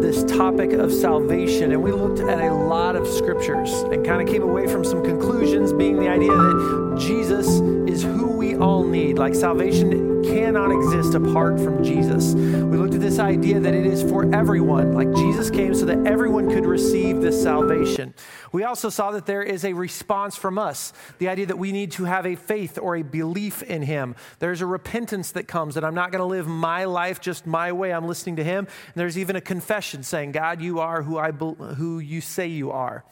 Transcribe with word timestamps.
this 0.00 0.24
topic 0.24 0.72
of 0.72 0.92
salvation, 0.92 1.72
and 1.72 1.82
we 1.82 1.92
looked 1.92 2.20
at 2.20 2.40
a 2.40 2.52
lot 2.52 2.96
of 2.96 3.06
scriptures 3.06 3.70
and 3.92 4.04
kind 4.04 4.22
of 4.22 4.28
came 4.28 4.42
away 4.42 4.66
from 4.66 4.84
some 4.84 5.02
conclusions, 5.02 5.72
being 5.72 5.98
the 5.98 6.08
idea 6.08 6.32
that 6.32 6.96
Jesus 6.98 7.46
is 7.88 8.02
who 8.02 8.26
we 8.36 8.56
all 8.56 8.84
need. 8.84 9.18
Like 9.18 9.34
salvation 9.34 10.22
cannot 10.24 10.70
exist 10.70 11.14
apart 11.14 11.58
from 11.60 11.82
Jesus. 11.82 12.34
We 12.34 12.76
looked 12.76 12.94
at 12.94 13.00
this 13.00 13.18
idea 13.18 13.60
that 13.60 13.74
it 13.74 13.86
is 13.86 14.02
for 14.02 14.34
everyone. 14.34 14.92
Like 14.92 15.12
Jesus 15.14 15.50
came 15.50 15.74
so 15.74 15.84
that 15.86 16.06
everyone 16.06 16.48
could 16.48 16.66
receive 16.66 17.20
this 17.20 17.40
salvation. 17.42 18.14
We 18.52 18.64
also 18.64 18.88
saw 18.88 19.12
that 19.12 19.26
there 19.26 19.42
is 19.42 19.64
a 19.64 19.72
response 19.72 20.36
from 20.36 20.58
us. 20.58 20.92
The 21.18 21.28
idea 21.28 21.46
that 21.46 21.58
we 21.58 21.72
need 21.72 21.92
to 21.92 22.04
have 22.04 22.26
a 22.26 22.36
faith 22.36 22.78
or 22.78 22.96
a 22.96 23.02
belief 23.02 23.62
in 23.62 23.82
Him. 23.82 24.16
There's 24.38 24.60
a 24.60 24.66
repentance 24.66 25.32
that 25.32 25.46
comes 25.46 25.74
that 25.74 25.84
I'm 25.84 25.94
not 25.94 26.10
going 26.10 26.20
to 26.20 26.26
live 26.26 26.46
my 26.46 26.84
life 26.84 27.20
just 27.20 27.46
my 27.46 27.72
way. 27.72 27.92
I'm 27.92 28.06
listening 28.06 28.36
to 28.36 28.44
Him. 28.44 28.66
And 28.86 28.94
there's 28.94 29.18
even 29.18 29.36
a 29.36 29.40
confession 29.40 30.02
saying, 30.02 30.32
God, 30.32 30.60
you 30.60 30.80
are 30.80 31.02
who, 31.02 31.18
I, 31.18 31.30
who 31.30 31.98
you 31.98 32.20
say 32.20 32.48
you 32.48 32.70
are. 32.70 33.04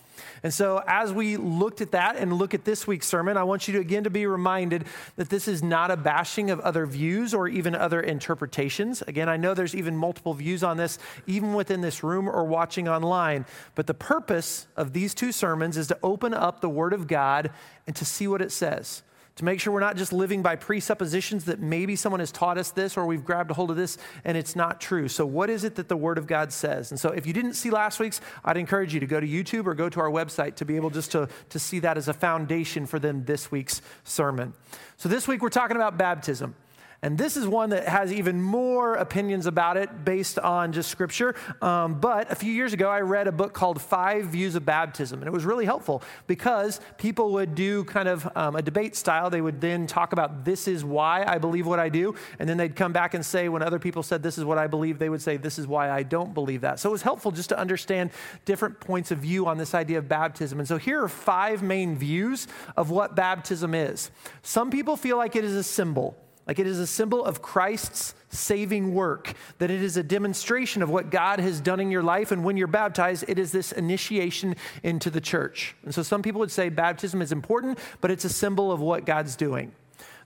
And 0.42 0.52
so, 0.52 0.82
as 0.86 1.12
we 1.12 1.36
looked 1.36 1.80
at 1.80 1.92
that 1.92 2.16
and 2.16 2.32
look 2.32 2.54
at 2.54 2.64
this 2.64 2.86
week's 2.86 3.06
sermon, 3.06 3.36
I 3.36 3.44
want 3.44 3.68
you 3.68 3.74
to 3.74 3.80
again 3.80 4.04
to 4.04 4.10
be 4.10 4.26
reminded 4.26 4.84
that 5.16 5.28
this 5.28 5.48
is 5.48 5.62
not 5.62 5.90
a 5.90 5.96
bashing 5.96 6.50
of 6.50 6.60
other 6.60 6.86
views 6.86 7.34
or 7.34 7.48
even 7.48 7.74
other 7.74 8.00
interpretations. 8.00 9.02
Again, 9.02 9.28
I 9.28 9.36
know 9.36 9.54
there's 9.54 9.74
even 9.74 9.96
multiple 9.96 10.34
views 10.34 10.62
on 10.62 10.76
this, 10.76 10.98
even 11.26 11.54
within 11.54 11.80
this 11.80 12.02
room 12.02 12.28
or 12.28 12.44
watching 12.44 12.88
online. 12.88 13.46
But 13.74 13.86
the 13.86 13.94
purpose 13.94 14.66
of 14.76 14.92
these 14.92 15.14
two 15.14 15.27
sermons 15.32 15.76
is 15.76 15.86
to 15.88 15.98
open 16.02 16.34
up 16.34 16.60
the 16.60 16.68
Word 16.68 16.92
of 16.92 17.06
God 17.06 17.50
and 17.86 17.94
to 17.96 18.04
see 18.04 18.26
what 18.28 18.42
it 18.42 18.52
says 18.52 19.02
to 19.38 19.44
make 19.44 19.60
sure 19.60 19.72
we're 19.72 19.78
not 19.78 19.96
just 19.96 20.12
living 20.12 20.42
by 20.42 20.56
presuppositions 20.56 21.44
that 21.44 21.60
maybe 21.60 21.94
someone 21.94 22.18
has 22.18 22.32
taught 22.32 22.58
us 22.58 22.72
this 22.72 22.96
or 22.96 23.06
we've 23.06 23.24
grabbed 23.24 23.52
a 23.52 23.54
hold 23.54 23.70
of 23.70 23.76
this 23.76 23.96
and 24.24 24.36
it's 24.36 24.56
not 24.56 24.80
true. 24.80 25.06
So, 25.06 25.24
what 25.24 25.48
is 25.48 25.62
it 25.62 25.76
that 25.76 25.88
the 25.88 25.96
Word 25.96 26.18
of 26.18 26.26
God 26.26 26.52
says? 26.52 26.90
And 26.90 26.98
so, 26.98 27.10
if 27.10 27.24
you 27.24 27.32
didn't 27.32 27.54
see 27.54 27.70
last 27.70 28.00
week's, 28.00 28.20
I'd 28.44 28.56
encourage 28.56 28.92
you 28.92 28.98
to 28.98 29.06
go 29.06 29.20
to 29.20 29.26
YouTube 29.26 29.66
or 29.66 29.74
go 29.74 29.88
to 29.88 30.00
our 30.00 30.10
website 30.10 30.56
to 30.56 30.64
be 30.64 30.74
able 30.74 30.90
just 30.90 31.12
to, 31.12 31.28
to 31.50 31.58
see 31.60 31.78
that 31.78 31.96
as 31.96 32.08
a 32.08 32.12
foundation 32.12 32.84
for 32.84 32.98
then 32.98 33.24
this 33.26 33.48
week's 33.48 33.80
sermon. 34.02 34.54
So, 34.96 35.08
this 35.08 35.28
week 35.28 35.40
we're 35.40 35.50
talking 35.50 35.76
about 35.76 35.96
baptism. 35.96 36.56
And 37.00 37.16
this 37.16 37.36
is 37.36 37.46
one 37.46 37.70
that 37.70 37.86
has 37.86 38.12
even 38.12 38.42
more 38.42 38.94
opinions 38.94 39.46
about 39.46 39.76
it 39.76 40.04
based 40.04 40.36
on 40.36 40.72
just 40.72 40.90
scripture. 40.90 41.36
Um, 41.62 42.00
but 42.00 42.32
a 42.32 42.34
few 42.34 42.52
years 42.52 42.72
ago, 42.72 42.88
I 42.90 43.02
read 43.02 43.28
a 43.28 43.32
book 43.32 43.52
called 43.52 43.80
Five 43.80 44.26
Views 44.26 44.56
of 44.56 44.64
Baptism. 44.64 45.20
And 45.20 45.28
it 45.28 45.32
was 45.32 45.44
really 45.44 45.64
helpful 45.64 46.02
because 46.26 46.80
people 46.96 47.34
would 47.34 47.54
do 47.54 47.84
kind 47.84 48.08
of 48.08 48.28
um, 48.36 48.56
a 48.56 48.62
debate 48.62 48.96
style. 48.96 49.30
They 49.30 49.40
would 49.40 49.60
then 49.60 49.86
talk 49.86 50.12
about, 50.12 50.44
this 50.44 50.66
is 50.66 50.84
why 50.84 51.24
I 51.24 51.38
believe 51.38 51.68
what 51.68 51.78
I 51.78 51.88
do. 51.88 52.16
And 52.40 52.48
then 52.48 52.56
they'd 52.56 52.74
come 52.74 52.92
back 52.92 53.14
and 53.14 53.24
say, 53.24 53.48
when 53.48 53.62
other 53.62 53.78
people 53.78 54.02
said, 54.02 54.20
this 54.20 54.36
is 54.36 54.44
what 54.44 54.58
I 54.58 54.66
believe, 54.66 54.98
they 54.98 55.08
would 55.08 55.22
say, 55.22 55.36
this 55.36 55.56
is 55.56 55.68
why 55.68 55.90
I 55.90 56.02
don't 56.02 56.34
believe 56.34 56.62
that. 56.62 56.80
So 56.80 56.88
it 56.88 56.92
was 56.92 57.02
helpful 57.02 57.30
just 57.30 57.50
to 57.50 57.58
understand 57.58 58.10
different 58.44 58.80
points 58.80 59.12
of 59.12 59.18
view 59.18 59.46
on 59.46 59.56
this 59.56 59.72
idea 59.72 59.98
of 59.98 60.08
baptism. 60.08 60.58
And 60.58 60.66
so 60.66 60.78
here 60.78 61.04
are 61.04 61.08
five 61.08 61.62
main 61.62 61.96
views 61.96 62.48
of 62.76 62.90
what 62.90 63.14
baptism 63.14 63.72
is. 63.72 64.10
Some 64.42 64.68
people 64.68 64.96
feel 64.96 65.16
like 65.16 65.36
it 65.36 65.44
is 65.44 65.54
a 65.54 65.62
symbol. 65.62 66.16
Like 66.48 66.58
it 66.58 66.66
is 66.66 66.78
a 66.78 66.86
symbol 66.86 67.22
of 67.22 67.42
Christ's 67.42 68.14
saving 68.30 68.94
work, 68.94 69.34
that 69.58 69.70
it 69.70 69.82
is 69.82 69.98
a 69.98 70.02
demonstration 70.02 70.82
of 70.82 70.88
what 70.88 71.10
God 71.10 71.40
has 71.40 71.60
done 71.60 71.78
in 71.78 71.90
your 71.90 72.02
life. 72.02 72.32
And 72.32 72.42
when 72.42 72.56
you're 72.56 72.66
baptized, 72.66 73.26
it 73.28 73.38
is 73.38 73.52
this 73.52 73.70
initiation 73.70 74.56
into 74.82 75.10
the 75.10 75.20
church. 75.20 75.76
And 75.84 75.94
so 75.94 76.02
some 76.02 76.22
people 76.22 76.38
would 76.40 76.50
say 76.50 76.70
baptism 76.70 77.20
is 77.20 77.32
important, 77.32 77.78
but 78.00 78.10
it's 78.10 78.24
a 78.24 78.30
symbol 78.30 78.72
of 78.72 78.80
what 78.80 79.04
God's 79.04 79.36
doing. 79.36 79.72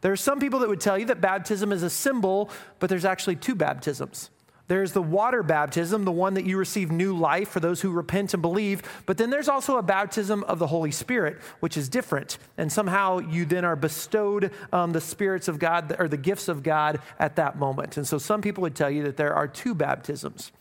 There 0.00 0.12
are 0.12 0.16
some 0.16 0.38
people 0.38 0.60
that 0.60 0.68
would 0.68 0.80
tell 0.80 0.96
you 0.96 1.06
that 1.06 1.20
baptism 1.20 1.72
is 1.72 1.82
a 1.82 1.90
symbol, 1.90 2.50
but 2.78 2.88
there's 2.88 3.05
actually 3.05 3.36
two 3.36 3.56
baptisms. 3.56 4.30
There's 4.72 4.92
the 4.92 5.02
water 5.02 5.42
baptism, 5.42 6.06
the 6.06 6.10
one 6.10 6.33
that 6.33 6.46
you 6.46 6.56
receive 6.56 6.90
new 6.90 7.14
life 7.14 7.50
for 7.50 7.60
those 7.60 7.83
who 7.83 7.90
repent 7.90 8.33
and 8.33 8.40
believe. 8.40 8.80
But 9.05 9.18
then 9.18 9.28
there's 9.28 9.50
also 9.50 9.77
a 9.77 9.83
baptism 9.83 10.44
of 10.44 10.58
the 10.58 10.66
Holy 10.66 10.90
Spirit, 10.90 11.36
which 11.60 11.77
is 11.77 11.90
different. 11.90 12.38
And 12.56 12.72
somehow 12.72 13.18
you 13.18 13.44
then 13.44 13.66
are 13.66 13.77
bestowed 13.77 14.50
um, 14.72 14.92
the 14.92 15.00
spirits 15.02 15.46
of 15.46 15.58
God 15.58 15.94
or 15.98 16.08
the 16.08 16.16
gifts 16.16 16.48
of 16.48 16.62
God 16.62 17.02
at 17.18 17.36
that 17.36 17.58
moment. 17.58 17.98
And 17.98 18.08
so 18.08 18.16
some 18.16 18.40
people 18.40 18.62
would 18.62 18.74
tell 18.74 18.90
you 18.90 19.02
that 19.02 19.18
there 19.18 19.34
are 19.34 19.46
two 19.46 19.74
baptisms. 19.74 20.52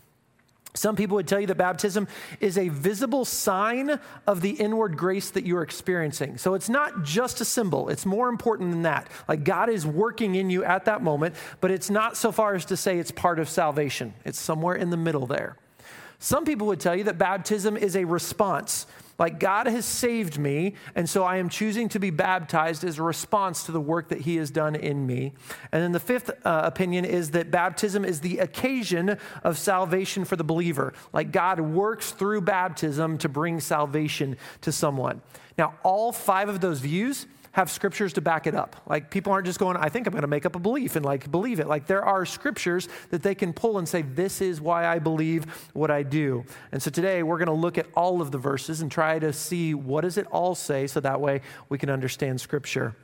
Some 0.73 0.95
people 0.95 1.15
would 1.15 1.27
tell 1.27 1.39
you 1.39 1.47
that 1.47 1.57
baptism 1.57 2.07
is 2.39 2.57
a 2.57 2.69
visible 2.69 3.25
sign 3.25 3.99
of 4.25 4.41
the 4.41 4.51
inward 4.51 4.97
grace 4.97 5.29
that 5.31 5.45
you're 5.45 5.63
experiencing. 5.63 6.37
So 6.37 6.53
it's 6.53 6.69
not 6.69 7.03
just 7.03 7.41
a 7.41 7.45
symbol, 7.45 7.89
it's 7.89 8.05
more 8.05 8.29
important 8.29 8.71
than 8.71 8.83
that. 8.83 9.09
Like 9.27 9.43
God 9.43 9.69
is 9.69 9.85
working 9.85 10.35
in 10.35 10.49
you 10.49 10.63
at 10.63 10.85
that 10.85 11.03
moment, 11.03 11.35
but 11.59 11.71
it's 11.71 11.89
not 11.89 12.15
so 12.15 12.31
far 12.31 12.55
as 12.55 12.65
to 12.65 12.77
say 12.77 12.99
it's 12.99 13.11
part 13.11 13.39
of 13.39 13.49
salvation. 13.49 14.13
It's 14.23 14.39
somewhere 14.39 14.75
in 14.75 14.89
the 14.89 14.97
middle 14.97 15.27
there. 15.27 15.57
Some 16.19 16.45
people 16.45 16.67
would 16.67 16.79
tell 16.79 16.95
you 16.95 17.05
that 17.05 17.17
baptism 17.17 17.75
is 17.75 17.95
a 17.95 18.05
response. 18.05 18.85
Like 19.21 19.39
God 19.39 19.67
has 19.67 19.85
saved 19.85 20.39
me, 20.39 20.73
and 20.95 21.07
so 21.07 21.23
I 21.23 21.37
am 21.37 21.47
choosing 21.47 21.89
to 21.89 21.99
be 21.99 22.09
baptized 22.09 22.83
as 22.83 22.97
a 22.97 23.03
response 23.03 23.65
to 23.65 23.71
the 23.71 23.79
work 23.79 24.09
that 24.09 24.21
He 24.21 24.37
has 24.37 24.49
done 24.49 24.75
in 24.75 25.05
me. 25.05 25.33
And 25.71 25.83
then 25.83 25.91
the 25.91 25.99
fifth 25.99 26.31
uh, 26.43 26.61
opinion 26.63 27.05
is 27.05 27.29
that 27.31 27.51
baptism 27.51 28.03
is 28.03 28.21
the 28.21 28.39
occasion 28.39 29.19
of 29.43 29.59
salvation 29.59 30.25
for 30.25 30.37
the 30.37 30.43
believer. 30.43 30.93
Like 31.13 31.31
God 31.31 31.59
works 31.59 32.13
through 32.13 32.41
baptism 32.41 33.19
to 33.19 33.29
bring 33.29 33.59
salvation 33.59 34.37
to 34.61 34.71
someone. 34.71 35.21
Now, 35.55 35.75
all 35.83 36.11
five 36.11 36.49
of 36.49 36.59
those 36.59 36.79
views 36.79 37.27
have 37.53 37.69
scriptures 37.69 38.13
to 38.13 38.21
back 38.21 38.47
it 38.47 38.55
up. 38.55 38.75
Like 38.87 39.11
people 39.11 39.33
aren't 39.33 39.45
just 39.45 39.59
going, 39.59 39.77
I 39.77 39.89
think 39.89 40.07
I'm 40.07 40.11
going 40.11 40.21
to 40.21 40.27
make 40.27 40.45
up 40.45 40.55
a 40.55 40.59
belief 40.59 40.95
and 40.95 41.05
like 41.05 41.29
believe 41.29 41.59
it. 41.59 41.67
Like 41.67 41.85
there 41.87 42.03
are 42.03 42.25
scriptures 42.25 42.87
that 43.09 43.23
they 43.23 43.35
can 43.35 43.53
pull 43.53 43.77
and 43.77 43.87
say, 43.87 44.01
this 44.01 44.41
is 44.41 44.61
why 44.61 44.87
I 44.87 44.99
believe 44.99 45.45
what 45.73 45.91
I 45.91 46.03
do. 46.03 46.45
And 46.71 46.81
so 46.81 46.89
today 46.89 47.23
we're 47.23 47.37
going 47.37 47.47
to 47.47 47.53
look 47.53 47.77
at 47.77 47.87
all 47.95 48.21
of 48.21 48.31
the 48.31 48.37
verses 48.37 48.81
and 48.81 48.91
try 48.91 49.19
to 49.19 49.33
see 49.33 49.73
what 49.73 50.01
does 50.01 50.17
it 50.17 50.27
all 50.27 50.55
say 50.55 50.87
so 50.87 50.99
that 51.01 51.19
way 51.19 51.41
we 51.67 51.77
can 51.77 51.89
understand 51.89 52.39
scripture. 52.39 52.95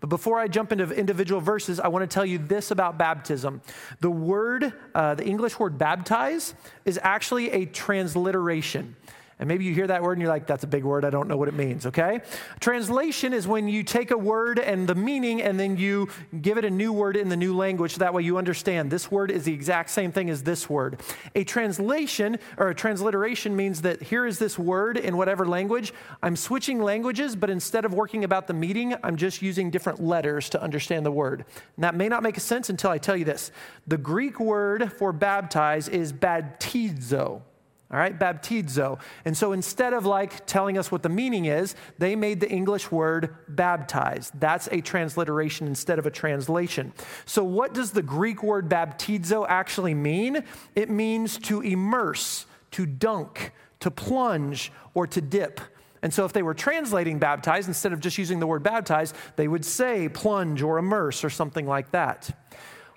But 0.00 0.08
before 0.08 0.38
I 0.38 0.48
jump 0.48 0.70
into 0.70 0.90
individual 0.90 1.40
verses, 1.40 1.80
I 1.80 1.88
want 1.88 2.02
to 2.02 2.12
tell 2.12 2.26
you 2.26 2.36
this 2.36 2.70
about 2.70 2.98
baptism. 2.98 3.62
The 4.00 4.10
word, 4.10 4.74
uh, 4.94 5.14
the 5.14 5.24
English 5.24 5.58
word 5.58 5.78
baptize, 5.78 6.54
is 6.84 7.00
actually 7.02 7.50
a 7.52 7.64
transliteration. 7.64 8.96
And 9.38 9.48
maybe 9.48 9.64
you 9.64 9.74
hear 9.74 9.86
that 9.88 10.02
word 10.02 10.12
and 10.12 10.22
you're 10.22 10.30
like, 10.30 10.46
that's 10.46 10.64
a 10.64 10.68
big 10.68 10.84
word. 10.84 11.04
I 11.04 11.10
don't 11.10 11.28
know 11.28 11.36
what 11.36 11.48
it 11.48 11.54
means, 11.54 11.86
okay? 11.86 12.20
Translation 12.60 13.32
is 13.32 13.48
when 13.48 13.68
you 13.68 13.82
take 13.82 14.10
a 14.10 14.18
word 14.18 14.58
and 14.58 14.88
the 14.88 14.94
meaning 14.94 15.42
and 15.42 15.58
then 15.58 15.76
you 15.76 16.08
give 16.40 16.56
it 16.56 16.64
a 16.64 16.70
new 16.70 16.92
word 16.92 17.16
in 17.16 17.28
the 17.28 17.36
new 17.36 17.56
language. 17.56 17.96
That 17.96 18.14
way 18.14 18.22
you 18.22 18.38
understand 18.38 18.90
this 18.90 19.10
word 19.10 19.30
is 19.30 19.44
the 19.44 19.52
exact 19.52 19.90
same 19.90 20.12
thing 20.12 20.30
as 20.30 20.42
this 20.44 20.70
word. 20.70 21.00
A 21.34 21.44
translation 21.44 22.38
or 22.58 22.68
a 22.68 22.74
transliteration 22.74 23.56
means 23.56 23.82
that 23.82 24.02
here 24.02 24.24
is 24.24 24.38
this 24.38 24.58
word 24.58 24.96
in 24.96 25.16
whatever 25.16 25.46
language. 25.46 25.92
I'm 26.22 26.36
switching 26.36 26.80
languages, 26.80 27.34
but 27.34 27.50
instead 27.50 27.84
of 27.84 27.92
working 27.92 28.24
about 28.24 28.46
the 28.46 28.54
meaning, 28.54 28.94
I'm 29.02 29.16
just 29.16 29.42
using 29.42 29.70
different 29.70 30.02
letters 30.02 30.48
to 30.50 30.62
understand 30.62 31.04
the 31.04 31.10
word. 31.10 31.44
And 31.76 31.84
that 31.84 31.94
may 31.94 32.08
not 32.08 32.22
make 32.22 32.38
sense 32.38 32.70
until 32.70 32.90
I 32.90 32.98
tell 32.98 33.16
you 33.16 33.24
this. 33.24 33.50
The 33.86 33.98
Greek 33.98 34.38
word 34.38 34.92
for 34.92 35.12
baptize 35.12 35.88
is 35.88 36.12
baptizo. 36.12 37.42
All 37.90 37.98
right, 37.98 38.18
baptizo. 38.18 38.98
And 39.24 39.36
so 39.36 39.52
instead 39.52 39.92
of 39.92 40.06
like 40.06 40.46
telling 40.46 40.78
us 40.78 40.90
what 40.90 41.02
the 41.02 41.08
meaning 41.08 41.44
is, 41.44 41.76
they 41.98 42.16
made 42.16 42.40
the 42.40 42.50
English 42.50 42.90
word 42.90 43.36
baptized. 43.48 44.32
That's 44.40 44.68
a 44.72 44.80
transliteration 44.80 45.66
instead 45.66 45.98
of 45.98 46.06
a 46.06 46.10
translation. 46.10 46.92
So, 47.26 47.44
what 47.44 47.74
does 47.74 47.90
the 47.90 48.02
Greek 48.02 48.42
word 48.42 48.68
baptizo 48.68 49.44
actually 49.48 49.94
mean? 49.94 50.44
It 50.74 50.88
means 50.88 51.38
to 51.40 51.60
immerse, 51.60 52.46
to 52.72 52.86
dunk, 52.86 53.52
to 53.80 53.90
plunge, 53.90 54.72
or 54.94 55.06
to 55.06 55.20
dip. 55.20 55.60
And 56.02 56.12
so, 56.12 56.24
if 56.24 56.32
they 56.32 56.42
were 56.42 56.54
translating 56.54 57.18
baptized, 57.18 57.68
instead 57.68 57.92
of 57.92 58.00
just 58.00 58.16
using 58.16 58.40
the 58.40 58.46
word 58.46 58.62
baptized, 58.62 59.14
they 59.36 59.46
would 59.46 59.64
say 59.64 60.08
plunge 60.08 60.62
or 60.62 60.78
immerse 60.78 61.22
or 61.22 61.30
something 61.30 61.66
like 61.66 61.90
that 61.92 62.34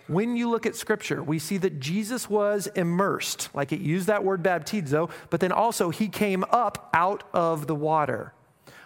when 0.08 0.36
you 0.36 0.50
look 0.50 0.66
at 0.66 0.76
scripture, 0.76 1.22
we 1.22 1.40
see 1.40 1.58
that 1.58 1.80
Jesus 1.80 2.30
was 2.30 2.68
immersed, 2.68 3.50
like 3.54 3.72
it 3.72 3.80
used 3.80 4.08
that 4.08 4.24
word 4.24 4.42
baptizo, 4.42 5.10
but 5.30 5.40
then 5.40 5.52
also 5.52 5.90
he 5.90 6.08
came 6.08 6.44
up 6.52 6.90
out 6.94 7.24
of 7.34 7.68
the 7.68 7.76
water. 7.76 8.34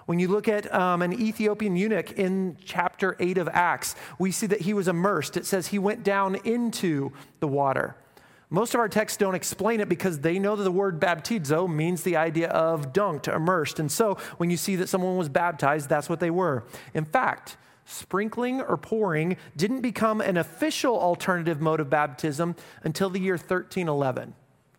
When 0.06 0.20
you 0.20 0.28
look 0.28 0.48
at 0.48 0.74
um, 0.74 1.02
an 1.02 1.14
Ethiopian 1.14 1.76
eunuch 1.76 2.12
in 2.14 2.58
chapter 2.66 3.16
8 3.20 3.38
of 3.38 3.48
Acts, 3.50 3.96
we 4.20 4.32
see 4.32 4.48
that 4.48 4.62
he 4.62 4.74
was 4.74 4.88
immersed. 4.88 5.38
It 5.38 5.46
says 5.46 5.68
he 5.68 5.80
went 5.80 6.04
down 6.04 6.36
into 6.44 7.12
the 7.40 7.48
water. 7.48 7.96
Most 8.50 8.74
of 8.74 8.82
our 8.82 8.90
texts 8.90 9.16
don't 9.16 9.36
explain 9.36 9.80
it 9.80 9.88
because 9.88 10.20
they 10.20 10.38
know 10.38 10.58
that 10.58 10.64
the 10.64 10.72
word 10.72 11.00
baptizo 11.00 11.74
means 11.74 12.04
the 12.04 12.18
idea 12.18 12.50
of 12.50 12.92
dunked, 12.92 13.34
immersed. 13.34 13.80
And 13.80 13.90
so 13.90 14.18
when 14.38 14.50
you 14.50 14.58
see 14.58 14.76
that 14.76 14.90
someone 14.90 15.16
was 15.16 15.30
baptized, 15.30 15.88
that's 15.88 16.10
what 16.10 16.20
they 16.20 16.32
were. 16.32 16.66
In 16.94 17.06
fact, 17.06 17.56
sprinkling 17.92 18.62
or 18.62 18.78
pouring 18.78 19.38
didn't 19.56 19.82
become 19.82 20.22
an 20.22 20.38
official 20.38 21.00
alternative 21.00 21.62
mode 21.62 21.80
of 21.80 21.90
baptism 21.90 22.56
until 22.84 23.10
the 23.10 23.20
year 23.20 23.36
1311. 23.36 24.34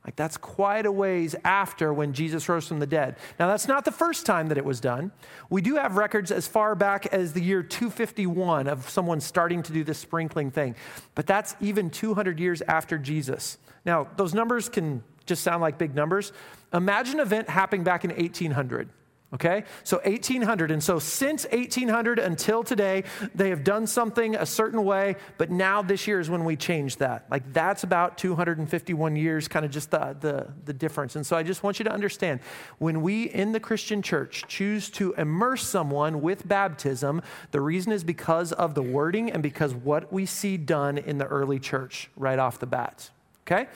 Like 0.05 0.17
that's 0.17 0.37
quite 0.37 0.85
a 0.85 0.91
ways 0.91 1.37
after 1.45 1.93
when 1.93 2.13
Jesus 2.13 2.49
rose 2.49 2.67
from 2.67 2.81
the 2.81 2.87
dead. 2.87 3.17
Now, 3.39 3.47
that's 3.47 3.69
not 3.69 3.85
the 3.85 3.93
first 3.93 4.27
time 4.27 4.49
that 4.49 4.59
it 4.59 4.65
was 4.65 4.81
done. 4.81 5.13
We 5.49 5.63
do 5.63 5.77
have 5.77 5.97
records 5.97 6.33
as 6.33 6.49
far 6.49 6.75
back 6.75 7.07
as 7.07 7.33
the 7.33 7.43
year 7.43 7.63
251 7.63 8.67
of 8.67 8.89
someone 8.89 9.21
starting 9.21 9.63
to 9.63 9.73
do 9.73 9.85
this 9.85 9.99
sprinkling 9.99 10.51
thing, 10.51 10.75
but 11.15 11.27
that's 11.27 11.55
even 11.61 11.89
200 11.89 12.41
years 12.41 12.63
after 12.63 12.99
Jesus. 12.99 13.59
Now, 13.85 14.09
those 14.17 14.35
numbers 14.35 14.69
can 14.69 15.05
just 15.25 15.45
sound 15.45 15.63
like 15.63 15.79
big 15.79 15.95
numbers. 15.95 16.33
Imagine 16.73 17.21
an 17.21 17.27
event 17.27 17.49
happening 17.49 17.85
back 17.85 18.05
in 18.05 18.11
1800. 18.11 18.89
Okay? 19.35 19.65
So 19.83 19.99
1800. 20.05 20.71
And 20.71 20.83
so 20.83 20.99
since 20.99 21.47
1800 21.47 22.19
until 22.19 22.63
today, 22.63 23.05
they 23.35 23.49
have 23.49 23.65
done 23.65 23.87
something 23.87 24.35
a 24.35 24.45
certain 24.45 24.85
way, 24.85 25.17
but 25.39 25.51
now 25.51 25.81
this 25.81 26.07
year 26.07 26.21
is 26.21 26.29
when 26.29 26.45
we 26.45 26.55
change 26.55 26.97
that. 26.97 27.25
Like 27.31 27.51
that's 27.53 27.83
about 27.83 28.19
251 28.19 29.17
years, 29.17 29.49
kind 29.49 29.65
of 29.65 29.71
just 29.71 29.91
the, 29.91 30.17
the, 30.21 30.49
the 30.67 30.73
difference. 30.75 31.17
And 31.17 31.27
so 31.27 31.37
I 31.37 31.43
just 31.43 31.63
want 31.63 31.79
you 31.79 31.85
to 31.85 31.93
understand 31.93 32.41
when 32.79 33.01
we 33.01 33.25
in 33.31 33.53
the 33.53 33.61
Christian 33.61 34.03
church 34.03 34.45
choose 34.49 34.91
to 34.91 35.15
immerse 35.15 35.67
someone 35.67 36.21
with 36.21 36.47
baptism, 36.47 37.23
the 37.53 37.61
reason 37.61 37.93
is 37.93 38.05
because 38.05 38.53
of 38.53 38.75
the 38.75 38.83
wording 38.83 39.31
and 39.31 39.43
because 39.43 39.75
what 39.75 40.13
we 40.13 40.27
see 40.27 40.59
done 40.59 40.99
in 40.99 41.17
the 41.17 41.27
early 41.27 41.59
church 41.59 42.11
right 42.17 42.39
off 42.39 42.59
the 42.59 42.67
bat. 42.67 43.09
Okay? 43.47 43.69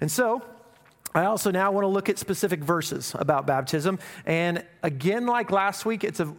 And 0.00 0.10
so 0.10 0.42
I 1.14 1.26
also 1.26 1.50
now 1.50 1.70
want 1.70 1.84
to 1.84 1.88
look 1.88 2.08
at 2.08 2.18
specific 2.18 2.60
verses 2.60 3.14
about 3.16 3.46
baptism. 3.46 3.98
And 4.26 4.64
again, 4.82 5.26
like 5.26 5.50
last 5.52 5.86
week, 5.86 6.02
it's 6.02 6.20
a 6.20 6.34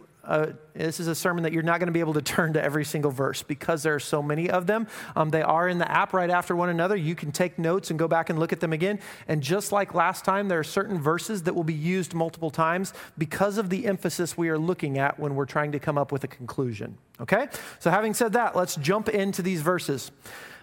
this 0.74 1.00
is 1.00 1.06
a 1.06 1.14
sermon 1.14 1.44
that 1.44 1.52
you're 1.52 1.62
not 1.62 1.78
going 1.78 1.86
to 1.86 1.92
be 1.92 2.00
able 2.00 2.14
to 2.14 2.22
turn 2.22 2.52
to 2.54 2.62
every 2.62 2.84
single 2.84 3.10
verse 3.10 3.42
because 3.42 3.82
there 3.82 3.94
are 3.94 4.00
so 4.00 4.22
many 4.22 4.50
of 4.50 4.66
them. 4.66 4.88
Um, 5.14 5.30
they 5.30 5.42
are 5.42 5.68
in 5.68 5.78
the 5.78 5.90
app 5.90 6.12
right 6.12 6.30
after 6.30 6.56
one 6.56 6.68
another. 6.68 6.96
You 6.96 7.14
can 7.14 7.32
take 7.32 7.58
notes 7.58 7.90
and 7.90 7.98
go 7.98 8.08
back 8.08 8.28
and 8.28 8.38
look 8.38 8.52
at 8.52 8.60
them 8.60 8.72
again. 8.72 8.98
And 9.28 9.42
just 9.42 9.72
like 9.72 9.94
last 9.94 10.24
time, 10.24 10.48
there 10.48 10.58
are 10.58 10.64
certain 10.64 11.00
verses 11.00 11.44
that 11.44 11.54
will 11.54 11.64
be 11.64 11.74
used 11.74 12.12
multiple 12.12 12.50
times 12.50 12.92
because 13.16 13.56
of 13.58 13.70
the 13.70 13.86
emphasis 13.86 14.36
we 14.36 14.48
are 14.48 14.58
looking 14.58 14.98
at 14.98 15.18
when 15.18 15.34
we're 15.34 15.46
trying 15.46 15.72
to 15.72 15.78
come 15.78 15.96
up 15.96 16.12
with 16.12 16.24
a 16.24 16.28
conclusion. 16.28 16.98
Okay? 17.20 17.46
So, 17.78 17.90
having 17.90 18.12
said 18.12 18.32
that, 18.32 18.56
let's 18.56 18.76
jump 18.76 19.08
into 19.08 19.42
these 19.42 19.62
verses. 19.62 20.10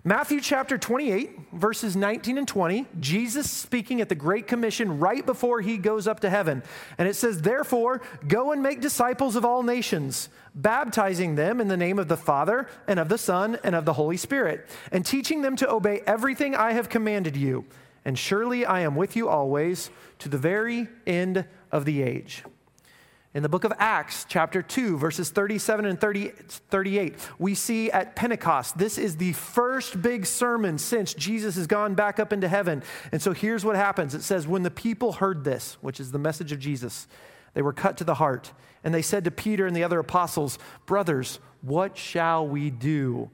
Matthew 0.06 0.42
chapter 0.42 0.78
28, 0.78 1.54
verses 1.54 1.96
19 1.96 2.38
and 2.38 2.46
20, 2.46 2.88
Jesus 3.00 3.50
speaking 3.50 4.02
at 4.02 4.10
the 4.10 4.16
Great 4.16 4.48
Commission 4.48 5.00
right 5.00 5.26
before 5.26 5.62
he 5.62 5.78
goes 5.78 6.10
up 6.10 6.20
to 6.22 6.30
heaven. 6.30 6.62
And 6.98 7.08
it 7.08 7.16
says, 7.16 7.42
Therefore, 7.42 8.02
go 8.28 8.52
and 8.52 8.62
make 8.62 8.82
disciples 8.82 9.38
of 9.38 9.46
all 9.46 9.64
nations, 9.64 10.28
baptizing 10.54 11.36
them 11.36 11.62
in 11.62 11.70
the 11.70 11.78
name 11.78 12.00
of 12.00 12.10
the 12.10 12.18
Father, 12.18 12.68
and 12.86 13.00
of 13.00 13.08
the 13.08 13.18
Son, 13.18 13.58
and 13.64 13.76
of 13.76 13.86
the 13.86 13.94
Holy 13.94 14.18
Spirit, 14.18 14.68
and 14.92 15.06
teaching 15.06 15.42
them 15.42 15.56
to 15.56 15.72
obey 15.72 16.02
everything 16.06 16.54
I 16.54 16.74
have 16.74 16.90
commanded 16.90 17.38
you. 17.38 17.64
And 18.04 18.20
surely 18.20 18.66
I 18.66 18.82
am 18.82 18.98
with 18.98 19.16
you 19.16 19.30
always 19.30 19.90
to 20.20 20.28
the 20.28 20.38
very 20.38 20.90
end 21.08 21.46
of 21.72 21.86
the 21.86 22.02
age. 22.02 22.44
In 23.34 23.42
the 23.42 23.50
book 23.50 23.64
of 23.64 23.74
Acts, 23.80 24.28
chapter 24.30 24.62
2, 24.62 24.96
verses 25.00 25.32
37 25.32 25.86
and 25.86 26.00
30, 26.00 26.30
38, 26.70 27.16
we 27.40 27.56
see 27.56 27.90
at 27.90 28.16
Pentecost, 28.16 28.78
this 28.78 29.00
is 29.00 29.18
the 29.18 29.34
first 29.34 30.00
big 30.04 30.28
sermon 30.28 30.78
since 30.78 31.16
Jesus 31.16 31.56
has 31.56 31.66
gone 31.66 31.96
back 31.96 32.20
up 32.20 32.32
into 32.32 32.48
heaven. 32.48 32.84
And 33.12 33.20
so 33.20 33.32
here's 33.34 33.66
what 33.66 33.76
happens 33.76 34.14
it 34.14 34.22
says, 34.22 34.48
When 34.48 34.62
the 34.62 34.70
people 34.70 35.14
heard 35.14 35.44
this, 35.44 35.78
which 35.82 36.00
is 36.00 36.12
the 36.12 36.20
message 36.20 36.52
of 36.52 36.60
Jesus, 36.60 37.08
they 37.56 37.64
were 37.64 37.74
cut 37.74 37.98
to 37.98 38.04
the 38.04 38.16
heart. 38.16 38.52
And 38.84 38.94
they 38.94 39.02
said 39.02 39.24
to 39.24 39.32
Peter 39.32 39.66
and 39.66 39.76
the 39.76 39.84
other 39.84 40.00
apostles, 40.00 40.60
Brothers, 40.86 41.40
what 41.62 41.98
shall 41.98 42.48
we 42.48 42.70
do? 42.70 43.32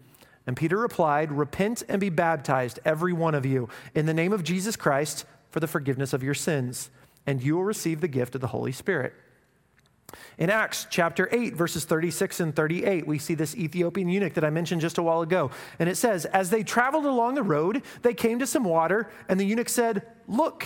And 0.47 0.55
Peter 0.55 0.77
replied, 0.77 1.33
Repent 1.33 1.83
and 1.89 1.99
be 1.99 2.09
baptized, 2.09 2.79
every 2.85 3.11
one 3.11 3.35
of 3.35 3.45
you, 3.45 3.67
in 3.93 4.05
the 4.05 4.13
name 4.13 4.31
of 4.31 4.45
Jesus 4.45 4.77
Christ 4.77 5.25
for 5.51 5.59
the 5.59 5.67
forgiveness 5.67 6.13
of 6.13 6.23
your 6.23 6.33
sins, 6.33 6.89
and 7.27 7.43
you 7.43 7.55
will 7.55 7.65
receive 7.65 7.99
the 7.99 8.07
gift 8.07 8.33
of 8.33 8.39
the 8.39 8.47
Holy 8.47 8.71
Spirit. 8.71 9.13
In 10.37 10.49
Acts 10.49 10.87
chapter 10.89 11.27
8, 11.31 11.55
verses 11.55 11.85
36 11.85 12.39
and 12.39 12.55
38, 12.55 13.05
we 13.05 13.19
see 13.19 13.35
this 13.35 13.55
Ethiopian 13.55 14.09
eunuch 14.09 14.33
that 14.33 14.45
I 14.45 14.49
mentioned 14.49 14.81
just 14.81 14.97
a 14.97 15.03
while 15.03 15.21
ago. 15.21 15.51
And 15.79 15.89
it 15.89 15.95
says, 15.95 16.25
As 16.25 16.49
they 16.49 16.63
traveled 16.63 17.05
along 17.05 17.35
the 17.35 17.43
road, 17.43 17.83
they 18.01 18.13
came 18.13 18.39
to 18.39 18.47
some 18.47 18.63
water, 18.63 19.09
and 19.27 19.39
the 19.39 19.45
eunuch 19.45 19.69
said, 19.69 20.05
Look, 20.27 20.65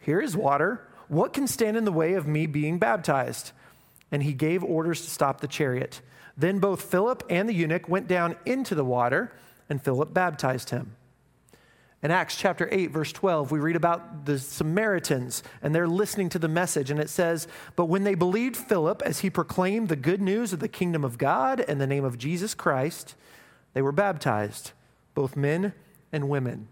here 0.00 0.20
is 0.20 0.36
water. 0.36 0.88
What 1.08 1.32
can 1.32 1.46
stand 1.46 1.76
in 1.76 1.84
the 1.84 1.92
way 1.92 2.14
of 2.14 2.26
me 2.26 2.46
being 2.46 2.78
baptized? 2.78 3.52
And 4.12 4.22
he 4.22 4.32
gave 4.32 4.64
orders 4.64 5.02
to 5.02 5.10
stop 5.10 5.40
the 5.40 5.48
chariot. 5.48 6.00
Then 6.36 6.58
both 6.58 6.82
Philip 6.82 7.22
and 7.28 7.48
the 7.48 7.54
eunuch 7.54 7.88
went 7.88 8.08
down 8.08 8.36
into 8.46 8.74
the 8.74 8.84
water, 8.84 9.32
and 9.68 9.82
Philip 9.82 10.14
baptized 10.14 10.70
him. 10.70 10.96
In 12.02 12.10
Acts 12.10 12.36
chapter 12.36 12.66
8, 12.72 12.90
verse 12.90 13.12
12, 13.12 13.50
we 13.50 13.58
read 13.58 13.76
about 13.76 14.24
the 14.24 14.38
Samaritans 14.38 15.42
and 15.60 15.74
they're 15.74 15.86
listening 15.86 16.30
to 16.30 16.38
the 16.38 16.48
message. 16.48 16.90
And 16.90 16.98
it 16.98 17.10
says, 17.10 17.46
But 17.76 17.86
when 17.86 18.04
they 18.04 18.14
believed 18.14 18.56
Philip 18.56 19.02
as 19.02 19.20
he 19.20 19.28
proclaimed 19.28 19.88
the 19.88 19.96
good 19.96 20.22
news 20.22 20.54
of 20.54 20.60
the 20.60 20.68
kingdom 20.68 21.04
of 21.04 21.18
God 21.18 21.60
and 21.60 21.78
the 21.78 21.86
name 21.86 22.04
of 22.04 22.16
Jesus 22.16 22.54
Christ, 22.54 23.16
they 23.74 23.82
were 23.82 23.92
baptized, 23.92 24.72
both 25.14 25.36
men 25.36 25.74
and 26.10 26.30
women. 26.30 26.68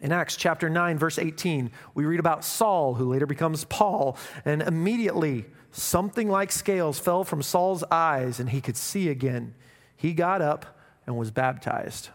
In 0.00 0.10
Acts 0.10 0.36
chapter 0.36 0.68
9, 0.68 0.98
verse 0.98 1.18
18, 1.18 1.70
we 1.94 2.04
read 2.04 2.18
about 2.20 2.44
Saul, 2.44 2.94
who 2.94 3.08
later 3.08 3.26
becomes 3.26 3.64
Paul, 3.64 4.18
and 4.44 4.62
immediately 4.62 5.46
something 5.70 6.28
like 6.28 6.50
scales 6.50 6.98
fell 6.98 7.22
from 7.22 7.40
Saul's 7.40 7.84
eyes 7.84 8.40
and 8.40 8.50
he 8.50 8.60
could 8.60 8.76
see 8.76 9.08
again. 9.08 9.54
He 9.96 10.12
got 10.12 10.42
up 10.42 10.78
and 11.06 11.16
was 11.16 11.30
baptized. 11.30 12.10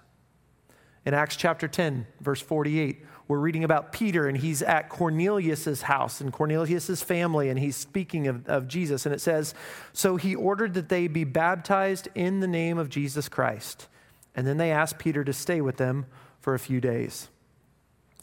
In 1.05 1.13
Acts 1.13 1.35
chapter 1.35 1.67
10, 1.67 2.05
verse 2.19 2.41
48, 2.41 3.05
we're 3.29 3.39
reading 3.39 3.63
about 3.63 3.93
Peter, 3.93 4.27
and 4.27 4.35
he's 4.35 4.63
at 4.63 4.89
Cornelius's 4.89 5.83
house 5.83 6.19
and 6.19 6.33
Cornelius's 6.33 7.03
family, 7.03 7.49
and 7.49 7.59
he's 7.59 7.75
speaking 7.75 8.27
of, 8.27 8.47
of 8.47 8.67
Jesus. 8.67 9.05
And 9.05 9.13
it 9.13 9.21
says, 9.21 9.53
So 9.93 10.15
he 10.15 10.33
ordered 10.33 10.73
that 10.73 10.89
they 10.89 11.07
be 11.07 11.25
baptized 11.25 12.07
in 12.15 12.39
the 12.39 12.47
name 12.47 12.79
of 12.79 12.89
Jesus 12.89 13.29
Christ. 13.29 13.87
And 14.35 14.47
then 14.47 14.57
they 14.57 14.71
asked 14.71 14.97
Peter 14.97 15.23
to 15.23 15.31
stay 15.31 15.61
with 15.61 15.77
them 15.77 16.07
for 16.39 16.55
a 16.55 16.59
few 16.59 16.81
days. 16.81 17.29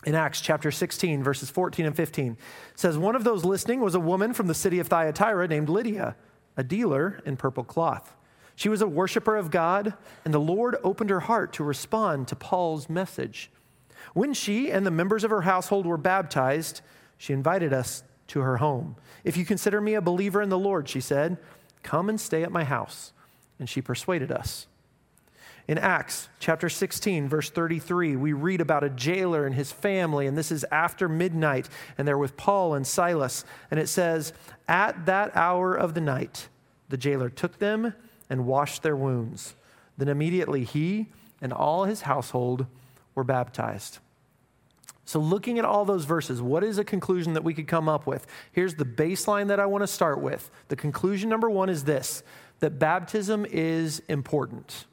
In 0.04 0.16
Acts 0.16 0.40
chapter 0.40 0.72
16, 0.72 1.22
verses 1.22 1.50
14 1.50 1.86
and 1.86 1.96
15, 1.96 2.36
says, 2.74 2.98
One 2.98 3.14
of 3.14 3.22
those 3.22 3.44
listening 3.44 3.80
was 3.80 3.94
a 3.94 4.00
woman 4.00 4.34
from 4.34 4.48
the 4.48 4.54
city 4.54 4.80
of 4.80 4.88
Thyatira 4.88 5.46
named 5.46 5.68
Lydia, 5.68 6.16
a 6.56 6.64
dealer 6.64 7.20
in 7.24 7.36
purple 7.36 7.62
cloth. 7.62 8.15
She 8.56 8.68
was 8.70 8.80
a 8.80 8.88
worshiper 8.88 9.36
of 9.36 9.50
God, 9.50 9.94
and 10.24 10.32
the 10.32 10.40
Lord 10.40 10.76
opened 10.82 11.10
her 11.10 11.20
heart 11.20 11.52
to 11.54 11.64
respond 11.64 12.26
to 12.28 12.36
Paul's 12.36 12.88
message. 12.88 13.50
When 14.14 14.32
she 14.32 14.70
and 14.70 14.84
the 14.84 14.90
members 14.90 15.24
of 15.24 15.30
her 15.30 15.42
household 15.42 15.86
were 15.86 15.98
baptized, 15.98 16.80
she 17.18 17.34
invited 17.34 17.72
us 17.72 18.02
to 18.28 18.40
her 18.40 18.56
home. 18.56 18.96
If 19.24 19.36
you 19.36 19.44
consider 19.44 19.80
me 19.80 19.94
a 19.94 20.00
believer 20.00 20.40
in 20.40 20.48
the 20.48 20.58
Lord, 20.58 20.88
she 20.88 21.00
said, 21.00 21.36
come 21.82 22.08
and 22.08 22.20
stay 22.20 22.42
at 22.42 22.50
my 22.50 22.64
house. 22.64 23.12
And 23.58 23.68
she 23.68 23.80
persuaded 23.80 24.32
us. 24.32 24.66
In 25.68 25.78
Acts 25.78 26.28
chapter 26.38 26.68
16, 26.68 27.28
verse 27.28 27.50
33, 27.50 28.16
we 28.16 28.32
read 28.32 28.60
about 28.60 28.84
a 28.84 28.90
jailer 28.90 29.46
and 29.46 29.54
his 29.54 29.72
family, 29.72 30.26
and 30.26 30.38
this 30.38 30.52
is 30.52 30.64
after 30.70 31.08
midnight, 31.08 31.68
and 31.98 32.06
they're 32.06 32.16
with 32.16 32.36
Paul 32.36 32.74
and 32.74 32.86
Silas. 32.86 33.44
And 33.70 33.80
it 33.80 33.88
says, 33.88 34.32
At 34.68 35.06
that 35.06 35.36
hour 35.36 35.74
of 35.74 35.94
the 35.94 36.00
night, 36.00 36.48
the 36.88 36.96
jailer 36.96 37.28
took 37.28 37.58
them 37.58 37.94
and 38.28 38.46
washed 38.46 38.82
their 38.82 38.96
wounds. 38.96 39.54
Then 39.96 40.08
immediately 40.08 40.64
he 40.64 41.06
and 41.40 41.52
all 41.52 41.84
his 41.84 42.02
household 42.02 42.66
were 43.14 43.24
baptized. 43.24 43.98
So, 45.04 45.20
looking 45.20 45.58
at 45.58 45.64
all 45.64 45.84
those 45.84 46.04
verses, 46.04 46.42
what 46.42 46.64
is 46.64 46.78
a 46.78 46.84
conclusion 46.84 47.34
that 47.34 47.44
we 47.44 47.54
could 47.54 47.68
come 47.68 47.88
up 47.88 48.08
with? 48.08 48.26
Here's 48.50 48.74
the 48.74 48.84
baseline 48.84 49.46
that 49.48 49.60
I 49.60 49.66
want 49.66 49.82
to 49.82 49.86
start 49.86 50.20
with. 50.20 50.50
The 50.66 50.74
conclusion 50.74 51.30
number 51.30 51.48
one 51.48 51.68
is 51.68 51.84
this 51.84 52.24
that 52.58 52.78
baptism 52.78 53.46
is 53.48 54.02
important. 54.08 54.86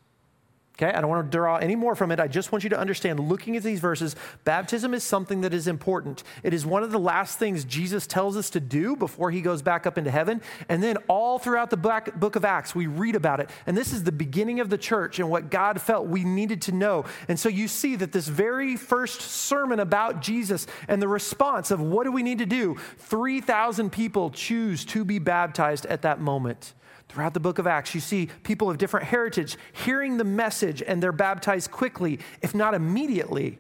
Okay, 0.76 0.92
I 0.92 1.02
don't 1.02 1.10
want 1.10 1.32
to 1.32 1.38
draw 1.38 1.58
any 1.58 1.76
more 1.76 1.96
from 1.96 2.12
it. 2.12 2.20
I 2.20 2.28
just 2.28 2.52
want 2.52 2.64
you 2.64 2.70
to 2.72 2.80
understand, 2.80 3.20
looking 3.20 3.56
at 3.56 3.62
these 3.62 3.80
verses, 3.80 4.16
baptism 4.44 4.96
is 4.96 5.04
something 5.04 5.42
that 5.42 5.54
is 5.54 5.68
important. 5.68 6.24
It 6.42 6.52
is 6.52 6.66
one 6.66 6.82
of 6.82 6.92
the 6.92 6.98
last 6.98 7.38
things 7.38 7.64
Jesus 7.64 8.08
tells 8.08 8.36
us 8.36 8.50
to 8.50 8.60
do 8.60 8.96
before 8.96 9.30
he 9.30 9.42
goes 9.42 9.62
back 9.62 9.86
up 9.86 10.00
into 10.00 10.10
heaven. 10.10 10.42
And 10.70 10.82
then 10.82 10.98
all 11.08 11.38
throughout 11.38 11.70
the 11.70 11.78
book 11.78 12.36
of 12.36 12.44
Acts, 12.44 12.74
we 12.74 12.88
read 12.88 13.16
about 13.16 13.40
it. 13.40 13.52
And 13.68 13.78
this 13.78 13.94
is 13.94 14.04
the 14.04 14.12
beginning 14.12 14.62
of 14.62 14.72
the 14.72 14.80
church 14.80 15.20
and 15.20 15.30
what 15.30 15.52
God 15.52 15.80
felt 15.80 16.08
we 16.08 16.24
needed 16.24 16.64
to 16.64 16.72
know. 16.72 17.06
And 17.28 17.40
so 17.40 17.50
you 17.50 17.68
see 17.68 17.96
that 17.98 18.12
this 18.12 18.28
very 18.28 18.76
first 18.76 19.22
sermon 19.22 19.80
about 19.80 20.24
Jesus 20.24 20.66
and 20.88 21.00
the 21.00 21.08
response 21.08 21.70
of 21.70 21.82
what 21.82 22.06
do 22.06 22.12
we 22.12 22.24
need 22.24 22.40
to 22.40 22.48
do, 22.48 22.78
3,000 22.98 23.92
people 23.92 24.32
choose 24.32 24.86
to 24.86 25.06
be 25.06 25.20
baptized 25.20 25.86
at 25.86 26.02
that 26.02 26.20
moment. 26.20 26.74
Throughout 27.14 27.36
the 27.36 27.40
book 27.40 27.60
of 27.60 27.68
Acts, 27.68 27.94
you 27.94 28.02
see 28.02 28.30
people 28.42 28.72
of 28.72 28.80
different 28.80 29.06
heritage 29.06 29.56
hearing 29.72 30.18
the 30.18 30.24
message 30.24 30.82
and 30.82 31.02
they're 31.02 31.12
baptized 31.12 31.70
quickly, 31.70 32.18
if 32.42 32.56
not 32.56 32.74
immediately. 32.74 33.60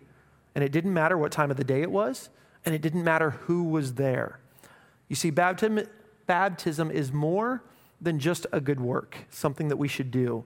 And 0.55 0.63
it 0.63 0.71
didn't 0.71 0.91
matter 0.91 1.19
what 1.19 1.31
time 1.31 1.51
of 1.51 1.57
the 1.57 1.63
day 1.63 1.83
it 1.83 1.91
was, 1.91 2.31
and 2.65 2.73
it 2.73 2.81
didn't 2.81 3.03
matter 3.03 3.29
who 3.29 3.63
was 3.65 3.93
there. 3.93 4.39
You 5.07 5.15
see, 5.15 5.29
baptism, 5.29 5.81
baptism 6.25 6.89
is 6.89 7.13
more 7.13 7.63
than 8.01 8.17
just 8.17 8.47
a 8.51 8.59
good 8.59 8.81
work, 8.81 9.17
something 9.29 9.67
that 9.67 9.77
we 9.77 9.87
should 9.87 10.09
do. 10.09 10.45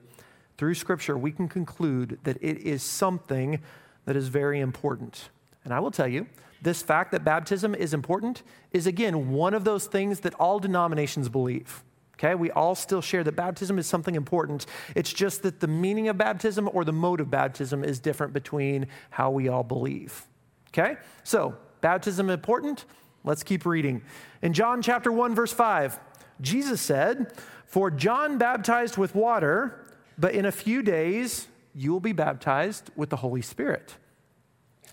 Through 0.58 0.74
Scripture, 0.74 1.16
we 1.16 1.32
can 1.32 1.48
conclude 1.48 2.18
that 2.24 2.36
it 2.42 2.58
is 2.58 2.82
something 2.82 3.60
that 4.04 4.16
is 4.16 4.28
very 4.28 4.60
important. 4.60 5.30
And 5.64 5.72
I 5.72 5.80
will 5.80 5.90
tell 5.90 6.08
you, 6.08 6.26
this 6.60 6.82
fact 6.82 7.12
that 7.12 7.24
baptism 7.24 7.74
is 7.74 7.94
important 7.94 8.42
is 8.70 8.86
again 8.86 9.30
one 9.30 9.54
of 9.54 9.64
those 9.64 9.86
things 9.86 10.20
that 10.20 10.34
all 10.34 10.58
denominations 10.58 11.30
believe. 11.30 11.82
Okay, 12.18 12.34
we 12.34 12.50
all 12.50 12.74
still 12.74 13.00
share 13.00 13.22
that 13.22 13.36
baptism 13.36 13.78
is 13.78 13.86
something 13.86 14.16
important. 14.16 14.66
It's 14.96 15.12
just 15.12 15.42
that 15.44 15.60
the 15.60 15.68
meaning 15.68 16.08
of 16.08 16.18
baptism 16.18 16.68
or 16.72 16.84
the 16.84 16.92
mode 16.92 17.20
of 17.20 17.30
baptism 17.30 17.84
is 17.84 18.00
different 18.00 18.32
between 18.32 18.88
how 19.10 19.30
we 19.30 19.48
all 19.48 19.62
believe. 19.62 20.26
Okay, 20.70 20.96
so 21.22 21.56
Baptism 21.80 22.30
important? 22.30 22.84
Let's 23.24 23.42
keep 23.42 23.66
reading. 23.66 24.02
In 24.42 24.52
John 24.52 24.82
chapter 24.82 25.12
1 25.12 25.34
verse 25.34 25.52
5, 25.52 25.98
Jesus 26.40 26.80
said, 26.80 27.32
"For 27.66 27.90
John 27.90 28.38
baptized 28.38 28.96
with 28.96 29.14
water, 29.14 29.86
but 30.16 30.34
in 30.34 30.46
a 30.46 30.52
few 30.52 30.82
days 30.82 31.48
you 31.74 31.92
will 31.92 32.00
be 32.00 32.12
baptized 32.12 32.90
with 32.96 33.10
the 33.10 33.16
Holy 33.16 33.42
Spirit." 33.42 33.96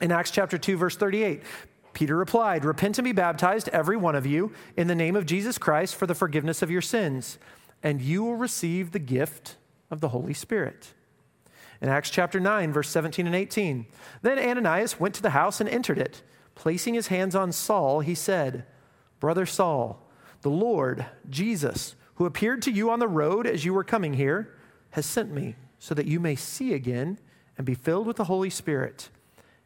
In 0.02 0.12
Acts 0.12 0.32
chapter 0.32 0.58
2 0.58 0.78
verse 0.78 0.98
38, 0.98 1.44
Peter 1.96 2.16
replied, 2.16 2.66
Repent 2.66 3.00
and 3.00 3.06
be 3.06 3.14
baptized, 3.14 3.70
every 3.70 3.98
one 3.98 4.16
of 4.16 4.26
you, 4.26 4.52
in 4.78 4.88
the 4.88 4.94
name 4.94 5.16
of 5.16 5.26
Jesus 5.26 5.58
Christ 5.58 5.96
for 5.96 6.06
the 6.06 6.14
forgiveness 6.14 6.62
of 6.62 6.70
your 6.70 6.82
sins, 6.82 7.40
and 7.82 8.02
you 8.02 8.22
will 8.22 8.36
receive 8.36 8.92
the 8.92 9.00
gift 9.00 9.56
of 9.90 10.02
the 10.02 10.10
Holy 10.10 10.34
Spirit. 10.34 10.94
In 11.82 11.88
Acts 11.88 12.10
chapter 12.10 12.40
9, 12.40 12.74
verse 12.74 12.90
17 12.90 13.26
and 13.26 13.36
18, 13.36 13.86
then 14.22 14.38
Ananias 14.38 15.00
went 15.00 15.16
to 15.16 15.22
the 15.22 15.32
house 15.32 15.62
and 15.62 15.70
entered 15.70 15.98
it. 15.98 16.22
Placing 16.54 16.94
his 16.94 17.08
hands 17.08 17.34
on 17.34 17.52
Saul, 17.52 18.02
he 18.02 18.14
said, 18.14 18.66
Brother 19.22 19.46
Saul, 19.46 20.06
the 20.42 20.50
Lord, 20.50 21.06
Jesus, 21.30 21.96
who 22.16 22.26
appeared 22.26 22.62
to 22.64 22.72
you 22.72 22.90
on 22.90 23.00
the 23.00 23.08
road 23.08 23.48
as 23.48 23.64
you 23.64 23.74
were 23.74 23.84
coming 23.84 24.14
here, 24.14 24.54
has 24.92 25.06
sent 25.06 25.32
me 25.32 25.56
so 25.80 25.96
that 25.96 26.08
you 26.08 26.20
may 26.20 26.36
see 26.36 26.74
again 26.74 27.20
and 27.58 27.66
be 27.66 27.74
filled 27.74 28.06
with 28.06 28.18
the 28.18 28.26
Holy 28.26 28.50
Spirit. 28.50 29.10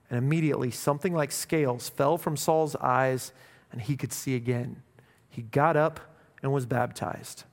And 0.09 0.17
immediately 0.17 0.71
something 0.71 1.13
like 1.13 1.31
scales 1.31 1.89
fell 1.89 2.17
from 2.17 2.35
Saul's 2.35 2.75
eyes, 2.75 3.31
and 3.71 3.81
he 3.81 3.95
could 3.95 4.11
see 4.11 4.35
again. 4.35 4.81
He 5.29 5.43
got 5.43 5.77
up 5.77 5.99
and 6.41 6.51
was 6.51 6.65
baptized. 6.65 7.43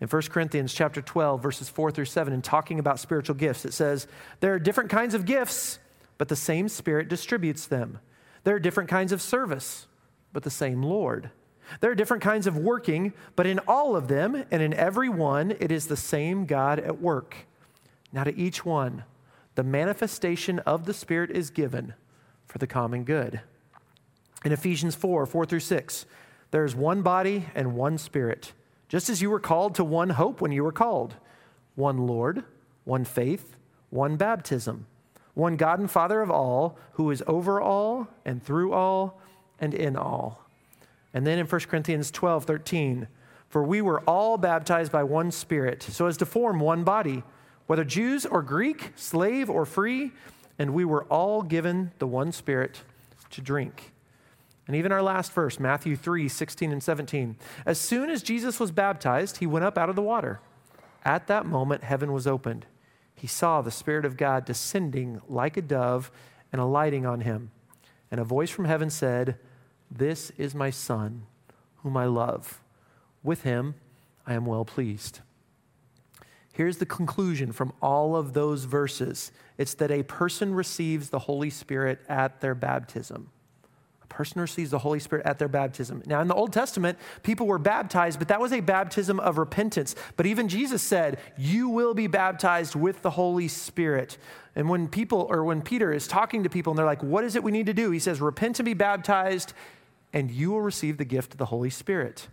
In 0.00 0.08
1 0.08 0.22
Corinthians 0.24 0.74
chapter 0.74 1.00
12, 1.00 1.42
verses 1.42 1.68
4 1.70 1.90
through 1.90 2.04
7, 2.04 2.34
in 2.34 2.42
talking 2.42 2.78
about 2.78 3.00
spiritual 3.00 3.34
gifts, 3.34 3.64
it 3.64 3.72
says, 3.72 4.06
There 4.40 4.52
are 4.52 4.58
different 4.58 4.90
kinds 4.90 5.14
of 5.14 5.24
gifts, 5.24 5.78
but 6.18 6.28
the 6.28 6.36
same 6.36 6.68
Spirit 6.68 7.08
distributes 7.08 7.66
them. 7.66 7.98
There 8.44 8.54
are 8.54 8.60
different 8.60 8.90
kinds 8.90 9.12
of 9.12 9.22
service, 9.22 9.86
but 10.32 10.42
the 10.42 10.50
same 10.50 10.82
Lord. 10.82 11.30
There 11.80 11.90
are 11.90 11.94
different 11.94 12.22
kinds 12.22 12.46
of 12.46 12.58
working, 12.58 13.14
but 13.34 13.46
in 13.46 13.58
all 13.60 13.96
of 13.96 14.08
them 14.08 14.44
and 14.50 14.62
in 14.62 14.74
every 14.74 15.08
one, 15.08 15.52
it 15.58 15.72
is 15.72 15.86
the 15.86 15.96
same 15.96 16.44
God 16.44 16.78
at 16.78 17.00
work. 17.00 17.34
Now, 18.12 18.24
to 18.24 18.36
each 18.36 18.64
one, 18.64 19.04
the 19.56 19.64
manifestation 19.64 20.60
of 20.60 20.84
the 20.84 20.94
Spirit 20.94 21.30
is 21.30 21.50
given 21.50 21.94
for 22.46 22.58
the 22.58 22.66
common 22.66 23.04
good. 23.04 23.40
In 24.44 24.52
Ephesians 24.52 24.94
4 24.94 25.26
4 25.26 25.46
through 25.46 25.60
6, 25.60 26.06
there 26.50 26.64
is 26.64 26.76
one 26.76 27.02
body 27.02 27.46
and 27.54 27.74
one 27.74 27.98
Spirit, 27.98 28.52
just 28.88 29.08
as 29.08 29.20
you 29.20 29.30
were 29.30 29.40
called 29.40 29.74
to 29.74 29.84
one 29.84 30.10
hope 30.10 30.40
when 30.40 30.52
you 30.52 30.62
were 30.62 30.72
called 30.72 31.16
one 31.74 32.06
Lord, 32.06 32.44
one 32.84 33.04
faith, 33.04 33.56
one 33.90 34.16
baptism, 34.16 34.86
one 35.34 35.56
God 35.56 35.80
and 35.80 35.90
Father 35.90 36.20
of 36.20 36.30
all, 36.30 36.78
who 36.92 37.10
is 37.10 37.22
over 37.26 37.60
all 37.60 38.08
and 38.24 38.42
through 38.42 38.72
all 38.72 39.20
and 39.58 39.74
in 39.74 39.96
all. 39.96 40.44
And 41.12 41.26
then 41.26 41.38
in 41.38 41.46
1 41.46 41.60
Corinthians 41.62 42.10
12 42.10 42.44
13, 42.44 43.08
for 43.48 43.64
we 43.64 43.80
were 43.80 44.00
all 44.00 44.36
baptized 44.36 44.92
by 44.92 45.02
one 45.02 45.30
Spirit, 45.30 45.82
so 45.82 46.06
as 46.06 46.18
to 46.18 46.26
form 46.26 46.60
one 46.60 46.84
body 46.84 47.24
whether 47.66 47.84
Jews 47.84 48.24
or 48.26 48.42
Greek, 48.42 48.92
slave 48.96 49.50
or 49.50 49.64
free, 49.64 50.12
and 50.58 50.72
we 50.72 50.84
were 50.84 51.04
all 51.04 51.42
given 51.42 51.92
the 51.98 52.06
one 52.06 52.32
Spirit 52.32 52.82
to 53.30 53.40
drink. 53.40 53.92
And 54.66 54.74
even 54.74 54.92
our 54.92 55.02
last 55.02 55.32
verse, 55.32 55.60
Matthew 55.60 55.96
3 55.96 56.28
16 56.28 56.72
and 56.72 56.82
17. 56.82 57.36
As 57.64 57.78
soon 57.78 58.10
as 58.10 58.22
Jesus 58.22 58.58
was 58.58 58.70
baptized, 58.70 59.38
he 59.38 59.46
went 59.46 59.64
up 59.64 59.78
out 59.78 59.88
of 59.88 59.96
the 59.96 60.02
water. 60.02 60.40
At 61.04 61.28
that 61.28 61.46
moment, 61.46 61.84
heaven 61.84 62.12
was 62.12 62.26
opened. 62.26 62.66
He 63.14 63.26
saw 63.26 63.62
the 63.62 63.70
Spirit 63.70 64.04
of 64.04 64.16
God 64.16 64.44
descending 64.44 65.20
like 65.28 65.56
a 65.56 65.62
dove 65.62 66.10
and 66.52 66.60
alighting 66.60 67.06
on 67.06 67.20
him. 67.20 67.50
And 68.10 68.20
a 68.20 68.24
voice 68.24 68.50
from 68.50 68.64
heaven 68.64 68.90
said, 68.90 69.38
This 69.90 70.30
is 70.36 70.54
my 70.54 70.70
Son, 70.70 71.26
whom 71.76 71.96
I 71.96 72.06
love. 72.06 72.60
With 73.22 73.42
him 73.42 73.74
I 74.26 74.34
am 74.34 74.46
well 74.46 74.64
pleased. 74.64 75.20
Here's 76.56 76.78
the 76.78 76.86
conclusion 76.86 77.52
from 77.52 77.74
all 77.82 78.16
of 78.16 78.32
those 78.32 78.64
verses 78.64 79.30
it's 79.58 79.74
that 79.74 79.90
a 79.90 80.02
person 80.04 80.54
receives 80.54 81.10
the 81.10 81.18
Holy 81.18 81.50
Spirit 81.50 82.00
at 82.08 82.40
their 82.40 82.54
baptism. 82.54 83.30
A 84.02 84.06
person 84.06 84.40
receives 84.40 84.70
the 84.70 84.78
Holy 84.78 84.98
Spirit 84.98 85.26
at 85.26 85.38
their 85.38 85.48
baptism. 85.48 86.02
Now, 86.06 86.22
in 86.22 86.28
the 86.28 86.34
Old 86.34 86.54
Testament, 86.54 86.96
people 87.22 87.46
were 87.46 87.58
baptized, 87.58 88.18
but 88.18 88.28
that 88.28 88.40
was 88.40 88.54
a 88.54 88.60
baptism 88.60 89.20
of 89.20 89.36
repentance. 89.36 89.94
But 90.16 90.24
even 90.24 90.48
Jesus 90.48 90.80
said, 90.80 91.18
You 91.36 91.68
will 91.68 91.92
be 91.92 92.06
baptized 92.06 92.74
with 92.74 93.02
the 93.02 93.10
Holy 93.10 93.48
Spirit. 93.48 94.16
And 94.54 94.70
when 94.70 94.88
people, 94.88 95.26
or 95.28 95.44
when 95.44 95.60
Peter 95.60 95.92
is 95.92 96.08
talking 96.08 96.42
to 96.44 96.48
people 96.48 96.70
and 96.70 96.78
they're 96.78 96.86
like, 96.86 97.02
What 97.02 97.24
is 97.24 97.36
it 97.36 97.44
we 97.44 97.52
need 97.52 97.66
to 97.66 97.74
do? 97.74 97.90
He 97.90 97.98
says, 97.98 98.18
Repent 98.22 98.58
and 98.60 98.64
be 98.64 98.72
baptized, 98.72 99.52
and 100.14 100.30
you 100.30 100.52
will 100.52 100.62
receive 100.62 100.96
the 100.96 101.04
gift 101.04 101.32
of 101.32 101.38
the 101.38 101.44
Holy 101.44 101.68
Spirit. 101.68 102.28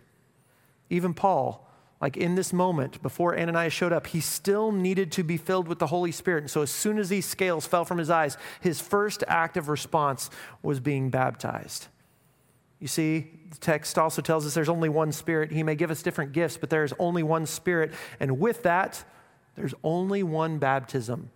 Even 0.88 1.12
Paul, 1.12 1.68
like 2.00 2.16
in 2.16 2.34
this 2.34 2.52
moment, 2.52 3.00
before 3.02 3.38
Ananias 3.38 3.72
showed 3.72 3.92
up, 3.92 4.08
he 4.08 4.20
still 4.20 4.72
needed 4.72 5.12
to 5.12 5.22
be 5.22 5.36
filled 5.36 5.68
with 5.68 5.78
the 5.78 5.86
Holy 5.86 6.12
Spirit. 6.12 6.42
And 6.42 6.50
so, 6.50 6.62
as 6.62 6.70
soon 6.70 6.98
as 6.98 7.08
these 7.08 7.24
scales 7.24 7.66
fell 7.66 7.84
from 7.84 7.98
his 7.98 8.10
eyes, 8.10 8.36
his 8.60 8.80
first 8.80 9.24
act 9.28 9.56
of 9.56 9.68
response 9.68 10.28
was 10.62 10.80
being 10.80 11.10
baptized. 11.10 11.88
You 12.80 12.88
see, 12.88 13.30
the 13.50 13.56
text 13.58 13.96
also 13.96 14.20
tells 14.20 14.44
us 14.44 14.54
there's 14.54 14.68
only 14.68 14.88
one 14.88 15.12
Spirit. 15.12 15.52
He 15.52 15.62
may 15.62 15.74
give 15.74 15.90
us 15.90 16.02
different 16.02 16.32
gifts, 16.32 16.56
but 16.56 16.68
there 16.68 16.84
is 16.84 16.92
only 16.98 17.22
one 17.22 17.46
Spirit. 17.46 17.92
And 18.20 18.38
with 18.38 18.62
that, 18.64 19.04
there's 19.54 19.74
only 19.82 20.22
one 20.22 20.58
baptism. 20.58 21.30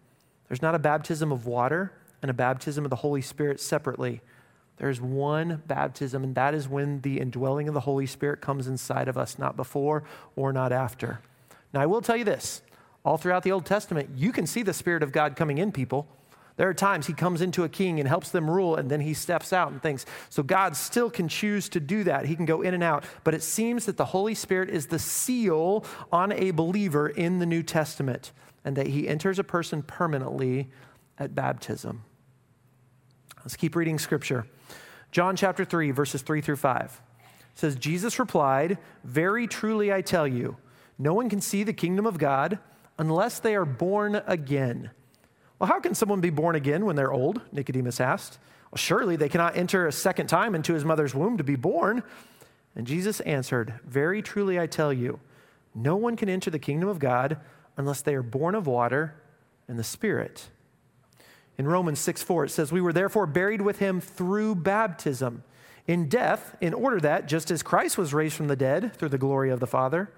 There's 0.48 0.60
not 0.60 0.74
a 0.74 0.78
baptism 0.78 1.32
of 1.32 1.46
water 1.46 1.92
and 2.20 2.30
a 2.30 2.34
baptism 2.34 2.84
of 2.84 2.90
the 2.90 2.96
Holy 2.96 3.22
Spirit 3.22 3.60
separately. 3.60 4.20
There's 4.78 5.00
one 5.00 5.62
baptism, 5.66 6.22
and 6.24 6.34
that 6.36 6.54
is 6.54 6.68
when 6.68 7.00
the 7.00 7.20
indwelling 7.20 7.68
of 7.68 7.74
the 7.74 7.80
Holy 7.80 8.06
Spirit 8.06 8.40
comes 8.40 8.68
inside 8.68 9.08
of 9.08 9.18
us, 9.18 9.38
not 9.38 9.56
before 9.56 10.04
or 10.36 10.52
not 10.52 10.72
after. 10.72 11.20
Now, 11.72 11.80
I 11.80 11.86
will 11.86 12.00
tell 12.00 12.16
you 12.16 12.24
this 12.24 12.62
all 13.04 13.16
throughout 13.16 13.42
the 13.42 13.52
Old 13.52 13.66
Testament, 13.66 14.10
you 14.16 14.32
can 14.32 14.46
see 14.46 14.62
the 14.62 14.72
Spirit 14.72 15.02
of 15.02 15.12
God 15.12 15.36
coming 15.36 15.58
in 15.58 15.72
people. 15.72 16.06
There 16.56 16.68
are 16.68 16.74
times 16.74 17.06
he 17.06 17.12
comes 17.12 17.40
into 17.40 17.62
a 17.62 17.68
king 17.68 18.00
and 18.00 18.08
helps 18.08 18.30
them 18.30 18.50
rule, 18.50 18.76
and 18.76 18.90
then 18.90 19.00
he 19.00 19.14
steps 19.14 19.52
out 19.52 19.70
and 19.70 19.80
things. 19.80 20.04
So 20.28 20.42
God 20.42 20.76
still 20.76 21.08
can 21.08 21.28
choose 21.28 21.68
to 21.70 21.80
do 21.80 22.04
that. 22.04 22.26
He 22.26 22.34
can 22.34 22.46
go 22.46 22.62
in 22.62 22.74
and 22.74 22.82
out. 22.82 23.04
But 23.22 23.34
it 23.34 23.44
seems 23.44 23.86
that 23.86 23.96
the 23.96 24.06
Holy 24.06 24.34
Spirit 24.34 24.68
is 24.68 24.86
the 24.86 24.98
seal 24.98 25.84
on 26.12 26.32
a 26.32 26.50
believer 26.50 27.08
in 27.08 27.38
the 27.38 27.46
New 27.46 27.62
Testament, 27.62 28.32
and 28.64 28.76
that 28.76 28.88
he 28.88 29.08
enters 29.08 29.38
a 29.38 29.44
person 29.44 29.82
permanently 29.82 30.68
at 31.16 31.34
baptism. 31.34 32.02
Let's 33.40 33.56
keep 33.56 33.76
reading 33.76 33.98
scripture. 33.98 34.46
John 35.10 35.36
chapter 35.36 35.64
3, 35.64 35.90
verses 35.90 36.22
3 36.22 36.40
through 36.40 36.56
5 36.56 37.00
says, 37.54 37.76
Jesus 37.76 38.18
replied, 38.18 38.78
Very 39.02 39.46
truly 39.46 39.92
I 39.92 40.00
tell 40.00 40.26
you, 40.26 40.56
no 40.98 41.14
one 41.14 41.28
can 41.28 41.40
see 41.40 41.64
the 41.64 41.72
kingdom 41.72 42.06
of 42.06 42.18
God 42.18 42.58
unless 42.98 43.40
they 43.40 43.54
are 43.54 43.64
born 43.64 44.22
again. 44.26 44.90
Well, 45.58 45.68
how 45.68 45.80
can 45.80 45.94
someone 45.94 46.20
be 46.20 46.30
born 46.30 46.54
again 46.54 46.84
when 46.84 46.94
they're 46.94 47.12
old? 47.12 47.40
Nicodemus 47.52 48.00
asked. 48.00 48.38
Well, 48.70 48.78
surely 48.78 49.16
they 49.16 49.28
cannot 49.28 49.56
enter 49.56 49.86
a 49.86 49.92
second 49.92 50.26
time 50.28 50.54
into 50.54 50.74
his 50.74 50.84
mother's 50.84 51.14
womb 51.14 51.38
to 51.38 51.44
be 51.44 51.56
born. 51.56 52.02
And 52.76 52.86
Jesus 52.86 53.20
answered, 53.20 53.80
Very 53.84 54.22
truly 54.22 54.60
I 54.60 54.66
tell 54.66 54.92
you, 54.92 55.20
no 55.74 55.96
one 55.96 56.16
can 56.16 56.28
enter 56.28 56.50
the 56.50 56.58
kingdom 56.58 56.88
of 56.88 56.98
God 56.98 57.38
unless 57.76 58.02
they 58.02 58.14
are 58.14 58.22
born 58.22 58.54
of 58.54 58.66
water 58.66 59.14
and 59.66 59.78
the 59.78 59.84
Spirit. 59.84 60.48
In 61.58 61.66
Romans 61.66 61.98
6 61.98 62.22
4, 62.22 62.44
it 62.44 62.50
says, 62.50 62.70
We 62.70 62.80
were 62.80 62.92
therefore 62.92 63.26
buried 63.26 63.60
with 63.60 63.80
him 63.80 64.00
through 64.00 64.54
baptism 64.54 65.42
in 65.88 66.08
death, 66.08 66.54
in 66.60 66.74
order 66.74 67.00
that, 67.00 67.26
just 67.26 67.50
as 67.50 67.62
Christ 67.62 67.96
was 67.96 68.14
raised 68.14 68.36
from 68.36 68.48
the 68.48 68.56
dead 68.56 68.94
through 68.94 69.08
the 69.08 69.18
glory 69.18 69.50
of 69.50 69.58
the 69.58 69.66
Father, 69.66 70.12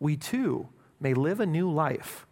we 0.00 0.16
too 0.16 0.68
may 0.98 1.12
live 1.12 1.40
a 1.40 1.46
new 1.46 1.70
life. 1.70 2.26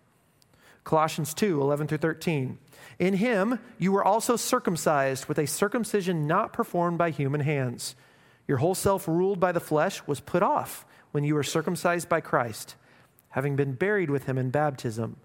Colossians 0.83 1.35
2 1.35 1.61
11 1.61 1.87
through 1.87 1.99
13. 1.99 2.59
In 2.99 3.15
him 3.15 3.59
you 3.79 3.93
were 3.93 4.05
also 4.05 4.37
circumcised 4.37 5.27
with 5.27 5.39
a 5.39 5.47
circumcision 5.47 6.27
not 6.27 6.53
performed 6.53 6.99
by 6.99 7.11
human 7.11 7.43
hands. 7.43 7.95
Your 8.49 8.59
whole 8.59 8.75
self, 8.75 9.07
ruled 9.07 9.39
by 9.39 9.53
the 9.53 9.61
flesh, 9.61 10.05
was 10.07 10.21
put 10.21 10.43
off 10.43 10.85
when 11.13 11.25
you 11.25 11.35
were 11.35 11.45
circumcised 11.45 12.09
by 12.09 12.21
Christ, 12.21 12.75
having 13.31 13.55
been 13.55 13.75
buried 13.75 14.11
with 14.11 14.25
him 14.25 14.39
in 14.39 14.51
baptism 14.51 15.17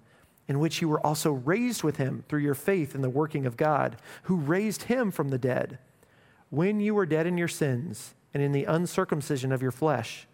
in 0.48 0.60
which 0.60 0.82
you 0.82 0.88
were 0.88 1.06
also 1.06 1.32
raised 1.32 1.84
with 1.84 1.98
him 1.98 2.24
through 2.28 2.40
your 2.40 2.56
faith 2.56 2.96
in 2.96 3.02
the 3.02 3.10
working 3.10 3.46
of 3.46 3.58
God, 3.58 3.98
who 4.24 4.38
raised 4.38 4.84
him 4.84 5.12
from 5.12 5.30
the 5.30 5.38
dead. 5.38 5.80
When 6.50 6.80
you 6.80 6.96
were 6.96 7.06
dead 7.06 7.28
in 7.28 7.38
your 7.38 7.48
sins 7.48 8.14
and 8.34 8.42
in 8.42 8.54
the 8.54 8.64
uncircumcision 8.64 9.52
of 9.52 9.62
your 9.62 9.72
flesh, 9.72 10.28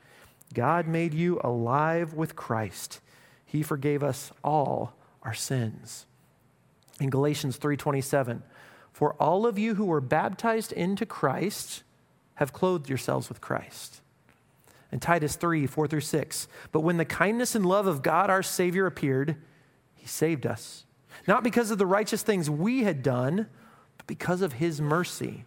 God 0.53 0.87
made 0.87 1.13
you 1.13 1.39
alive 1.43 2.13
with 2.13 2.35
Christ. 2.35 2.99
He 3.45 3.63
forgave 3.63 4.03
us 4.03 4.31
all 4.43 4.93
our 5.23 5.33
sins. 5.33 6.05
In 6.99 7.09
Galatians 7.09 7.57
3:27, 7.57 8.43
for 8.91 9.13
all 9.13 9.47
of 9.47 9.57
you 9.57 9.75
who 9.75 9.85
were 9.85 10.01
baptized 10.01 10.71
into 10.71 11.05
Christ 11.05 11.83
have 12.35 12.53
clothed 12.53 12.89
yourselves 12.89 13.29
with 13.29 13.41
Christ. 13.41 14.01
In 14.91 14.99
Titus 14.99 15.35
3, 15.35 15.65
4 15.65 15.87
through 15.87 16.01
6, 16.01 16.47
but 16.71 16.81
when 16.81 16.97
the 16.97 17.05
kindness 17.05 17.55
and 17.55 17.65
love 17.65 17.87
of 17.87 18.03
God 18.03 18.29
our 18.29 18.43
Savior 18.43 18.85
appeared, 18.85 19.37
he 20.03 20.09
saved 20.09 20.45
us. 20.45 20.83
Not 21.29 21.45
because 21.45 21.71
of 21.71 21.77
the 21.77 21.85
righteous 21.85 22.23
things 22.23 22.49
we 22.49 22.83
had 22.83 23.01
done, 23.01 23.47
but 23.95 24.05
because 24.05 24.41
of 24.41 24.51
His 24.51 24.81
mercy. 24.81 25.45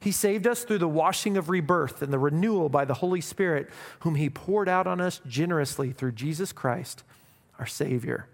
He 0.00 0.10
saved 0.10 0.46
us 0.46 0.64
through 0.64 0.78
the 0.78 0.88
washing 0.88 1.36
of 1.36 1.50
rebirth 1.50 2.00
and 2.00 2.10
the 2.10 2.18
renewal 2.18 2.70
by 2.70 2.86
the 2.86 2.94
Holy 2.94 3.20
Spirit, 3.20 3.68
whom 3.98 4.14
He 4.14 4.30
poured 4.30 4.70
out 4.70 4.86
on 4.86 5.02
us 5.02 5.20
generously 5.26 5.92
through 5.92 6.12
Jesus 6.12 6.50
Christ, 6.50 7.02
our 7.58 7.66
Savior. 7.66 8.26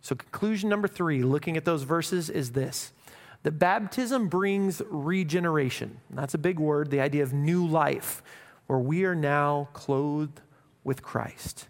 So, 0.00 0.14
conclusion 0.14 0.70
number 0.70 0.88
three, 0.88 1.22
looking 1.22 1.58
at 1.58 1.66
those 1.66 1.82
verses, 1.82 2.30
is 2.30 2.52
this 2.52 2.94
that 3.42 3.58
baptism 3.58 4.28
brings 4.28 4.80
regeneration. 4.88 5.98
That's 6.08 6.32
a 6.32 6.38
big 6.38 6.58
word, 6.58 6.90
the 6.90 7.02
idea 7.02 7.22
of 7.22 7.34
new 7.34 7.66
life, 7.66 8.22
where 8.66 8.78
we 8.78 9.04
are 9.04 9.14
now 9.14 9.68
clothed 9.74 10.40
with 10.84 11.02
Christ. 11.02 11.68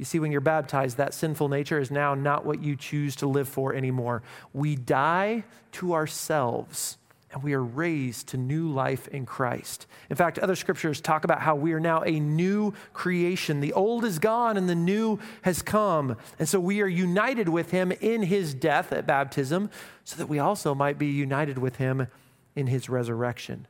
You 0.00 0.06
see, 0.06 0.18
when 0.18 0.32
you're 0.32 0.40
baptized, 0.40 0.96
that 0.96 1.12
sinful 1.12 1.50
nature 1.50 1.78
is 1.78 1.90
now 1.90 2.14
not 2.14 2.46
what 2.46 2.62
you 2.62 2.74
choose 2.74 3.14
to 3.16 3.26
live 3.26 3.46
for 3.46 3.74
anymore. 3.74 4.22
We 4.54 4.74
die 4.74 5.44
to 5.72 5.92
ourselves 5.92 6.96
and 7.30 7.42
we 7.42 7.52
are 7.52 7.62
raised 7.62 8.28
to 8.28 8.38
new 8.38 8.70
life 8.70 9.08
in 9.08 9.26
Christ. 9.26 9.86
In 10.08 10.16
fact, 10.16 10.38
other 10.38 10.56
scriptures 10.56 11.02
talk 11.02 11.24
about 11.24 11.42
how 11.42 11.54
we 11.54 11.74
are 11.74 11.80
now 11.80 12.00
a 12.00 12.18
new 12.18 12.72
creation. 12.94 13.60
The 13.60 13.74
old 13.74 14.06
is 14.06 14.18
gone 14.18 14.56
and 14.56 14.70
the 14.70 14.74
new 14.74 15.18
has 15.42 15.60
come. 15.60 16.16
And 16.38 16.48
so 16.48 16.58
we 16.58 16.80
are 16.80 16.88
united 16.88 17.50
with 17.50 17.70
him 17.70 17.92
in 17.92 18.22
his 18.22 18.54
death 18.54 18.94
at 18.94 19.06
baptism, 19.06 19.68
so 20.04 20.16
that 20.16 20.30
we 20.30 20.38
also 20.38 20.74
might 20.74 20.98
be 20.98 21.08
united 21.08 21.58
with 21.58 21.76
him 21.76 22.06
in 22.56 22.68
his 22.68 22.88
resurrection. 22.88 23.66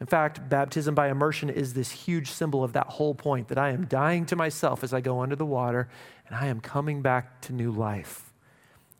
In 0.00 0.06
fact, 0.06 0.48
baptism 0.48 0.94
by 0.94 1.08
immersion 1.08 1.48
is 1.48 1.72
this 1.72 1.90
huge 1.90 2.30
symbol 2.30 2.62
of 2.62 2.74
that 2.74 2.86
whole 2.86 3.14
point 3.14 3.48
that 3.48 3.58
I 3.58 3.70
am 3.70 3.86
dying 3.86 4.26
to 4.26 4.36
myself 4.36 4.84
as 4.84 4.92
I 4.92 5.00
go 5.00 5.20
under 5.20 5.36
the 5.36 5.46
water 5.46 5.88
and 6.26 6.36
I 6.36 6.46
am 6.48 6.60
coming 6.60 7.00
back 7.00 7.40
to 7.42 7.52
new 7.52 7.70
life. 7.70 8.34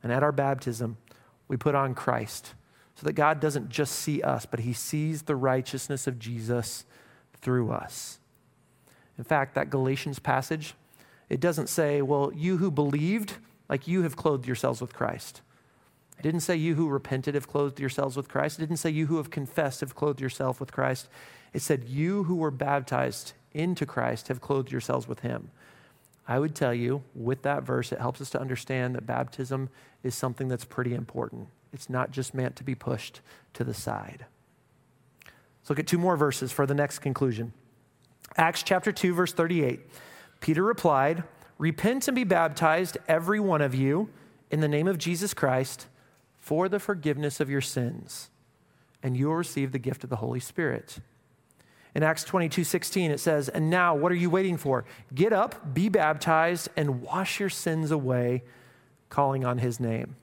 And 0.03 0.11
at 0.11 0.23
our 0.23 0.33
baptism, 0.33 0.97
we 1.49 1.57
put 1.57 1.75
on 1.75 1.95
Christ 1.95 2.55
so 2.95 3.05
that 3.05 3.13
God 3.13 3.41
doesn't 3.41 3.69
just 3.69 3.95
see 3.95 4.23
us, 4.23 4.47
but 4.47 4.61
he 4.61 4.73
sees 4.73 5.23
the 5.23 5.37
righteousness 5.37 6.07
of 6.07 6.19
Jesus 6.19 6.87
through 7.43 7.71
us. 7.71 8.19
In 9.19 9.25
fact, 9.25 9.55
that 9.55 9.69
Galatians 9.69 10.19
passage, 10.19 10.75
it 11.29 11.41
doesn't 11.41 11.69
say, 11.69 12.01
well, 12.01 12.33
you 12.35 12.57
who 12.57 12.71
believed, 12.71 13.35
like 13.69 13.87
you 13.87 14.03
have 14.03 14.17
clothed 14.17 14.47
yourselves 14.47 14.81
with 14.81 14.95
Christ. 14.95 15.43
It 16.19 16.23
didn't 16.23 16.41
say 16.41 16.57
you 16.57 16.75
who 16.75 16.89
repented 16.89 17.35
have 17.35 17.49
clothed 17.49 17.79
yourselves 17.79 18.17
with 18.17 18.29
Christ. 18.29 18.59
It 18.59 18.63
didn't 18.63 18.79
say 18.79 18.91
you 18.91 19.07
who 19.07 19.19
have 19.19 19.31
confessed 19.31 19.81
have 19.81 19.95
clothed 19.95 20.21
yourself 20.21 20.61
with 20.61 20.73
Christ. 20.73 21.09
It 21.53 21.63
said 21.63 21.85
you 21.85 22.25
who 22.25 22.37
were 22.37 22.51
baptized 22.51 23.35
into 23.53 23.87
Christ 23.87 24.29
have 24.29 24.41
clothed 24.41 24.71
yourselves 24.71 25.07
with 25.07 25.21
him. 25.21 25.51
I 26.29 26.39
would 26.39 26.55
tell 26.55 26.75
you, 26.75 27.03
with 27.15 27.43
that 27.43 27.63
verse, 27.63 27.93
it 27.93 28.01
helps 28.01 28.21
us 28.21 28.31
to 28.31 28.41
understand 28.41 28.95
that 28.95 29.07
baptism 29.07 29.69
is 30.03 30.15
something 30.15 30.49
that's 30.49 30.65
pretty 30.65 30.95
important. 30.95 31.49
It's 31.73 31.89
not 31.89 32.11
just 32.11 32.35
meant 32.35 32.57
to 32.57 32.65
be 32.65 32.75
pushed 32.75 33.21
to 33.55 33.65
the 33.65 33.75
side. 33.75 34.27
Let's 35.61 35.71
look 35.71 35.79
at 35.79 35.87
two 35.87 35.99
more 35.99 36.17
verses 36.17 36.53
for 36.53 36.67
the 36.67 36.75
next 36.75 36.99
conclusion. 36.99 37.53
Acts 38.37 38.63
chapter 38.63 38.93
2, 38.93 39.15
verse 39.15 39.33
38. 39.33 39.81
Peter 40.41 40.63
replied, 40.63 41.25
Repent 41.59 42.07
and 42.09 42.15
be 42.15 42.25
baptized, 42.25 42.99
every 43.09 43.41
one 43.41 43.63
of 43.63 43.75
you, 43.75 44.11
in 44.51 44.61
the 44.61 44.69
name 44.69 44.89
of 44.89 44.99
Jesus 44.99 45.33
Christ, 45.33 45.87
for 46.47 46.69
the 46.69 46.79
forgiveness 46.79 47.41
of 47.41 47.51
your 47.51 47.61
sins, 47.61 48.31
and 49.03 49.17
you 49.17 49.27
will 49.27 49.35
receive 49.35 49.73
the 49.73 49.81
gift 49.81 50.05
of 50.05 50.11
the 50.11 50.15
Holy 50.15 50.39
Spirit. 50.39 51.01
In 51.93 52.05
Acts 52.05 52.23
22 52.23 52.63
16, 52.63 53.11
it 53.11 53.19
says, 53.19 53.49
And 53.49 53.69
now, 53.69 53.97
what 53.97 54.13
are 54.13 54.17
you 54.17 54.31
waiting 54.31 54.57
for? 54.57 54.85
Get 55.13 55.33
up, 55.33 55.75
be 55.75 55.89
baptized, 55.89 56.69
and 56.77 57.03
wash 57.03 57.41
your 57.41 57.49
sins 57.49 57.91
away, 57.91 58.45
calling 59.09 59.45
on 59.45 59.59
his 59.59 59.81
name. 59.81 60.15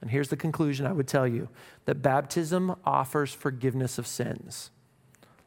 And 0.00 0.12
here's 0.12 0.28
the 0.28 0.36
conclusion 0.36 0.86
I 0.86 0.92
would 0.92 1.08
tell 1.08 1.26
you 1.26 1.48
that 1.86 2.02
baptism 2.02 2.76
offers 2.84 3.34
forgiveness 3.34 3.98
of 3.98 4.06
sins. 4.06 4.70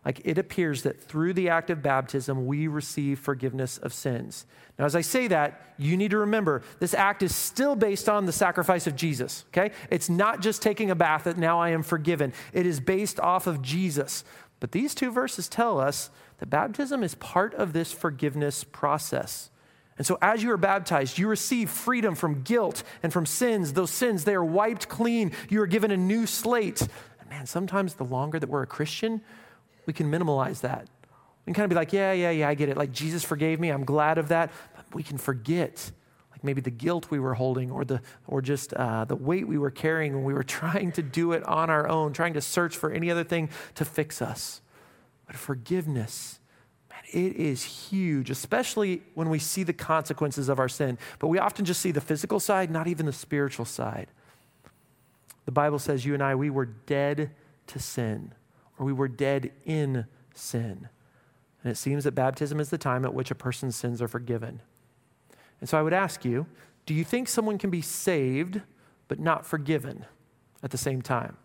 Like 0.05 0.21
it 0.23 0.37
appears 0.37 0.83
that 0.83 1.01
through 1.01 1.33
the 1.33 1.49
act 1.49 1.71
of 1.71 1.81
baptism, 1.81 2.45
we 2.45 2.67
receive 2.67 3.17
forgiveness 3.17 3.79
of 3.79 3.91
sins. 3.91 4.45
Now, 4.77 4.85
as 4.85 4.95
I 4.95 5.01
say 5.01 5.27
that, 5.29 5.73
you 5.77 5.97
need 5.97 6.11
to 6.11 6.19
remember 6.19 6.61
this 6.79 6.93
act 6.93 7.23
is 7.23 7.35
still 7.35 7.75
based 7.75 8.07
on 8.07 8.25
the 8.25 8.31
sacrifice 8.31 8.85
of 8.85 8.95
Jesus, 8.95 9.45
okay? 9.47 9.73
It's 9.89 10.09
not 10.09 10.41
just 10.41 10.61
taking 10.61 10.91
a 10.91 10.95
bath 10.95 11.23
that 11.23 11.37
now 11.37 11.59
I 11.59 11.69
am 11.69 11.81
forgiven, 11.81 12.33
it 12.53 12.67
is 12.67 12.79
based 12.79 13.19
off 13.19 13.47
of 13.47 13.63
Jesus. 13.63 14.23
But 14.59 14.71
these 14.71 14.93
two 14.93 15.11
verses 15.11 15.49
tell 15.49 15.79
us 15.79 16.11
that 16.37 16.49
baptism 16.49 17.03
is 17.03 17.15
part 17.15 17.53
of 17.55 17.73
this 17.73 17.91
forgiveness 17.91 18.63
process. 18.63 19.49
And 19.97 20.05
so, 20.05 20.17
as 20.21 20.43
you 20.43 20.51
are 20.51 20.57
baptized, 20.57 21.17
you 21.17 21.27
receive 21.27 21.69
freedom 21.69 22.15
from 22.15 22.41
guilt 22.41 22.83
and 23.01 23.13
from 23.13 23.25
sins. 23.25 23.73
Those 23.73 23.91
sins, 23.91 24.25
they 24.25 24.35
are 24.35 24.43
wiped 24.43 24.89
clean. 24.89 25.31
You 25.49 25.61
are 25.61 25.67
given 25.67 25.89
a 25.91 25.97
new 25.97 26.25
slate. 26.25 26.81
And 26.81 27.29
man, 27.29 27.45
sometimes 27.45 27.93
the 27.93 28.03
longer 28.03 28.37
that 28.37 28.49
we're 28.49 28.63
a 28.63 28.67
Christian, 28.67 29.21
we 29.85 29.93
can 29.93 30.09
minimalize 30.11 30.61
that. 30.61 30.87
We 31.45 31.51
can 31.51 31.53
kind 31.53 31.65
of 31.65 31.69
be 31.69 31.75
like, 31.75 31.93
yeah, 31.93 32.11
yeah, 32.11 32.31
yeah, 32.31 32.49
I 32.49 32.55
get 32.55 32.69
it. 32.69 32.77
Like, 32.77 32.91
Jesus 32.91 33.23
forgave 33.23 33.59
me. 33.59 33.69
I'm 33.69 33.85
glad 33.85 34.17
of 34.17 34.29
that. 34.29 34.51
But 34.75 34.95
we 34.95 35.03
can 35.03 35.17
forget, 35.17 35.91
like, 36.31 36.43
maybe 36.43 36.61
the 36.61 36.71
guilt 36.71 37.11
we 37.11 37.19
were 37.19 37.35
holding 37.35 37.71
or, 37.71 37.85
the, 37.85 38.01
or 38.27 38.41
just 38.41 38.73
uh, 38.73 39.05
the 39.05 39.15
weight 39.15 39.47
we 39.47 39.57
were 39.57 39.71
carrying 39.71 40.13
when 40.15 40.23
we 40.23 40.33
were 40.33 40.43
trying 40.61 40.91
to 40.93 41.01
do 41.01 41.33
it 41.33 41.43
on 41.43 41.69
our 41.69 41.87
own, 41.87 42.13
trying 42.13 42.33
to 42.33 42.41
search 42.41 42.75
for 42.75 42.91
any 42.91 43.11
other 43.11 43.23
thing 43.23 43.49
to 43.75 43.85
fix 43.85 44.21
us. 44.21 44.61
But 45.27 45.35
forgiveness 45.35 46.39
man, 46.89 46.99
it 47.11 47.35
is 47.35 47.63
huge, 47.63 48.29
especially 48.29 49.03
when 49.13 49.29
we 49.29 49.39
see 49.39 49.63
the 49.63 49.73
consequences 49.73 50.49
of 50.49 50.59
our 50.59 50.69
sin. 50.69 50.97
But 51.19 51.27
we 51.27 51.39
often 51.39 51.65
just 51.65 51.81
see 51.81 51.91
the 51.91 52.01
physical 52.01 52.39
side, 52.39 52.71
not 52.71 52.87
even 52.87 53.05
the 53.05 53.13
spiritual 53.13 53.65
side. 53.65 54.07
The 55.45 55.51
Bible 55.51 55.79
says 55.79 56.05
you 56.05 56.13
and 56.13 56.23
I, 56.23 56.35
we 56.35 56.49
were 56.49 56.65
dead 56.65 57.31
to 57.67 57.79
sin, 57.79 58.33
or 58.77 58.85
we 58.85 58.93
were 58.93 59.07
dead 59.07 59.51
in 59.65 60.05
sin. 60.33 60.89
And 61.63 61.71
it 61.71 61.75
seems 61.75 62.03
that 62.03 62.13
baptism 62.13 62.59
is 62.59 62.69
the 62.69 62.77
time 62.77 63.05
at 63.05 63.13
which 63.13 63.31
a 63.31 63.35
person's 63.35 63.75
sins 63.75 64.01
are 64.01 64.07
forgiven. 64.07 64.61
And 65.59 65.69
so 65.69 65.77
I 65.77 65.81
would 65.81 65.93
ask 65.93 66.23
you 66.25 66.45
do 66.85 66.93
you 66.93 67.03
think 67.03 67.27
someone 67.27 67.57
can 67.57 67.71
be 67.71 67.81
saved 67.81 68.61
but 69.07 69.19
not 69.19 69.45
forgiven 69.45 70.05
at 70.61 70.69
the 70.69 70.77
same 70.77 71.01
time? 71.01 71.37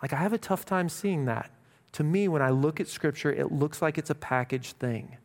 Like, 0.00 0.14
I 0.14 0.16
have 0.16 0.32
a 0.32 0.38
tough 0.38 0.64
time 0.64 0.88
seeing 0.88 1.26
that 1.26 1.50
to 1.92 2.04
me, 2.04 2.28
when 2.28 2.42
I 2.42 2.50
look 2.50 2.80
at 2.80 2.88
Scripture, 2.88 3.32
it 3.32 3.52
looks 3.52 3.80
like 3.80 3.98
it's 3.98 4.10
a 4.10 4.14
packaged 4.14 4.76
thing. 4.78 5.16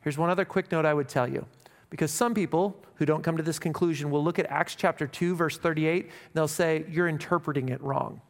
Here's 0.00 0.18
one 0.18 0.30
other 0.30 0.44
quick 0.44 0.70
note 0.70 0.84
I 0.84 0.94
would 0.94 1.08
tell 1.08 1.28
you. 1.28 1.46
Because 1.90 2.10
some 2.10 2.34
people 2.34 2.80
who 2.96 3.06
don't 3.06 3.22
come 3.22 3.36
to 3.36 3.42
this 3.42 3.58
conclusion 3.58 4.10
will 4.10 4.22
look 4.22 4.38
at 4.38 4.46
Acts 4.46 4.74
chapter 4.74 5.06
2, 5.06 5.34
verse 5.34 5.58
38, 5.58 6.04
and 6.04 6.12
they'll 6.32 6.48
say, 6.48 6.84
You're 6.88 7.08
interpreting 7.08 7.68
it 7.70 7.80
wrong. 7.80 8.20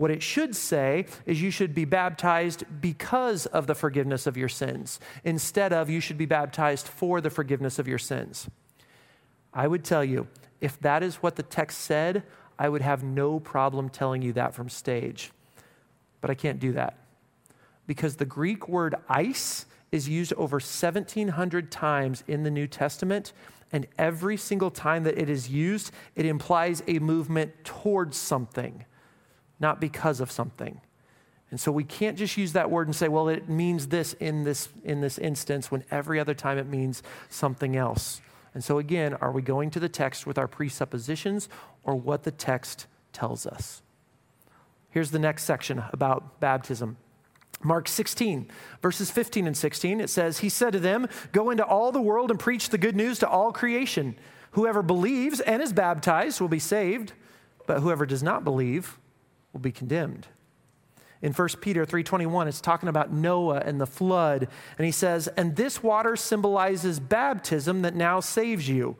What 0.00 0.10
it 0.10 0.22
should 0.22 0.56
say 0.56 1.04
is 1.26 1.42
you 1.42 1.50
should 1.50 1.74
be 1.74 1.84
baptized 1.84 2.64
because 2.80 3.44
of 3.44 3.66
the 3.66 3.74
forgiveness 3.74 4.26
of 4.26 4.34
your 4.34 4.48
sins, 4.48 4.98
instead 5.24 5.74
of 5.74 5.90
you 5.90 6.00
should 6.00 6.16
be 6.16 6.24
baptized 6.24 6.88
for 6.88 7.20
the 7.20 7.28
forgiveness 7.28 7.78
of 7.78 7.86
your 7.86 7.98
sins. 7.98 8.48
I 9.52 9.68
would 9.68 9.84
tell 9.84 10.02
you, 10.02 10.26
if 10.58 10.80
that 10.80 11.02
is 11.02 11.16
what 11.16 11.36
the 11.36 11.42
text 11.42 11.82
said, 11.82 12.22
I 12.58 12.70
would 12.70 12.80
have 12.80 13.04
no 13.04 13.40
problem 13.40 13.90
telling 13.90 14.22
you 14.22 14.32
that 14.32 14.54
from 14.54 14.70
stage. 14.70 15.32
But 16.22 16.30
I 16.30 16.34
can't 16.34 16.58
do 16.58 16.72
that 16.72 16.96
because 17.86 18.16
the 18.16 18.24
Greek 18.24 18.70
word 18.70 18.94
eis 19.06 19.66
is 19.92 20.08
used 20.08 20.32
over 20.32 20.54
1,700 20.54 21.70
times 21.70 22.24
in 22.26 22.42
the 22.42 22.50
New 22.50 22.66
Testament. 22.66 23.34
And 23.70 23.86
every 23.98 24.38
single 24.38 24.70
time 24.70 25.02
that 25.04 25.18
it 25.18 25.28
is 25.28 25.50
used, 25.50 25.92
it 26.16 26.24
implies 26.24 26.82
a 26.88 27.00
movement 27.00 27.52
towards 27.64 28.16
something, 28.16 28.86
not 29.60 29.80
because 29.80 30.20
of 30.20 30.30
something. 30.30 30.80
And 31.50 31.60
so 31.60 31.72
we 31.72 31.84
can't 31.84 32.16
just 32.16 32.36
use 32.36 32.52
that 32.52 32.70
word 32.70 32.86
and 32.86 32.94
say, 32.94 33.08
well, 33.08 33.28
it 33.28 33.48
means 33.48 33.88
this 33.88 34.14
in 34.14 34.44
this, 34.44 34.68
in 34.84 35.00
this 35.00 35.18
instance, 35.18 35.70
when 35.70 35.84
every 35.90 36.20
other 36.20 36.34
time 36.34 36.58
it 36.58 36.66
means 36.66 37.02
something 37.28 37.76
else. 37.76 38.20
And 38.54 38.64
so, 38.64 38.78
again, 38.78 39.14
are 39.14 39.32
we 39.32 39.42
going 39.42 39.70
to 39.70 39.80
the 39.80 39.88
text 39.88 40.26
with 40.26 40.38
our 40.38 40.48
presuppositions 40.48 41.48
or 41.84 41.94
what 41.94 42.22
the 42.22 42.30
text 42.30 42.86
tells 43.12 43.46
us? 43.46 43.82
Here's 44.90 45.10
the 45.10 45.18
next 45.18 45.44
section 45.44 45.84
about 45.92 46.40
baptism. 46.40 46.96
Mark 47.62 47.88
16, 47.88 48.48
verses 48.80 49.10
15 49.10 49.46
and 49.46 49.56
16, 49.56 50.00
it 50.00 50.08
says, 50.08 50.38
He 50.38 50.48
said 50.48 50.72
to 50.72 50.80
them, 50.80 51.08
Go 51.32 51.50
into 51.50 51.64
all 51.64 51.92
the 51.92 52.00
world 52.00 52.30
and 52.30 52.40
preach 52.40 52.70
the 52.70 52.78
good 52.78 52.96
news 52.96 53.18
to 53.18 53.28
all 53.28 53.52
creation. 53.52 54.16
Whoever 54.52 54.82
believes 54.82 55.40
and 55.40 55.62
is 55.62 55.72
baptized 55.72 56.40
will 56.40 56.48
be 56.48 56.58
saved, 56.58 57.12
but 57.66 57.80
whoever 57.80 58.06
does 58.06 58.22
not 58.22 58.44
believe 58.44 58.98
will 59.52 59.60
be 59.60 59.72
condemned. 59.72 60.28
In 61.22 61.32
1 61.32 61.48
Peter 61.60 61.84
3:21 61.84 62.48
it's 62.48 62.60
talking 62.60 62.88
about 62.88 63.12
Noah 63.12 63.62
and 63.64 63.80
the 63.80 63.86
flood 63.86 64.48
and 64.78 64.86
he 64.86 64.92
says 64.92 65.28
and 65.36 65.56
this 65.56 65.82
water 65.82 66.16
symbolizes 66.16 66.98
baptism 66.98 67.82
that 67.82 67.94
now 67.94 68.20
saves 68.20 68.68
you 68.68 68.96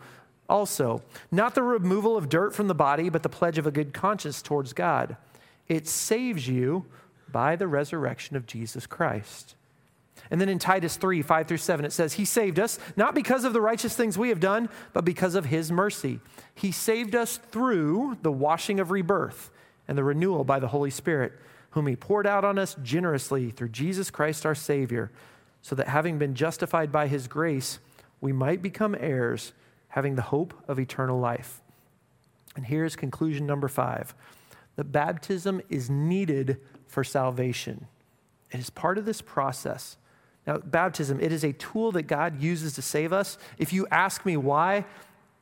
also 0.47 1.03
not 1.31 1.55
the 1.55 1.63
removal 1.63 2.19
of 2.19 2.29
dirt 2.29 2.55
from 2.55 2.69
the 2.69 2.75
body 2.75 3.09
but 3.09 3.23
the 3.23 3.31
pledge 3.31 3.57
of 3.57 3.67
a 3.67 3.71
good 3.71 3.95
conscience 3.95 4.43
towards 4.43 4.75
God 4.75 5.17
it 5.67 5.87
saves 5.87 6.47
you 6.47 6.85
by 7.31 7.57
the 7.57 7.69
resurrection 7.69 8.37
of 8.37 8.47
Jesus 8.47 8.87
Christ. 8.87 9.55
And 10.31 10.41
then 10.41 10.49
in 10.49 10.59
Titus 10.59 10.97
3 10.97 11.23
5 11.23 11.47
through 11.47 11.57
7, 11.57 11.85
it 11.85 11.93
says, 11.93 12.15
He 12.15 12.25
saved 12.25 12.59
us 12.59 12.79
not 12.97 13.15
because 13.15 13.45
of 13.45 13.53
the 13.53 13.61
righteous 13.61 13.95
things 13.95 14.19
we 14.19 14.29
have 14.29 14.41
done, 14.41 14.69
but 14.93 15.05
because 15.05 15.35
of 15.35 15.47
His 15.47 15.73
mercy. 15.73 16.21
He 16.55 16.73
saved 16.73 17.15
us 17.15 17.37
through 17.37 18.19
the 18.23 18.33
washing 18.33 18.81
of 18.81 18.91
rebirth 18.91 19.51
and 19.91 19.99
the 19.99 20.05
renewal 20.05 20.45
by 20.45 20.61
the 20.61 20.69
Holy 20.69 20.89
Spirit, 20.89 21.33
whom 21.71 21.89
he 21.89 21.97
poured 21.97 22.25
out 22.25 22.45
on 22.45 22.61
us 22.61 22.77
generously 22.81 23.51
through 23.51 23.71
Jesus 23.71 24.09
Christ 24.09 24.47
our 24.47 24.55
Savior, 24.55 25.11
so 25.63 25.75
that 25.75 25.89
having 25.89 26.17
been 26.17 26.37
justified 26.37 26.93
by 26.93 27.09
his 27.09 27.27
grace, 27.27 27.81
we 28.21 28.33
might 28.33 28.63
become 28.63 28.97
heirs, 28.99 29.53
having 29.89 30.15
the 30.15 30.23
hope 30.23 30.55
of 30.69 30.79
eternal 30.79 31.19
life. 31.19 31.61
And 32.55 32.65
here's 32.65 32.95
conclusion 32.95 33.47
number 33.47 33.67
five 33.67 34.15
that 34.77 34.93
baptism 34.93 35.61
is 35.69 35.91
needed 35.91 36.61
for 36.87 37.03
salvation. 37.03 37.89
It 38.53 38.61
is 38.61 38.71
part 38.71 38.97
of 38.97 39.07
this 39.07 39.21
process. 39.21 39.97
Now, 40.47 40.59
baptism, 40.59 41.21
it 41.21 41.33
is 41.33 41.43
a 41.43 41.53
tool 41.53 41.91
that 41.93 42.05
God 42.05 42.41
uses 42.41 42.75
to 42.75 42.83
save 42.83 43.13
us. 43.13 43.39
If 43.59 43.73
you 43.73 43.89
ask 43.91 44.25
me 44.25 44.37
why, 44.37 44.85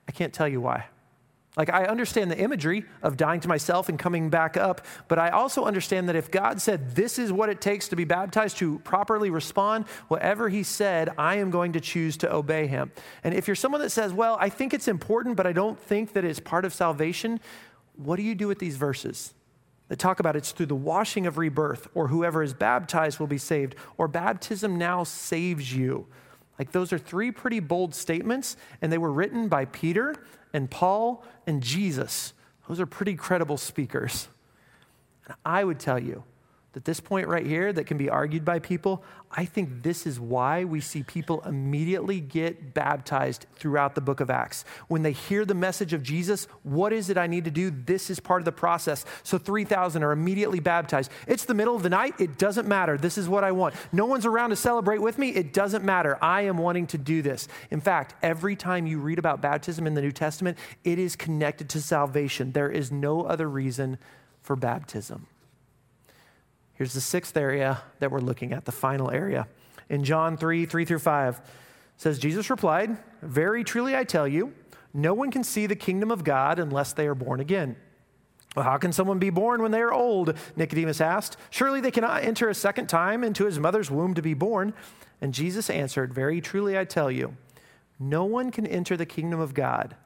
I 0.08 0.12
can't 0.12 0.32
tell 0.32 0.48
you 0.48 0.62
why. 0.62 0.87
Like, 1.59 1.71
I 1.71 1.87
understand 1.87 2.31
the 2.31 2.38
imagery 2.38 2.85
of 3.03 3.16
dying 3.16 3.40
to 3.40 3.49
myself 3.49 3.88
and 3.88 3.99
coming 3.99 4.31
back 4.31 4.57
up, 4.57 4.87
but 5.09 5.18
I 5.18 5.31
also 5.31 5.64
understand 5.64 6.09
that 6.09 6.14
if 6.14 6.31
God 6.31 6.61
said, 6.61 6.94
This 6.94 7.18
is 7.18 7.33
what 7.33 7.49
it 7.49 7.61
takes 7.61 7.88
to 7.88 7.97
be 7.97 8.05
baptized, 8.05 8.59
to 8.59 8.79
properly 8.79 9.29
respond, 9.29 9.88
whatever 10.07 10.49
He 10.49 10.62
said, 10.62 11.11
I 11.18 11.35
am 11.38 11.51
going 11.51 11.73
to 11.73 11.81
choose 11.81 12.16
to 12.18 12.33
obey 12.33 12.68
Him. 12.68 12.92
And 13.25 13.35
if 13.35 13.49
you're 13.49 13.57
someone 13.57 13.81
that 13.81 13.90
says, 13.90 14.12
Well, 14.12 14.37
I 14.40 14.51
think 14.51 14.73
it's 14.73 14.87
important, 14.87 15.37
but 15.37 15.49
I 15.49 15.53
don't 15.53 15.79
think 15.81 16.12
that 16.12 16.25
it's 16.25 16.38
part 16.38 16.64
of 16.64 16.73
salvation, 16.73 17.40
what 17.97 18.16
do 18.16 18.23
you 18.23 18.37
do 18.37 18.47
with 18.47 18.61
these 18.61 18.77
verses? 18.77 19.35
That 19.88 19.99
talk 19.99 20.21
about 20.21 20.37
it's 20.37 20.53
through 20.53 20.66
the 20.66 20.77
washing 20.77 21.27
of 21.27 21.38
rebirth, 21.38 21.88
or 21.92 22.07
whoever 22.07 22.40
is 22.40 22.55
baptized 22.55 23.18
will 23.18 23.27
be 23.27 23.38
saved, 23.38 23.75
or 23.97 24.07
baptism 24.07 24.79
now 24.79 25.03
saves 25.03 25.75
you. 25.75 26.07
Like, 26.57 26.71
those 26.71 26.92
are 26.92 26.99
three 26.99 27.33
pretty 27.33 27.61
bold 27.61 27.94
statements, 27.94 28.57
and 28.83 28.92
they 28.92 28.99
were 28.99 29.12
written 29.12 29.49
by 29.49 29.64
Peter 29.64 30.14
and 30.59 30.68
Paul 30.68 31.25
and 31.47 31.62
Jesus. 31.62 32.35
Those 32.66 32.81
are 32.81 32.87
pretty 32.87 33.14
credible 33.14 33.59
speakers. 33.59 34.27
And 35.25 35.37
I 35.44 35.62
would 35.62 35.79
tell 35.79 36.01
you 36.01 36.25
that 36.78 36.84
this 36.84 37.00
point 37.00 37.26
right 37.26 37.44
here 37.44 37.72
that 37.72 37.88
can 37.88 37.96
be 37.96 38.08
argued 38.08 38.44
by 38.44 38.60
people, 38.60 39.02
I 39.32 39.46
think 39.46 39.82
this 39.82 40.06
is 40.06 40.20
why 40.20 40.62
we 40.62 40.80
see 40.80 41.02
people 41.02 41.40
immediately 41.40 42.20
get 42.20 42.72
baptized 42.72 43.46
throughout 43.56 43.96
the 43.96 44.00
book 44.00 44.20
of 44.20 44.30
Acts. 44.30 44.64
When 44.86 45.02
they 45.02 45.10
hear 45.10 45.44
the 45.44 45.56
message 45.56 45.92
of 45.92 46.04
Jesus, 46.04 46.46
what 46.62 46.92
is 46.92 47.10
it 47.10 47.18
I 47.18 47.26
need 47.26 47.46
to 47.46 47.50
do? 47.50 47.72
This 47.72 48.10
is 48.10 48.20
part 48.20 48.40
of 48.40 48.44
the 48.44 48.52
process. 48.52 49.04
So 49.24 49.38
3,000 49.38 50.04
are 50.04 50.12
immediately 50.12 50.60
baptized. 50.60 51.10
It's 51.26 51.46
the 51.46 51.52
middle 51.52 51.74
of 51.74 51.82
the 51.82 51.90
night. 51.90 52.14
It 52.20 52.38
doesn't 52.38 52.68
matter. 52.68 52.96
This 52.96 53.18
is 53.18 53.28
what 53.28 53.42
I 53.42 53.50
want. 53.50 53.74
No 53.90 54.06
one's 54.06 54.24
around 54.24 54.50
to 54.50 54.56
celebrate 54.56 55.02
with 55.02 55.18
me. 55.18 55.30
It 55.30 55.52
doesn't 55.52 55.84
matter. 55.84 56.16
I 56.22 56.42
am 56.42 56.58
wanting 56.58 56.86
to 56.88 56.98
do 56.98 57.22
this. 57.22 57.48
In 57.72 57.80
fact, 57.80 58.14
every 58.22 58.54
time 58.54 58.86
you 58.86 59.00
read 59.00 59.18
about 59.18 59.40
baptism 59.40 59.84
in 59.88 59.94
the 59.94 60.00
New 60.00 60.12
Testament, 60.12 60.56
it 60.84 61.00
is 61.00 61.16
connected 61.16 61.68
to 61.70 61.82
salvation. 61.82 62.52
There 62.52 62.70
is 62.70 62.92
no 62.92 63.24
other 63.24 63.50
reason 63.50 63.98
for 64.42 64.54
baptism. 64.54 65.26
Here's 66.78 66.94
the 66.94 67.00
sixth 67.00 67.36
area 67.36 67.82
that 67.98 68.12
we're 68.12 68.20
looking 68.20 68.52
at, 68.52 68.64
the 68.64 68.72
final 68.72 69.10
area. 69.10 69.48
In 69.88 70.04
John 70.04 70.36
3 70.36 70.64
3 70.64 70.84
through 70.84 71.00
5, 71.00 71.40
says, 71.96 72.20
Jesus 72.20 72.50
replied, 72.50 72.96
Very 73.20 73.64
truly 73.64 73.96
I 73.96 74.04
tell 74.04 74.28
you, 74.28 74.54
no 74.94 75.12
one 75.12 75.32
can 75.32 75.42
see 75.42 75.66
the 75.66 75.74
kingdom 75.74 76.12
of 76.12 76.22
God 76.22 76.60
unless 76.60 76.92
they 76.92 77.08
are 77.08 77.16
born 77.16 77.40
again. 77.40 77.74
Well, 78.54 78.64
how 78.64 78.78
can 78.78 78.92
someone 78.92 79.18
be 79.18 79.30
born 79.30 79.60
when 79.60 79.72
they 79.72 79.80
are 79.80 79.92
old? 79.92 80.38
Nicodemus 80.54 81.00
asked. 81.00 81.36
Surely 81.50 81.80
they 81.80 81.90
cannot 81.90 82.22
enter 82.22 82.48
a 82.48 82.54
second 82.54 82.86
time 82.86 83.24
into 83.24 83.44
his 83.44 83.58
mother's 83.58 83.90
womb 83.90 84.14
to 84.14 84.22
be 84.22 84.34
born. 84.34 84.72
And 85.20 85.34
Jesus 85.34 85.68
answered, 85.68 86.14
Very 86.14 86.40
truly 86.40 86.78
I 86.78 86.84
tell 86.84 87.10
you, 87.10 87.36
no 87.98 88.24
one 88.24 88.52
can 88.52 88.68
enter 88.68 88.96
the 88.96 89.04
kingdom 89.04 89.40
of 89.40 89.52
God 89.52 89.96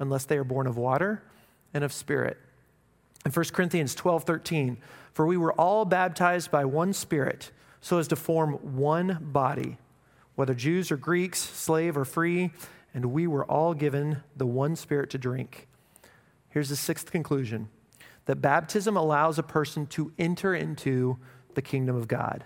unless 0.00 0.24
they 0.24 0.36
are 0.36 0.44
born 0.44 0.66
of 0.66 0.76
water 0.76 1.22
and 1.72 1.84
of 1.84 1.92
spirit. 1.92 2.36
In 3.24 3.30
1 3.30 3.44
Corinthians 3.52 3.94
12 3.94 4.24
13, 4.24 4.78
for 5.16 5.24
we 5.24 5.38
were 5.38 5.54
all 5.54 5.86
baptized 5.86 6.50
by 6.50 6.62
one 6.66 6.92
Spirit, 6.92 7.50
so 7.80 7.96
as 7.96 8.06
to 8.06 8.14
form 8.14 8.76
one 8.76 9.16
body, 9.18 9.78
whether 10.34 10.52
Jews 10.52 10.90
or 10.90 10.98
Greeks, 10.98 11.38
slave 11.38 11.96
or 11.96 12.04
free, 12.04 12.50
and 12.92 13.06
we 13.06 13.26
were 13.26 13.46
all 13.46 13.72
given 13.72 14.22
the 14.36 14.44
one 14.44 14.76
Spirit 14.76 15.08
to 15.08 15.16
drink. 15.16 15.68
Here's 16.50 16.68
the 16.68 16.76
sixth 16.76 17.10
conclusion 17.10 17.70
that 18.26 18.42
baptism 18.42 18.94
allows 18.94 19.38
a 19.38 19.42
person 19.42 19.86
to 19.86 20.12
enter 20.18 20.54
into 20.54 21.16
the 21.54 21.62
kingdom 21.62 21.96
of 21.96 22.08
God. 22.08 22.44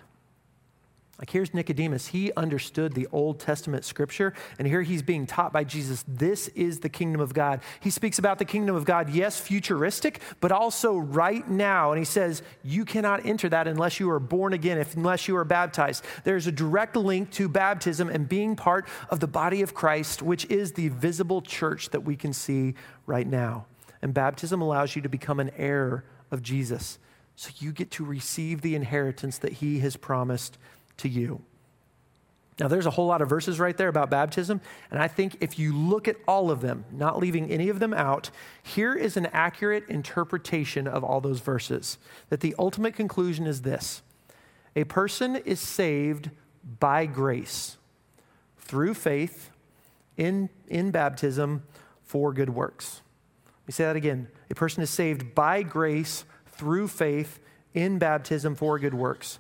Like 1.21 1.29
here's 1.29 1.53
Nicodemus. 1.53 2.09
He 2.09 2.33
understood 2.33 2.95
the 2.95 3.07
Old 3.13 3.39
Testament 3.39 3.85
scripture, 3.85 4.33
and 4.59 4.67
here 4.67 4.81
he's 4.81 5.03
being 5.03 5.27
taught 5.27 5.53
by 5.53 5.65
Jesus 5.65 6.03
this 6.09 6.49
is 6.49 6.81
the 6.81 6.89
kingdom 6.89 7.21
of 7.21 7.35
God. 7.35 7.61
He 7.79 7.91
speaks 7.91 8.19
about 8.19 8.39
the 8.39 8.47
kingdom 8.47 8.75
of 8.75 8.87
God, 8.87 9.11
yes, 9.11 9.39
futuristic, 9.39 10.23
but 10.41 10.51
also 10.51 10.97
right 10.97 11.47
now. 11.47 11.93
And 11.93 11.99
he 11.99 12.07
says, 12.07 12.43
You 12.65 12.87
cannot 12.87 13.27
enter 13.27 13.51
that 13.51 13.69
unless 13.69 14.01
you 14.01 14.09
are 14.09 14.19
born 14.19 14.55
again, 14.55 14.79
if, 14.79 14.97
unless 14.97 15.29
you 15.29 15.37
are 15.37 15.45
baptized. 15.45 16.07
There's 16.25 16.47
a 16.47 16.53
direct 16.53 16.97
link 16.97 17.31
to 17.33 17.51
baptism 17.51 18.09
and 18.09 18.27
being 18.27 18.57
part 18.57 18.89
of 19.11 19.21
the 19.21 19.29
body 19.29 19.61
of 19.61 19.75
Christ, 19.75 20.23
which 20.23 20.47
is 20.47 20.73
the 20.73 20.89
visible 20.89 21.43
church 21.43 21.91
that 21.91 22.01
we 22.01 22.17
can 22.17 22.33
see 22.33 22.75
right 23.05 23.27
now. 23.27 23.67
And 24.01 24.15
baptism 24.15 24.63
allows 24.63 24.97
you 24.97 25.03
to 25.03 25.11
become 25.11 25.39
an 25.39 25.51
heir 25.59 26.03
of 26.31 26.43
Jesus. 26.43 26.99
So 27.37 27.51
you 27.59 27.73
get 27.73 27.91
to 27.93 28.07
receive 28.07 28.63
the 28.63 28.75
inheritance 28.75 29.37
that 29.39 29.53
he 29.53 29.81
has 29.81 29.97
promised 29.97 30.57
to 31.01 31.09
you. 31.09 31.43
Now, 32.59 32.69
there's 32.69 32.87
a 32.87 32.91
whole 32.91 33.07
lot 33.07 33.23
of 33.23 33.29
verses 33.29 33.59
right 33.59 33.75
there 33.75 33.89
about 33.89 34.11
baptism, 34.11 34.61
and 34.91 35.01
I 35.01 35.09
think 35.09 35.39
if 35.41 35.59
you 35.59 35.75
look 35.75 36.07
at 36.07 36.17
all 36.29 36.51
of 36.51 36.61
them, 36.61 36.85
not 36.93 37.19
leaving 37.19 37.51
any 37.51 37.71
of 37.71 37.79
them 37.79 37.95
out, 37.95 38.31
here 38.63 38.95
is 38.95 39.17
an 39.17 39.27
accurate 39.33 39.89
interpretation 39.89 40.87
of 40.87 41.03
all 41.03 41.23
those 41.23 41.41
verses. 41.41 41.97
That 42.29 42.41
the 42.41 42.55
ultimate 42.59 42.95
conclusion 42.95 43.47
is 43.47 43.63
this 43.63 44.03
a 44.77 44.85
person 44.85 45.37
is 45.37 45.59
saved 45.59 46.31
by 46.79 47.07
grace 47.07 47.79
through 48.59 48.93
faith 48.93 49.51
in, 50.19 50.51
in 50.69 50.91
baptism 50.91 51.63
for 52.03 52.33
good 52.35 52.51
works. 52.51 53.01
Let 53.47 53.69
me 53.69 53.73
say 53.73 53.85
that 53.85 53.97
again. 53.97 54.29
A 54.51 54.55
person 54.55 54.83
is 54.83 54.91
saved 54.91 55.35
by 55.35 55.63
grace 55.63 56.25
through 56.47 56.89
faith 56.89 57.41
in 57.73 57.99
baptism 57.99 58.55
for 58.55 58.79
good 58.79 58.95
works. 58.95 59.39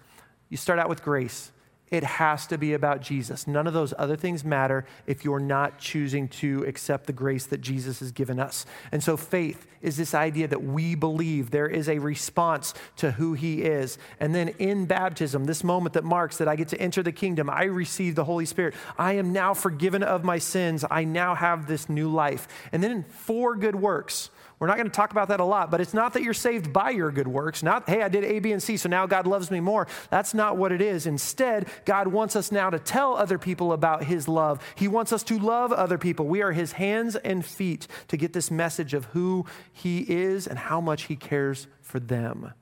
You 0.50 0.56
start 0.56 0.78
out 0.78 0.88
with 0.88 1.02
grace. 1.02 1.52
It 1.90 2.04
has 2.04 2.46
to 2.46 2.58
be 2.58 2.74
about 2.74 3.02
Jesus. 3.02 3.48
None 3.48 3.66
of 3.66 3.72
those 3.72 3.92
other 3.98 4.14
things 4.14 4.44
matter 4.44 4.86
if 5.08 5.24
you're 5.24 5.40
not 5.40 5.78
choosing 5.78 6.28
to 6.28 6.64
accept 6.64 7.06
the 7.06 7.12
grace 7.12 7.46
that 7.46 7.60
Jesus 7.60 7.98
has 7.98 8.12
given 8.12 8.38
us. 8.38 8.64
And 8.92 9.02
so, 9.02 9.16
faith 9.16 9.66
is 9.82 9.96
this 9.96 10.14
idea 10.14 10.46
that 10.46 10.62
we 10.62 10.94
believe 10.94 11.50
there 11.50 11.66
is 11.66 11.88
a 11.88 11.98
response 11.98 12.74
to 12.96 13.12
who 13.12 13.32
he 13.32 13.62
is. 13.62 13.98
And 14.20 14.32
then 14.32 14.48
in 14.60 14.86
baptism, 14.86 15.46
this 15.46 15.64
moment 15.64 15.94
that 15.94 16.04
marks 16.04 16.36
that 16.38 16.46
I 16.46 16.54
get 16.54 16.68
to 16.68 16.80
enter 16.80 17.02
the 17.02 17.12
kingdom, 17.12 17.50
I 17.50 17.64
receive 17.64 18.14
the 18.14 18.24
Holy 18.24 18.46
Spirit. 18.46 18.74
I 18.96 19.14
am 19.14 19.32
now 19.32 19.52
forgiven 19.52 20.04
of 20.04 20.22
my 20.22 20.38
sins. 20.38 20.84
I 20.88 21.02
now 21.02 21.34
have 21.34 21.66
this 21.66 21.88
new 21.88 22.08
life. 22.08 22.46
And 22.70 22.84
then 22.84 22.92
in 22.92 23.02
for 23.02 23.56
good 23.56 23.74
works, 23.74 24.30
we're 24.60 24.66
not 24.66 24.76
going 24.76 24.90
to 24.90 24.94
talk 24.94 25.10
about 25.10 25.28
that 25.28 25.40
a 25.40 25.44
lot, 25.44 25.70
but 25.70 25.80
it's 25.80 25.94
not 25.94 26.12
that 26.12 26.22
you're 26.22 26.34
saved 26.34 26.70
by 26.70 26.90
your 26.90 27.10
good 27.10 27.26
works. 27.26 27.62
Not, 27.62 27.88
hey, 27.88 28.02
I 28.02 28.10
did 28.10 28.24
A, 28.24 28.40
B, 28.40 28.52
and 28.52 28.62
C, 28.62 28.76
so 28.76 28.90
now 28.90 29.06
God 29.06 29.26
loves 29.26 29.50
me 29.50 29.58
more. 29.58 29.86
That's 30.10 30.34
not 30.34 30.58
what 30.58 30.70
it 30.70 30.82
is. 30.82 31.06
Instead, 31.06 31.66
God 31.84 32.08
wants 32.08 32.36
us 32.36 32.52
now 32.52 32.70
to 32.70 32.78
tell 32.78 33.16
other 33.16 33.38
people 33.38 33.72
about 33.72 34.04
His 34.04 34.28
love. 34.28 34.62
He 34.74 34.88
wants 34.88 35.12
us 35.12 35.22
to 35.24 35.38
love 35.38 35.72
other 35.72 35.98
people. 35.98 36.26
We 36.26 36.42
are 36.42 36.52
His 36.52 36.72
hands 36.72 37.16
and 37.16 37.44
feet 37.44 37.86
to 38.08 38.16
get 38.16 38.32
this 38.32 38.50
message 38.50 38.94
of 38.94 39.06
who 39.06 39.46
He 39.72 40.00
is 40.00 40.46
and 40.46 40.58
how 40.58 40.80
much 40.80 41.04
He 41.04 41.16
cares 41.16 41.66
for 41.82 42.00
them. 42.00 42.52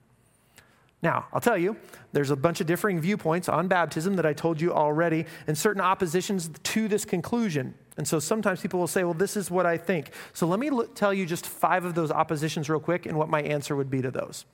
Now, 1.01 1.27
I'll 1.33 1.41
tell 1.41 1.57
you, 1.57 1.77
there's 2.13 2.31
a 2.31 2.37
bunch 2.37 2.61
of 2.61 2.67
differing 2.67 3.01
viewpoints 3.01 3.49
on 3.49 3.69
baptism 3.69 4.17
that 4.17 4.27
I 4.27 4.33
told 4.33 4.61
you 4.61 4.73
already, 4.73 5.27
and 5.47 5.57
certain 5.57 5.81
oppositions 5.81 6.51
to 6.63 6.89
this 6.89 7.05
conclusion. 7.05 7.75
And 7.97 8.07
so 8.07 8.19
sometimes 8.19 8.61
people 8.61 8.81
will 8.81 8.89
say, 8.89 9.05
well, 9.05 9.15
this 9.15 9.37
is 9.37 9.51
what 9.51 9.65
I 9.67 9.77
think. 9.77 10.13
So 10.33 10.47
let 10.47 10.59
me 10.59 10.71
look, 10.71 10.95
tell 10.95 11.15
you 11.15 11.25
just 11.27 11.47
five 11.47 11.85
of 11.85 11.95
those 11.95 12.11
oppositions 12.11 12.69
real 12.69 12.81
quick 12.81 13.07
and 13.07 13.17
what 13.17 13.29
my 13.29 13.43
answer 13.43 13.77
would 13.77 13.91
be 13.91 14.03
to 14.03 14.11
those. 14.11 14.45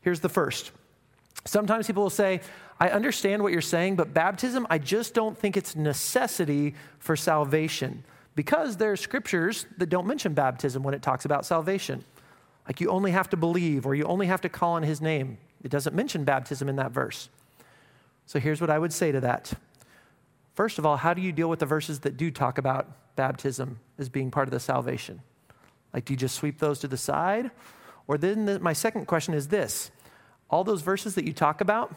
Here's 0.00 0.20
the 0.20 0.28
first. 0.28 0.70
Sometimes 1.44 1.86
people 1.86 2.02
will 2.02 2.10
say, 2.10 2.40
I 2.80 2.90
understand 2.90 3.42
what 3.42 3.52
you're 3.52 3.60
saying, 3.60 3.96
but 3.96 4.14
baptism, 4.14 4.66
I 4.70 4.78
just 4.78 5.14
don't 5.14 5.36
think 5.36 5.56
it's 5.56 5.74
necessity 5.74 6.74
for 6.98 7.16
salvation 7.16 8.04
because 8.36 8.76
there 8.76 8.92
are 8.92 8.96
scriptures 8.96 9.66
that 9.78 9.88
don't 9.88 10.06
mention 10.06 10.32
baptism 10.32 10.84
when 10.84 10.94
it 10.94 11.02
talks 11.02 11.24
about 11.24 11.44
salvation. 11.44 12.04
Like 12.68 12.80
you 12.80 12.88
only 12.90 13.10
have 13.10 13.28
to 13.30 13.36
believe 13.36 13.84
or 13.84 13.94
you 13.94 14.04
only 14.04 14.26
have 14.26 14.40
to 14.42 14.48
call 14.48 14.74
on 14.74 14.84
his 14.84 15.00
name. 15.00 15.38
It 15.64 15.70
doesn't 15.70 15.96
mention 15.96 16.22
baptism 16.22 16.68
in 16.68 16.76
that 16.76 16.92
verse. 16.92 17.30
So 18.26 18.38
here's 18.38 18.60
what 18.60 18.70
I 18.70 18.78
would 18.78 18.92
say 18.92 19.10
to 19.10 19.20
that. 19.20 19.52
First 20.54 20.78
of 20.78 20.86
all, 20.86 20.96
how 20.96 21.14
do 21.14 21.22
you 21.22 21.32
deal 21.32 21.48
with 21.48 21.58
the 21.58 21.66
verses 21.66 22.00
that 22.00 22.16
do 22.16 22.30
talk 22.30 22.58
about 22.58 23.16
baptism 23.16 23.80
as 23.98 24.08
being 24.08 24.30
part 24.30 24.46
of 24.46 24.52
the 24.52 24.60
salvation? 24.60 25.20
Like, 25.92 26.04
do 26.04 26.12
you 26.12 26.16
just 26.16 26.36
sweep 26.36 26.58
those 26.58 26.78
to 26.80 26.88
the 26.88 26.96
side? 26.96 27.50
Or 28.06 28.18
then 28.18 28.44
the, 28.44 28.60
my 28.60 28.72
second 28.72 29.06
question 29.06 29.34
is 29.34 29.48
this 29.48 29.90
all 30.50 30.64
those 30.64 30.82
verses 30.82 31.14
that 31.14 31.24
you 31.24 31.32
talk 31.32 31.60
about, 31.60 31.94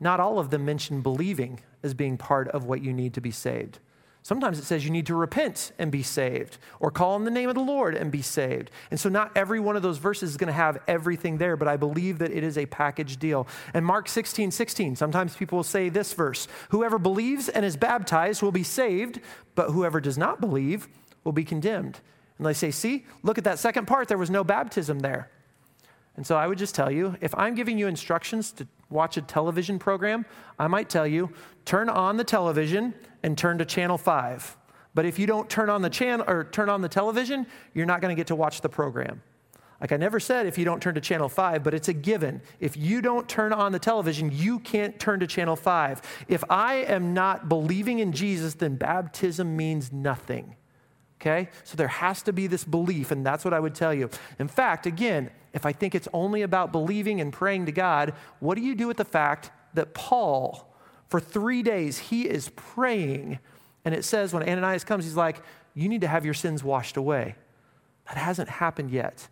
not 0.00 0.20
all 0.20 0.38
of 0.38 0.50
them 0.50 0.64
mention 0.64 1.00
believing 1.00 1.60
as 1.82 1.94
being 1.94 2.16
part 2.16 2.48
of 2.48 2.64
what 2.64 2.82
you 2.82 2.92
need 2.92 3.14
to 3.14 3.20
be 3.20 3.30
saved. 3.30 3.78
Sometimes 4.26 4.58
it 4.58 4.64
says 4.64 4.84
you 4.84 4.90
need 4.90 5.06
to 5.06 5.14
repent 5.14 5.70
and 5.78 5.92
be 5.92 6.02
saved, 6.02 6.58
or 6.80 6.90
call 6.90 7.12
on 7.12 7.22
the 7.22 7.30
name 7.30 7.48
of 7.48 7.54
the 7.54 7.60
Lord 7.60 7.94
and 7.94 8.10
be 8.10 8.22
saved. 8.22 8.72
And 8.90 8.98
so, 8.98 9.08
not 9.08 9.30
every 9.36 9.60
one 9.60 9.76
of 9.76 9.82
those 9.82 9.98
verses 9.98 10.30
is 10.30 10.36
going 10.36 10.48
to 10.48 10.52
have 10.52 10.82
everything 10.88 11.38
there, 11.38 11.56
but 11.56 11.68
I 11.68 11.76
believe 11.76 12.18
that 12.18 12.32
it 12.32 12.42
is 12.42 12.58
a 12.58 12.66
package 12.66 13.18
deal. 13.18 13.46
And 13.72 13.86
Mark 13.86 14.08
16, 14.08 14.50
16, 14.50 14.96
sometimes 14.96 15.36
people 15.36 15.58
will 15.58 15.62
say 15.62 15.88
this 15.88 16.12
verse 16.12 16.48
Whoever 16.70 16.98
believes 16.98 17.48
and 17.48 17.64
is 17.64 17.76
baptized 17.76 18.42
will 18.42 18.50
be 18.50 18.64
saved, 18.64 19.20
but 19.54 19.70
whoever 19.70 20.00
does 20.00 20.18
not 20.18 20.40
believe 20.40 20.88
will 21.22 21.30
be 21.30 21.44
condemned. 21.44 22.00
And 22.38 22.46
they 22.48 22.52
say, 22.52 22.72
See, 22.72 23.06
look 23.22 23.38
at 23.38 23.44
that 23.44 23.60
second 23.60 23.86
part, 23.86 24.08
there 24.08 24.18
was 24.18 24.28
no 24.28 24.42
baptism 24.42 24.98
there. 24.98 25.30
And 26.16 26.26
so 26.26 26.36
I 26.36 26.46
would 26.46 26.58
just 26.58 26.74
tell 26.74 26.90
you 26.90 27.16
if 27.20 27.34
I'm 27.34 27.54
giving 27.54 27.78
you 27.78 27.86
instructions 27.86 28.52
to 28.52 28.66
watch 28.88 29.16
a 29.16 29.22
television 29.22 29.78
program, 29.78 30.24
I 30.58 30.66
might 30.66 30.88
tell 30.88 31.06
you 31.06 31.30
turn 31.64 31.88
on 31.88 32.16
the 32.16 32.24
television 32.24 32.94
and 33.22 33.36
turn 33.36 33.58
to 33.58 33.64
channel 33.64 33.98
5. 33.98 34.56
But 34.94 35.04
if 35.04 35.18
you 35.18 35.26
don't 35.26 35.50
turn 35.50 35.68
on 35.68 35.82
the 35.82 35.90
channel 35.90 36.24
or 36.26 36.44
turn 36.44 36.70
on 36.70 36.80
the 36.80 36.88
television, 36.88 37.46
you're 37.74 37.86
not 37.86 38.00
going 38.00 38.14
to 38.14 38.18
get 38.18 38.28
to 38.28 38.34
watch 38.34 38.62
the 38.62 38.68
program. 38.68 39.22
Like 39.80 39.92
I 39.92 39.98
never 39.98 40.18
said 40.18 40.46
if 40.46 40.56
you 40.56 40.64
don't 40.64 40.82
turn 40.82 40.94
to 40.94 41.02
channel 41.02 41.28
5, 41.28 41.62
but 41.62 41.74
it's 41.74 41.88
a 41.88 41.92
given. 41.92 42.40
If 42.60 42.78
you 42.78 43.02
don't 43.02 43.28
turn 43.28 43.52
on 43.52 43.72
the 43.72 43.78
television, 43.78 44.30
you 44.32 44.58
can't 44.60 44.98
turn 44.98 45.20
to 45.20 45.26
channel 45.26 45.54
5. 45.54 46.24
If 46.28 46.42
I 46.48 46.76
am 46.76 47.12
not 47.12 47.50
believing 47.50 47.98
in 47.98 48.12
Jesus, 48.12 48.54
then 48.54 48.76
baptism 48.76 49.54
means 49.54 49.92
nothing. 49.92 50.56
Okay? 51.20 51.50
So 51.64 51.76
there 51.76 51.88
has 51.88 52.22
to 52.22 52.32
be 52.32 52.46
this 52.46 52.64
belief, 52.64 53.10
and 53.10 53.24
that's 53.24 53.44
what 53.44 53.52
I 53.52 53.60
would 53.60 53.74
tell 53.74 53.92
you. 53.92 54.08
In 54.38 54.48
fact, 54.48 54.86
again, 54.86 55.30
if 55.56 55.64
I 55.64 55.72
think 55.72 55.94
it's 55.94 56.06
only 56.12 56.42
about 56.42 56.70
believing 56.70 57.20
and 57.20 57.32
praying 57.32 57.64
to 57.66 57.72
God, 57.72 58.12
what 58.40 58.56
do 58.56 58.60
you 58.60 58.74
do 58.74 58.86
with 58.86 58.98
the 58.98 59.06
fact 59.06 59.50
that 59.72 59.94
Paul, 59.94 60.72
for 61.08 61.18
three 61.18 61.62
days, 61.62 61.98
he 61.98 62.28
is 62.28 62.50
praying, 62.54 63.38
and 63.84 63.94
it 63.94 64.04
says 64.04 64.34
when 64.34 64.42
Ananias 64.46 64.84
comes, 64.84 65.04
he's 65.04 65.16
like, 65.16 65.42
You 65.74 65.88
need 65.88 66.02
to 66.02 66.08
have 66.08 66.26
your 66.26 66.34
sins 66.34 66.62
washed 66.62 66.98
away. 66.98 67.36
That 68.06 68.18
hasn't 68.18 68.50
happened 68.50 68.90
yet. 68.90 69.28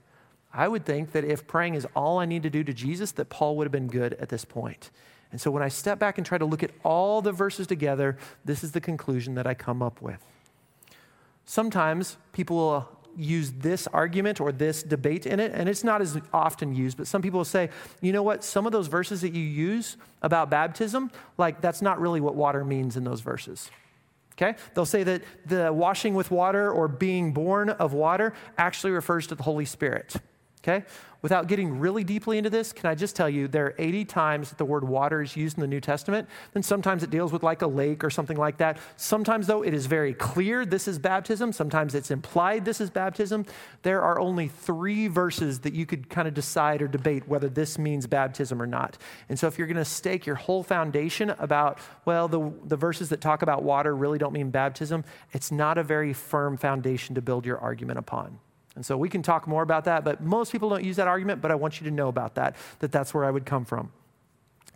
I 0.52 0.66
would 0.66 0.86
think 0.86 1.12
that 1.12 1.24
if 1.24 1.46
praying 1.46 1.74
is 1.74 1.86
all 1.94 2.18
I 2.18 2.24
need 2.24 2.42
to 2.44 2.50
do 2.50 2.64
to 2.64 2.72
Jesus, 2.72 3.12
that 3.12 3.28
Paul 3.28 3.56
would 3.56 3.66
have 3.66 3.72
been 3.72 3.88
good 3.88 4.14
at 4.14 4.30
this 4.30 4.46
point. 4.46 4.90
And 5.30 5.38
so 5.40 5.50
when 5.50 5.62
I 5.62 5.68
step 5.68 5.98
back 5.98 6.16
and 6.16 6.26
try 6.26 6.38
to 6.38 6.44
look 6.44 6.62
at 6.62 6.70
all 6.84 7.20
the 7.20 7.32
verses 7.32 7.66
together, 7.66 8.16
this 8.44 8.64
is 8.64 8.72
the 8.72 8.80
conclusion 8.80 9.34
that 9.34 9.46
I 9.46 9.52
come 9.52 9.82
up 9.82 10.00
with. 10.00 10.24
Sometimes 11.44 12.16
people 12.32 12.56
will 12.56 12.88
use 13.16 13.52
this 13.52 13.86
argument 13.88 14.40
or 14.40 14.52
this 14.52 14.82
debate 14.82 15.26
in 15.26 15.40
it, 15.40 15.52
and 15.54 15.68
it's 15.68 15.84
not 15.84 16.00
as 16.00 16.18
often 16.32 16.74
used, 16.74 16.96
but 16.96 17.06
some 17.06 17.22
people 17.22 17.38
will 17.38 17.44
say, 17.44 17.70
you 18.00 18.12
know 18.12 18.22
what, 18.22 18.44
some 18.44 18.66
of 18.66 18.72
those 18.72 18.86
verses 18.86 19.20
that 19.22 19.32
you 19.32 19.42
use 19.42 19.96
about 20.22 20.50
baptism, 20.50 21.10
like 21.38 21.60
that's 21.60 21.82
not 21.82 22.00
really 22.00 22.20
what 22.20 22.34
water 22.34 22.64
means 22.64 22.96
in 22.96 23.04
those 23.04 23.20
verses. 23.20 23.70
Okay? 24.32 24.56
They'll 24.74 24.84
say 24.84 25.04
that 25.04 25.22
the 25.46 25.72
washing 25.72 26.14
with 26.14 26.30
water 26.30 26.70
or 26.70 26.88
being 26.88 27.32
born 27.32 27.70
of 27.70 27.92
water 27.92 28.32
actually 28.58 28.92
refers 28.92 29.26
to 29.28 29.34
the 29.34 29.44
Holy 29.44 29.64
Spirit. 29.64 30.16
Okay? 30.64 30.84
Without 31.20 31.46
getting 31.46 31.78
really 31.78 32.04
deeply 32.04 32.36
into 32.38 32.50
this, 32.50 32.72
can 32.72 32.88
I 32.88 32.94
just 32.94 33.16
tell 33.16 33.28
you 33.28 33.48
there 33.48 33.66
are 33.66 33.74
80 33.78 34.04
times 34.06 34.48
that 34.48 34.58
the 34.58 34.64
word 34.64 34.86
water 34.86 35.22
is 35.22 35.36
used 35.36 35.56
in 35.56 35.62
the 35.62 35.66
New 35.66 35.80
Testament. 35.80 36.28
Then 36.52 36.62
sometimes 36.62 37.02
it 37.02 37.10
deals 37.10 37.32
with 37.32 37.42
like 37.42 37.62
a 37.62 37.66
lake 37.66 38.04
or 38.04 38.10
something 38.10 38.36
like 38.36 38.58
that. 38.58 38.78
Sometimes, 38.96 39.46
though, 39.46 39.62
it 39.62 39.72
is 39.72 39.86
very 39.86 40.12
clear 40.12 40.66
this 40.66 40.86
is 40.86 40.98
baptism. 40.98 41.52
Sometimes 41.52 41.94
it's 41.94 42.10
implied 42.10 42.64
this 42.64 42.80
is 42.80 42.90
baptism. 42.90 43.46
There 43.82 44.02
are 44.02 44.20
only 44.20 44.48
three 44.48 45.06
verses 45.08 45.60
that 45.60 45.74
you 45.74 45.86
could 45.86 46.10
kind 46.10 46.28
of 46.28 46.34
decide 46.34 46.80
or 46.82 46.88
debate 46.88 47.26
whether 47.28 47.48
this 47.48 47.78
means 47.78 48.06
baptism 48.06 48.60
or 48.60 48.66
not. 48.66 48.98
And 49.30 49.38
so 49.38 49.46
if 49.46 49.58
you're 49.58 49.66
going 49.66 49.76
to 49.76 49.84
stake 49.84 50.26
your 50.26 50.36
whole 50.36 50.62
foundation 50.62 51.30
about, 51.38 51.78
well, 52.04 52.28
the, 52.28 52.52
the 52.64 52.76
verses 52.76 53.08
that 53.10 53.22
talk 53.22 53.42
about 53.42 53.62
water 53.62 53.94
really 53.96 54.18
don't 54.18 54.32
mean 54.32 54.50
baptism, 54.50 55.04
it's 55.32 55.50
not 55.50 55.78
a 55.78 55.82
very 55.82 56.12
firm 56.12 56.56
foundation 56.56 57.14
to 57.14 57.22
build 57.22 57.46
your 57.46 57.58
argument 57.58 57.98
upon. 57.98 58.38
And 58.76 58.84
so 58.84 58.96
we 58.96 59.08
can 59.08 59.22
talk 59.22 59.46
more 59.46 59.62
about 59.62 59.84
that, 59.84 60.04
but 60.04 60.20
most 60.20 60.50
people 60.50 60.68
don't 60.68 60.82
use 60.82 60.96
that 60.96 61.06
argument, 61.06 61.40
but 61.40 61.50
I 61.50 61.54
want 61.54 61.80
you 61.80 61.84
to 61.88 61.92
know 61.92 62.08
about 62.08 62.34
that, 62.34 62.56
that 62.80 62.90
that's 62.90 63.14
where 63.14 63.24
I 63.24 63.30
would 63.30 63.46
come 63.46 63.64
from. 63.64 63.92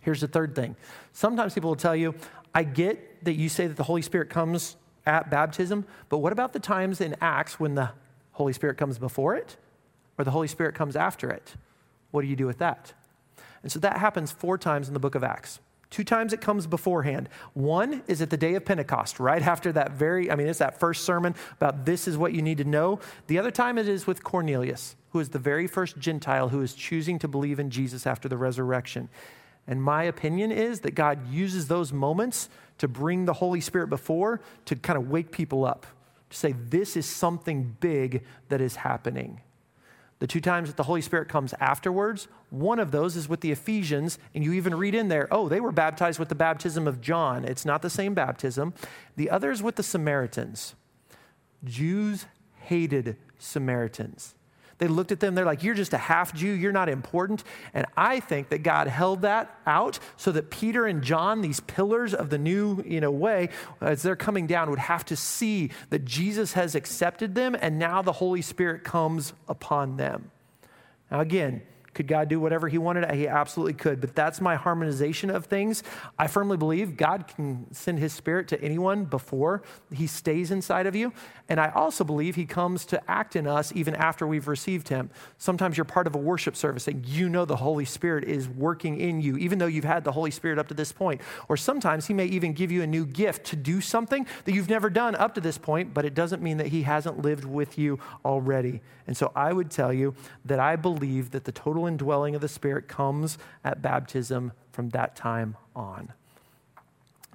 Here's 0.01 0.21
the 0.21 0.27
third 0.27 0.55
thing. 0.55 0.75
Sometimes 1.11 1.53
people 1.53 1.69
will 1.69 1.75
tell 1.75 1.95
you, 1.95 2.15
I 2.53 2.63
get 2.63 3.25
that 3.25 3.33
you 3.33 3.49
say 3.49 3.67
that 3.67 3.75
the 3.75 3.83
Holy 3.83 4.01
Spirit 4.01 4.29
comes 4.29 4.77
at 5.05 5.29
baptism, 5.29 5.85
but 6.07 6.19
what 6.19 6.31
about 6.31 6.53
the 6.53 6.59
times 6.59 7.01
in 7.01 7.15
Acts 7.19 7.59
when 7.59 7.75
the 7.75 7.91
Holy 8.31 8.53
Spirit 8.53 8.77
comes 8.77 8.97
before 8.97 9.35
it 9.35 9.57
or 10.17 10.23
the 10.23 10.31
Holy 10.31 10.47
Spirit 10.47 10.75
comes 10.75 10.95
after 10.95 11.29
it? 11.29 11.55
What 12.11 12.21
do 12.21 12.27
you 12.27 12.35
do 12.35 12.45
with 12.45 12.59
that? 12.59 12.93
And 13.61 13.71
so 13.71 13.79
that 13.79 13.97
happens 13.97 14.31
four 14.31 14.57
times 14.57 14.87
in 14.87 14.93
the 14.93 14.99
book 14.99 15.15
of 15.15 15.23
Acts. 15.23 15.59
Two 15.89 16.03
times 16.03 16.33
it 16.33 16.41
comes 16.41 16.67
beforehand. 16.67 17.29
One 17.53 18.03
is 18.07 18.21
at 18.21 18.29
the 18.29 18.37
day 18.37 18.53
of 18.53 18.63
Pentecost, 18.63 19.19
right 19.19 19.41
after 19.41 19.71
that 19.71 19.93
very, 19.93 20.29
I 20.29 20.35
mean, 20.35 20.47
it's 20.47 20.59
that 20.59 20.79
first 20.79 21.03
sermon 21.03 21.33
about 21.53 21.85
this 21.85 22.07
is 22.07 22.15
what 22.15 22.33
you 22.33 22.43
need 22.43 22.59
to 22.59 22.63
know. 22.63 22.99
The 23.25 23.39
other 23.39 23.49
time 23.49 23.79
it 23.79 23.89
is 23.89 24.05
with 24.05 24.23
Cornelius, 24.23 24.95
who 25.11 25.19
is 25.19 25.29
the 25.29 25.39
very 25.39 25.65
first 25.65 25.97
Gentile 25.97 26.49
who 26.49 26.61
is 26.61 26.75
choosing 26.75 27.17
to 27.19 27.27
believe 27.27 27.59
in 27.59 27.71
Jesus 27.71 28.05
after 28.05 28.29
the 28.29 28.37
resurrection. 28.37 29.09
And 29.65 29.81
my 29.81 30.03
opinion 30.03 30.51
is 30.51 30.81
that 30.81 30.93
God 30.93 31.27
uses 31.27 31.67
those 31.67 31.91
moments 31.91 32.49
to 32.77 32.87
bring 32.87 33.25
the 33.25 33.33
Holy 33.33 33.61
Spirit 33.61 33.89
before 33.89 34.41
to 34.65 34.75
kind 34.75 34.97
of 34.97 35.09
wake 35.09 35.31
people 35.31 35.65
up, 35.65 35.87
to 36.29 36.37
say, 36.37 36.51
this 36.51 36.95
is 36.95 37.07
something 37.07 37.75
big 37.79 38.23
that 38.49 38.61
is 38.61 38.75
happening. 38.77 39.41
The 40.19 40.27
two 40.27 40.41
times 40.41 40.67
that 40.67 40.75
the 40.75 40.83
Holy 40.83 41.01
Spirit 41.01 41.29
comes 41.29 41.53
afterwards, 41.59 42.27
one 42.49 42.79
of 42.79 42.91
those 42.91 43.15
is 43.15 43.29
with 43.29 43.39
the 43.39 43.51
Ephesians, 43.51 44.19
and 44.35 44.43
you 44.43 44.51
even 44.53 44.75
read 44.75 44.93
in 44.93 45.07
there, 45.07 45.29
oh, 45.31 45.47
they 45.47 45.61
were 45.61 45.71
baptized 45.71 46.19
with 46.19 46.27
the 46.27 46.35
baptism 46.35 46.87
of 46.87 46.99
John. 46.99 47.45
It's 47.45 47.65
not 47.65 47.81
the 47.81 47.89
same 47.89 48.13
baptism. 48.13 48.73
The 49.15 49.29
other 49.29 49.49
is 49.49 49.63
with 49.63 49.77
the 49.77 49.83
Samaritans. 49.83 50.75
Jews 51.63 52.25
hated 52.57 53.15
Samaritans. 53.37 54.35
They 54.79 54.87
looked 54.87 55.11
at 55.11 55.19
them, 55.19 55.35
they're 55.35 55.45
like, 55.45 55.63
You're 55.63 55.75
just 55.75 55.93
a 55.93 55.97
half 55.97 56.33
Jew, 56.33 56.51
you're 56.51 56.71
not 56.71 56.89
important. 56.89 57.43
And 57.73 57.85
I 57.95 58.19
think 58.19 58.49
that 58.49 58.63
God 58.63 58.87
held 58.87 59.21
that 59.21 59.55
out 59.67 59.99
so 60.17 60.31
that 60.31 60.49
Peter 60.49 60.85
and 60.87 61.03
John, 61.03 61.41
these 61.41 61.59
pillars 61.59 62.13
of 62.13 62.29
the 62.29 62.37
new 62.37 62.83
you 62.85 62.99
know, 62.99 63.11
way, 63.11 63.49
as 63.81 64.01
they're 64.01 64.15
coming 64.15 64.47
down, 64.47 64.69
would 64.69 64.79
have 64.79 65.05
to 65.05 65.15
see 65.15 65.69
that 65.89 66.05
Jesus 66.05 66.53
has 66.53 66.75
accepted 66.75 67.35
them 67.35 67.55
and 67.59 67.77
now 67.77 68.01
the 68.01 68.13
Holy 68.13 68.41
Spirit 68.41 68.83
comes 68.83 69.33
upon 69.47 69.97
them. 69.97 70.31
Now, 71.11 71.19
again, 71.19 71.61
could 71.93 72.07
God 72.07 72.27
do 72.27 72.39
whatever 72.39 72.67
He 72.67 72.77
wanted? 72.77 73.09
He 73.11 73.27
absolutely 73.27 73.73
could. 73.73 73.99
But 74.01 74.15
that's 74.15 74.41
my 74.41 74.55
harmonization 74.55 75.29
of 75.29 75.45
things. 75.45 75.83
I 76.17 76.27
firmly 76.27 76.57
believe 76.57 76.97
God 76.97 77.27
can 77.27 77.73
send 77.73 77.99
His 77.99 78.13
Spirit 78.13 78.47
to 78.49 78.61
anyone 78.61 79.05
before 79.05 79.63
He 79.91 80.07
stays 80.07 80.51
inside 80.51 80.85
of 80.85 80.95
you. 80.95 81.13
And 81.47 81.59
I 81.59 81.69
also 81.69 82.03
believe 82.03 82.35
He 82.35 82.45
comes 82.45 82.85
to 82.87 83.01
act 83.09 83.35
in 83.35 83.47
us 83.47 83.71
even 83.75 83.95
after 83.95 84.27
we've 84.27 84.47
received 84.47 84.89
Him. 84.89 85.09
Sometimes 85.37 85.77
you're 85.77 85.85
part 85.85 86.07
of 86.07 86.15
a 86.15 86.19
worship 86.19 86.55
service 86.55 86.87
and 86.87 87.05
you 87.05 87.29
know 87.29 87.45
the 87.45 87.55
Holy 87.55 87.85
Spirit 87.85 88.23
is 88.25 88.47
working 88.47 88.99
in 88.99 89.21
you, 89.21 89.37
even 89.37 89.59
though 89.59 89.65
you've 89.65 89.83
had 89.83 90.03
the 90.03 90.11
Holy 90.11 90.31
Spirit 90.31 90.59
up 90.59 90.67
to 90.67 90.73
this 90.73 90.91
point. 90.91 91.21
Or 91.47 91.57
sometimes 91.57 92.07
He 92.07 92.13
may 92.13 92.25
even 92.25 92.53
give 92.53 92.71
you 92.71 92.83
a 92.83 92.87
new 92.87 93.05
gift 93.05 93.45
to 93.47 93.55
do 93.55 93.81
something 93.81 94.27
that 94.45 94.53
you've 94.53 94.69
never 94.69 94.89
done 94.89 95.15
up 95.15 95.35
to 95.35 95.41
this 95.41 95.57
point, 95.57 95.93
but 95.93 96.05
it 96.05 96.13
doesn't 96.13 96.41
mean 96.41 96.57
that 96.57 96.67
He 96.67 96.83
hasn't 96.83 97.21
lived 97.21 97.45
with 97.45 97.77
you 97.77 97.99
already. 98.23 98.81
And 99.07 99.17
so 99.17 99.31
I 99.35 99.53
would 99.53 99.71
tell 99.71 99.91
you 99.91 100.13
that 100.45 100.59
I 100.59 100.75
believe 100.75 101.31
that 101.31 101.45
the 101.45 101.51
total 101.79 101.87
indwelling 101.87 102.35
of 102.35 102.41
the 102.41 102.47
Spirit 102.49 102.89
comes 102.89 103.37
at 103.63 103.81
baptism 103.81 104.51
from 104.73 104.89
that 104.89 105.15
time 105.15 105.55
on. 105.73 106.11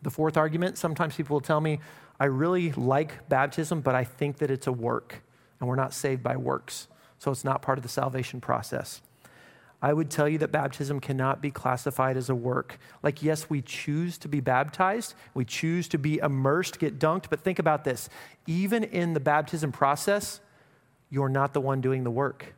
The 0.02 0.11
fourth 0.11 0.37
argument 0.37 0.76
sometimes 0.76 1.16
people 1.16 1.35
will 1.35 1.40
tell 1.40 1.62
me, 1.62 1.80
I 2.20 2.26
really 2.26 2.72
like 2.72 3.26
baptism, 3.30 3.80
but 3.80 3.94
I 3.94 4.04
think 4.04 4.38
that 4.38 4.50
it's 4.50 4.66
a 4.66 4.72
work, 4.72 5.22
and 5.59 5.68
we're 5.68 5.76
not 5.76 5.94
saved 5.94 6.22
by 6.22 6.37
works. 6.37 6.88
So 7.18 7.30
it's 7.30 7.42
not 7.42 7.62
part 7.62 7.78
of 7.78 7.83
the 7.83 7.88
salvation 7.88 8.38
process. 8.38 9.00
I 9.80 9.94
would 9.94 10.11
tell 10.11 10.28
you 10.28 10.37
that 10.38 10.52
baptism 10.52 11.00
cannot 11.00 11.40
be 11.40 11.50
classified 11.50 12.18
as 12.18 12.28
a 12.28 12.35
work. 12.35 12.78
Like, 13.02 13.22
yes, 13.22 13.48
we 13.48 13.62
choose 13.62 14.18
to 14.18 14.28
be 14.28 14.40
baptized, 14.40 15.14
we 15.33 15.46
choose 15.46 15.88
to 15.88 15.98
be 15.98 16.18
immersed, 16.18 16.78
get 16.78 16.98
dunked, 16.98 17.30
but 17.30 17.40
think 17.40 17.59
about 17.59 17.85
this. 17.85 18.11
Even 18.46 18.85
in 18.85 19.14
the 19.14 19.20
baptism 19.20 19.72
process, 19.72 20.40
you're 21.09 21.30
not 21.30 21.54
the 21.54 21.62
one 21.62 21.80
doing 21.80 22.04
the 22.04 22.11
work. 22.11 22.54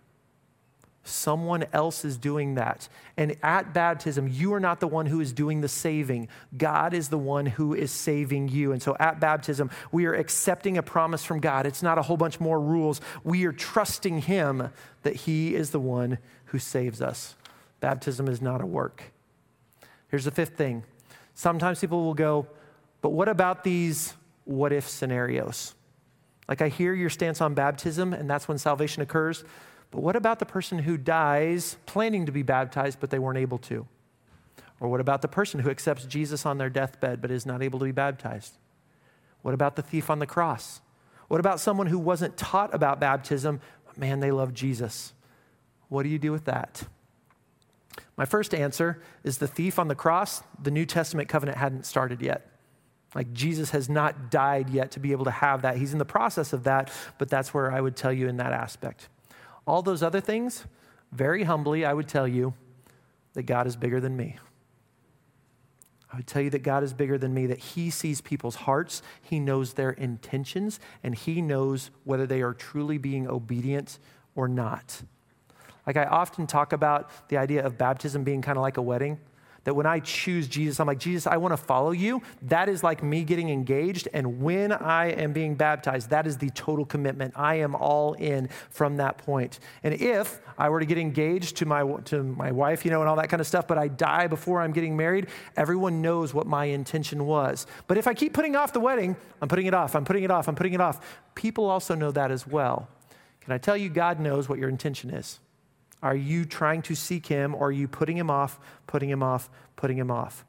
Someone 1.08 1.64
else 1.72 2.04
is 2.04 2.16
doing 2.16 2.56
that. 2.56 2.88
And 3.16 3.36
at 3.42 3.72
baptism, 3.72 4.28
you 4.28 4.52
are 4.54 4.60
not 4.60 4.80
the 4.80 4.88
one 4.88 5.06
who 5.06 5.20
is 5.20 5.32
doing 5.32 5.60
the 5.60 5.68
saving. 5.68 6.28
God 6.56 6.94
is 6.94 7.08
the 7.08 7.18
one 7.18 7.46
who 7.46 7.74
is 7.74 7.90
saving 7.90 8.48
you. 8.48 8.72
And 8.72 8.82
so 8.82 8.96
at 8.98 9.20
baptism, 9.20 9.70
we 9.92 10.06
are 10.06 10.14
accepting 10.14 10.76
a 10.76 10.82
promise 10.82 11.24
from 11.24 11.40
God. 11.40 11.64
It's 11.66 11.82
not 11.82 11.98
a 11.98 12.02
whole 12.02 12.16
bunch 12.16 12.40
more 12.40 12.60
rules. 12.60 13.00
We 13.24 13.44
are 13.46 13.52
trusting 13.52 14.22
Him 14.22 14.70
that 15.02 15.14
He 15.14 15.54
is 15.54 15.70
the 15.70 15.80
one 15.80 16.18
who 16.46 16.58
saves 16.58 17.00
us. 17.00 17.36
Baptism 17.80 18.28
is 18.28 18.42
not 18.42 18.60
a 18.60 18.66
work. 18.66 19.12
Here's 20.08 20.24
the 20.24 20.30
fifth 20.30 20.56
thing 20.56 20.84
sometimes 21.34 21.80
people 21.80 22.02
will 22.04 22.14
go, 22.14 22.46
but 23.00 23.10
what 23.10 23.28
about 23.28 23.62
these 23.64 24.14
what 24.44 24.72
if 24.72 24.88
scenarios? 24.88 25.74
Like, 26.48 26.62
I 26.62 26.68
hear 26.68 26.94
your 26.94 27.10
stance 27.10 27.40
on 27.40 27.54
baptism, 27.54 28.12
and 28.12 28.30
that's 28.30 28.46
when 28.46 28.58
salvation 28.58 29.02
occurs. 29.02 29.44
But 29.90 30.02
what 30.02 30.16
about 30.16 30.38
the 30.38 30.46
person 30.46 30.80
who 30.80 30.96
dies 30.96 31.76
planning 31.86 32.26
to 32.26 32.32
be 32.32 32.42
baptized, 32.42 32.98
but 33.00 33.10
they 33.10 33.18
weren't 33.18 33.38
able 33.38 33.58
to? 33.58 33.86
Or 34.80 34.88
what 34.88 35.00
about 35.00 35.22
the 35.22 35.28
person 35.28 35.60
who 35.60 35.70
accepts 35.70 36.04
Jesus 36.04 36.44
on 36.44 36.58
their 36.58 36.68
deathbed, 36.68 37.22
but 37.22 37.30
is 37.30 37.46
not 37.46 37.62
able 37.62 37.78
to 37.78 37.84
be 37.84 37.92
baptized? 37.92 38.58
What 39.42 39.54
about 39.54 39.76
the 39.76 39.82
thief 39.82 40.10
on 40.10 40.18
the 40.18 40.26
cross? 40.26 40.80
What 41.28 41.40
about 41.40 41.60
someone 41.60 41.86
who 41.86 41.98
wasn't 41.98 42.36
taught 42.36 42.74
about 42.74 43.00
baptism, 43.00 43.60
but 43.86 43.96
man, 43.96 44.20
they 44.20 44.30
love 44.30 44.52
Jesus? 44.52 45.12
What 45.88 46.02
do 46.02 46.08
you 46.08 46.18
do 46.18 46.32
with 46.32 46.44
that? 46.44 46.84
My 48.16 48.24
first 48.24 48.54
answer 48.54 49.00
is 49.24 49.38
the 49.38 49.46
thief 49.46 49.78
on 49.78 49.88
the 49.88 49.94
cross, 49.94 50.42
the 50.62 50.70
New 50.70 50.86
Testament 50.86 51.28
covenant 51.28 51.58
hadn't 51.58 51.86
started 51.86 52.20
yet. 52.20 52.50
Like 53.14 53.32
Jesus 53.32 53.70
has 53.70 53.88
not 53.88 54.30
died 54.30 54.68
yet 54.68 54.90
to 54.92 55.00
be 55.00 55.12
able 55.12 55.24
to 55.24 55.30
have 55.30 55.62
that. 55.62 55.76
He's 55.76 55.92
in 55.92 55.98
the 55.98 56.04
process 56.04 56.52
of 56.52 56.64
that, 56.64 56.90
but 57.18 57.28
that's 57.28 57.54
where 57.54 57.72
I 57.72 57.80
would 57.80 57.96
tell 57.96 58.12
you 58.12 58.28
in 58.28 58.36
that 58.38 58.52
aspect. 58.52 59.08
All 59.66 59.82
those 59.82 60.02
other 60.02 60.20
things, 60.20 60.64
very 61.12 61.44
humbly, 61.44 61.84
I 61.84 61.92
would 61.92 62.08
tell 62.08 62.28
you 62.28 62.54
that 63.34 63.44
God 63.44 63.66
is 63.66 63.76
bigger 63.76 64.00
than 64.00 64.16
me. 64.16 64.36
I 66.12 66.16
would 66.16 66.26
tell 66.26 66.40
you 66.40 66.50
that 66.50 66.62
God 66.62 66.82
is 66.82 66.92
bigger 66.92 67.18
than 67.18 67.34
me, 67.34 67.46
that 67.46 67.58
He 67.58 67.90
sees 67.90 68.20
people's 68.20 68.54
hearts, 68.54 69.02
He 69.20 69.40
knows 69.40 69.74
their 69.74 69.90
intentions, 69.90 70.78
and 71.02 71.14
He 71.14 71.42
knows 71.42 71.90
whether 72.04 72.26
they 72.26 72.42
are 72.42 72.54
truly 72.54 72.96
being 72.96 73.28
obedient 73.28 73.98
or 74.34 74.48
not. 74.48 75.02
Like 75.86 75.96
I 75.96 76.04
often 76.04 76.46
talk 76.46 76.72
about 76.72 77.28
the 77.28 77.36
idea 77.36 77.64
of 77.64 77.76
baptism 77.76 78.24
being 78.24 78.42
kind 78.42 78.56
of 78.56 78.62
like 78.62 78.76
a 78.76 78.82
wedding. 78.82 79.18
That 79.66 79.74
when 79.74 79.84
I 79.84 79.98
choose 79.98 80.46
Jesus, 80.46 80.78
I'm 80.78 80.86
like, 80.86 81.00
Jesus, 81.00 81.26
I 81.26 81.38
want 81.38 81.50
to 81.50 81.56
follow 81.56 81.90
you. 81.90 82.22
That 82.42 82.68
is 82.68 82.84
like 82.84 83.02
me 83.02 83.24
getting 83.24 83.50
engaged. 83.50 84.06
And 84.12 84.40
when 84.40 84.70
I 84.70 85.06
am 85.06 85.32
being 85.32 85.56
baptized, 85.56 86.10
that 86.10 86.24
is 86.24 86.38
the 86.38 86.50
total 86.50 86.84
commitment. 86.84 87.34
I 87.34 87.56
am 87.56 87.74
all 87.74 88.12
in 88.12 88.48
from 88.70 88.98
that 88.98 89.18
point. 89.18 89.58
And 89.82 89.92
if 89.92 90.40
I 90.56 90.68
were 90.68 90.78
to 90.78 90.86
get 90.86 90.98
engaged 90.98 91.56
to 91.56 91.66
my, 91.66 91.82
to 92.04 92.22
my 92.22 92.52
wife, 92.52 92.84
you 92.84 92.92
know, 92.92 93.00
and 93.00 93.08
all 93.08 93.16
that 93.16 93.28
kind 93.28 93.40
of 93.40 93.46
stuff, 93.48 93.66
but 93.66 93.76
I 93.76 93.88
die 93.88 94.28
before 94.28 94.60
I'm 94.60 94.70
getting 94.70 94.96
married, 94.96 95.26
everyone 95.56 96.00
knows 96.00 96.32
what 96.32 96.46
my 96.46 96.66
intention 96.66 97.26
was. 97.26 97.66
But 97.88 97.98
if 97.98 98.06
I 98.06 98.14
keep 98.14 98.34
putting 98.34 98.54
off 98.54 98.72
the 98.72 98.78
wedding, 98.78 99.16
I'm 99.42 99.48
putting 99.48 99.66
it 99.66 99.74
off, 99.74 99.96
I'm 99.96 100.04
putting 100.04 100.22
it 100.22 100.30
off, 100.30 100.46
I'm 100.46 100.54
putting 100.54 100.74
it 100.74 100.80
off. 100.80 101.04
People 101.34 101.68
also 101.68 101.96
know 101.96 102.12
that 102.12 102.30
as 102.30 102.46
well. 102.46 102.88
Can 103.40 103.52
I 103.52 103.58
tell 103.58 103.76
you, 103.76 103.88
God 103.88 104.20
knows 104.20 104.48
what 104.48 104.60
your 104.60 104.68
intention 104.68 105.10
is? 105.10 105.40
Are 106.02 106.16
you 106.16 106.44
trying 106.44 106.82
to 106.82 106.94
seek 106.94 107.26
him 107.26 107.54
or 107.54 107.68
are 107.68 107.72
you 107.72 107.88
putting 107.88 108.16
him 108.16 108.30
off, 108.30 108.58
putting 108.86 109.08
him 109.08 109.22
off, 109.22 109.48
putting 109.76 109.98
him 109.98 110.10
off? 110.10 110.44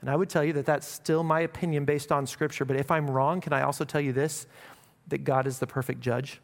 And 0.00 0.10
I 0.10 0.16
would 0.16 0.28
tell 0.28 0.44
you 0.44 0.52
that 0.54 0.66
that's 0.66 0.86
still 0.86 1.22
my 1.22 1.40
opinion 1.40 1.84
based 1.84 2.12
on 2.12 2.26
scripture. 2.26 2.64
But 2.64 2.76
if 2.76 2.90
I'm 2.90 3.10
wrong, 3.10 3.40
can 3.40 3.52
I 3.52 3.62
also 3.62 3.84
tell 3.84 4.00
you 4.00 4.12
this 4.12 4.46
that 5.08 5.24
God 5.24 5.46
is 5.46 5.58
the 5.58 5.66
perfect 5.66 6.00
judge? 6.00 6.40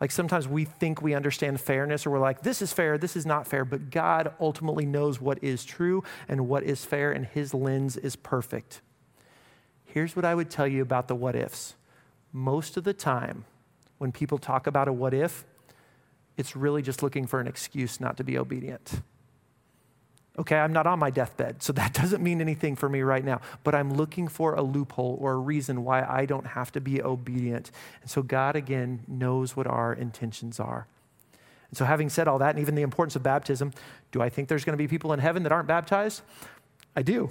Like 0.00 0.10
sometimes 0.10 0.46
we 0.46 0.64
think 0.64 1.02
we 1.02 1.14
understand 1.14 1.60
fairness 1.60 2.06
or 2.06 2.10
we're 2.10 2.18
like, 2.18 2.42
this 2.42 2.62
is 2.62 2.72
fair, 2.72 2.98
this 2.98 3.16
is 3.16 3.26
not 3.26 3.46
fair. 3.46 3.64
But 3.64 3.90
God 3.90 4.34
ultimately 4.40 4.86
knows 4.86 5.20
what 5.20 5.42
is 5.42 5.64
true 5.64 6.04
and 6.28 6.48
what 6.48 6.62
is 6.62 6.84
fair, 6.84 7.12
and 7.12 7.26
his 7.26 7.54
lens 7.54 7.96
is 7.96 8.16
perfect. 8.16 8.80
Here's 9.84 10.16
what 10.16 10.24
I 10.24 10.34
would 10.34 10.50
tell 10.50 10.66
you 10.66 10.82
about 10.82 11.08
the 11.08 11.14
what 11.14 11.36
ifs. 11.36 11.74
Most 12.32 12.76
of 12.76 12.84
the 12.84 12.92
time, 12.92 13.44
when 13.98 14.10
people 14.10 14.38
talk 14.38 14.66
about 14.66 14.88
a 14.88 14.92
what 14.92 15.14
if, 15.14 15.44
it's 16.36 16.56
really 16.56 16.82
just 16.82 17.02
looking 17.02 17.26
for 17.26 17.40
an 17.40 17.46
excuse 17.46 18.00
not 18.00 18.16
to 18.16 18.24
be 18.24 18.38
obedient. 18.38 19.00
Okay, 20.36 20.56
I'm 20.56 20.72
not 20.72 20.86
on 20.86 20.98
my 20.98 21.10
deathbed, 21.10 21.62
so 21.62 21.72
that 21.74 21.92
doesn't 21.94 22.22
mean 22.22 22.40
anything 22.40 22.76
for 22.76 22.88
me 22.88 23.02
right 23.02 23.24
now, 23.24 23.40
but 23.62 23.74
I'm 23.74 23.94
looking 23.94 24.28
for 24.28 24.54
a 24.54 24.62
loophole 24.62 25.16
or 25.20 25.32
a 25.32 25.38
reason 25.38 25.84
why 25.84 26.02
I 26.02 26.26
don't 26.26 26.46
have 26.46 26.72
to 26.72 26.80
be 26.80 27.02
obedient. 27.02 27.70
And 28.02 28.10
so 28.10 28.22
God, 28.22 28.56
again, 28.56 29.04
knows 29.06 29.56
what 29.56 29.66
our 29.66 29.92
intentions 29.92 30.58
are. 30.58 30.86
And 31.70 31.78
so, 31.78 31.84
having 31.84 32.08
said 32.08 32.28
all 32.28 32.38
that, 32.38 32.50
and 32.50 32.60
even 32.60 32.74
the 32.74 32.82
importance 32.82 33.16
of 33.16 33.22
baptism, 33.22 33.72
do 34.12 34.22
I 34.22 34.28
think 34.28 34.48
there's 34.48 34.64
going 34.64 34.74
to 34.74 34.82
be 34.82 34.86
people 34.86 35.12
in 35.12 35.18
heaven 35.18 35.42
that 35.42 35.52
aren't 35.52 35.66
baptized? 35.66 36.22
I 36.94 37.02
do. 37.02 37.30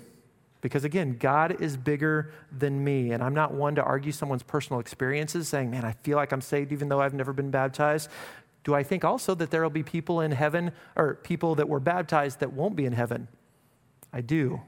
Because 0.60 0.86
again, 0.86 1.18
God 1.18 1.62
is 1.62 1.76
bigger 1.76 2.32
than 2.50 2.84
me. 2.84 3.12
And 3.12 3.22
I'm 3.22 3.34
not 3.34 3.54
one 3.54 3.76
to 3.76 3.84
argue 3.84 4.14
someone's 4.14 4.44
personal 4.44 4.80
experiences, 4.80 5.50
saying, 5.50 5.70
man, 5.70 5.84
I 5.84 5.92
feel 6.04 6.16
like 6.16 6.32
I'm 6.32 6.42
saved 6.42 6.72
even 6.72 6.88
though 6.88 7.02
I've 7.02 7.14
never 7.14 7.34
been 7.34 7.52
baptized. 7.52 8.10
Do 8.64 8.74
I 8.74 8.84
think 8.84 9.04
also 9.04 9.36
that 9.36 9.52
there 9.52 9.62
will 9.62 9.70
be 9.70 9.84
people 9.84 10.22
in 10.22 10.32
heaven 10.32 10.72
or 10.96 11.16
people 11.16 11.56
that 11.56 11.68
were 11.68 11.80
baptized 11.80 12.40
that 12.40 12.54
won't 12.54 12.76
be 12.76 12.86
in 12.86 12.94
heaven? 12.94 13.28
I 14.12 14.22
do. 14.22 14.62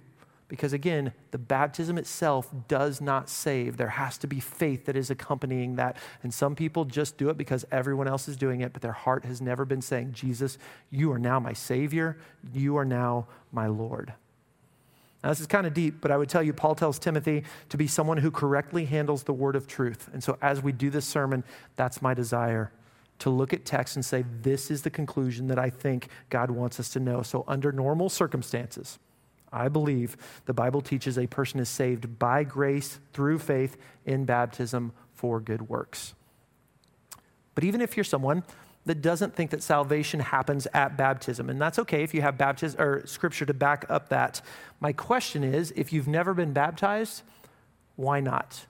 Because 0.47 0.73
again, 0.73 1.13
the 1.31 1.37
baptism 1.37 1.97
itself 1.97 2.53
does 2.67 3.01
not 3.01 3.29
save. 3.29 3.77
There 3.77 3.89
has 3.89 4.17
to 4.19 4.27
be 4.27 4.39
faith 4.39 4.85
that 4.85 4.95
is 4.95 5.09
accompanying 5.09 5.75
that. 5.77 5.97
And 6.21 6.31
some 6.33 6.55
people 6.55 6.85
just 6.85 7.17
do 7.17 7.29
it 7.29 7.37
because 7.37 7.65
everyone 7.71 8.07
else 8.07 8.27
is 8.27 8.37
doing 8.37 8.61
it, 8.61 8.71
but 8.71 8.81
their 8.81 8.91
heart 8.91 9.25
has 9.25 9.41
never 9.41 9.65
been 9.65 9.81
saying, 9.81 10.13
Jesus, 10.13 10.59
you 10.91 11.11
are 11.11 11.17
now 11.17 11.39
my 11.39 11.53
Savior. 11.53 12.17
You 12.53 12.77
are 12.77 12.85
now 12.85 13.27
my 13.51 13.65
Lord. 13.67 14.13
Now, 15.23 15.29
this 15.29 15.39
is 15.39 15.47
kind 15.47 15.65
of 15.65 15.73
deep, 15.73 16.01
but 16.01 16.11
I 16.11 16.17
would 16.17 16.29
tell 16.29 16.43
you, 16.43 16.53
Paul 16.53 16.75
tells 16.75 16.99
Timothy 16.99 17.43
to 17.69 17.77
be 17.77 17.87
someone 17.87 18.17
who 18.17 18.29
correctly 18.29 18.85
handles 18.85 19.23
the 19.23 19.33
word 19.33 19.55
of 19.55 19.65
truth. 19.65 20.07
And 20.13 20.23
so 20.23 20.37
as 20.39 20.61
we 20.61 20.71
do 20.71 20.91
this 20.91 21.05
sermon, 21.05 21.43
that's 21.75 22.01
my 22.01 22.13
desire 22.13 22.71
to 23.19 23.29
look 23.29 23.53
at 23.53 23.65
text 23.65 23.95
and 23.95 24.03
say, 24.03 24.25
this 24.41 24.69
is 24.69 24.81
the 24.81 24.89
conclusion 24.89 25.47
that 25.47 25.59
I 25.59 25.69
think 25.69 26.09
God 26.29 26.51
wants 26.51 26.79
us 26.79 26.89
to 26.91 26.99
know. 26.99 27.21
So, 27.21 27.43
under 27.47 27.71
normal 27.71 28.09
circumstances, 28.09 28.99
I 29.53 29.69
believe 29.69 30.17
the 30.45 30.53
Bible 30.53 30.81
teaches 30.81 31.17
a 31.17 31.27
person 31.27 31.59
is 31.59 31.69
saved 31.69 32.19
by 32.19 32.43
grace 32.43 32.99
through 33.13 33.39
faith 33.39 33.77
in 34.05 34.25
baptism 34.25 34.91
for 35.13 35.39
good 35.39 35.69
works. 35.69 36.13
But 37.53 37.63
even 37.63 37.79
if 37.79 37.95
you're 37.95 38.03
someone 38.03 38.43
that 38.85 39.01
doesn't 39.01 39.33
think 39.33 39.49
that 39.51 39.63
salvation 39.63 40.19
happens 40.19 40.67
at 40.73 40.95
baptism, 40.95 41.49
and 41.49 41.59
that's 41.59 41.79
okay 41.79 42.03
if 42.03 42.13
you 42.13 42.21
have 42.21 42.37
baptism 42.37 42.79
or 42.79 43.05
scripture 43.07 43.45
to 43.45 43.53
back 43.53 43.85
up 43.89 44.09
that. 44.09 44.41
My 44.79 44.93
question 44.93 45.43
is 45.43 45.73
if 45.75 45.91
you've 45.91 46.07
never 46.07 46.33
been 46.33 46.53
baptized, 46.53 47.23
why 47.95 48.19
not? 48.19 48.65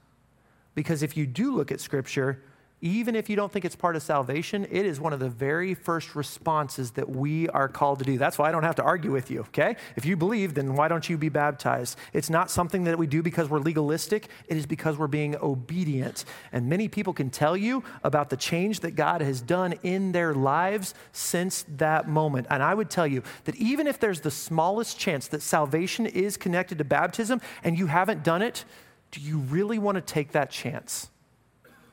Because 0.73 1.03
if 1.03 1.17
you 1.17 1.25
do 1.25 1.53
look 1.53 1.71
at 1.71 1.81
scripture, 1.81 2.41
even 2.85 3.15
if 3.15 3.31
you 3.31 3.35
don't 3.35 3.51
think 3.51 3.65
it's 3.65 3.75
part 3.75 3.95
of 3.95 4.03
salvation, 4.03 4.67
it 4.69 4.85
is 4.85 4.99
one 4.99 5.11
of 5.11 5.19
the 5.19 5.27
very 5.27 5.73
first 5.73 6.15
responses 6.15 6.91
that 6.91 7.09
we 7.09 7.49
are 7.49 7.67
called 7.67 7.97
to 7.97 8.05
do. 8.05 8.19
That's 8.19 8.37
why 8.37 8.47
I 8.47 8.51
don't 8.51 8.61
have 8.61 8.75
to 8.75 8.83
argue 8.83 9.11
with 9.11 9.31
you, 9.31 9.39
okay? 9.39 9.75
If 9.95 10.05
you 10.05 10.15
believe, 10.15 10.53
then 10.53 10.75
why 10.75 10.87
don't 10.87 11.09
you 11.09 11.17
be 11.17 11.29
baptized? 11.29 11.97
It's 12.13 12.29
not 12.29 12.51
something 12.51 12.83
that 12.83 12.99
we 12.99 13.07
do 13.07 13.23
because 13.23 13.49
we're 13.49 13.59
legalistic, 13.59 14.27
it 14.47 14.55
is 14.55 14.67
because 14.67 14.99
we're 14.99 15.07
being 15.07 15.35
obedient. 15.37 16.25
And 16.51 16.69
many 16.69 16.87
people 16.87 17.11
can 17.11 17.31
tell 17.31 17.57
you 17.57 17.83
about 18.03 18.29
the 18.29 18.37
change 18.37 18.81
that 18.81 18.91
God 18.91 19.19
has 19.21 19.41
done 19.41 19.73
in 19.81 20.11
their 20.11 20.35
lives 20.35 20.93
since 21.11 21.65
that 21.77 22.07
moment. 22.07 22.45
And 22.51 22.61
I 22.61 22.75
would 22.75 22.91
tell 22.91 23.07
you 23.07 23.23
that 23.45 23.55
even 23.55 23.87
if 23.87 23.99
there's 23.99 24.21
the 24.21 24.29
smallest 24.29 24.99
chance 24.99 25.27
that 25.29 25.41
salvation 25.41 26.05
is 26.05 26.37
connected 26.37 26.77
to 26.77 26.83
baptism 26.83 27.41
and 27.63 27.79
you 27.79 27.87
haven't 27.87 28.23
done 28.23 28.43
it, 28.43 28.63
do 29.09 29.21
you 29.21 29.39
really 29.39 29.79
want 29.79 29.95
to 29.95 30.01
take 30.01 30.33
that 30.33 30.51
chance? 30.51 31.09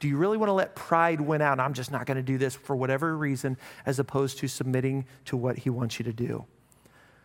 Do 0.03 0.09
you 0.09 0.17
really 0.17 0.37
want 0.37 0.49
to 0.49 0.53
let 0.53 0.75
pride 0.75 1.21
win 1.21 1.41
out? 1.41 1.61
I'm 1.61 1.75
just 1.75 1.93
not 1.93 2.07
going 2.07 2.17
to 2.17 2.25
do 2.25 2.37
this 2.37 2.57
for 2.57 2.75
whatever 2.75 3.17
reason, 3.17 3.57
as 3.87 4.01
opposed 4.01 4.39
to 4.39 4.49
submitting 4.49 5.07
to 5.27 5.37
what 5.37 5.59
he 5.59 5.71
wants 5.71 6.01
you 6.01 6.05
to 6.07 6.13
do? 6.13 6.45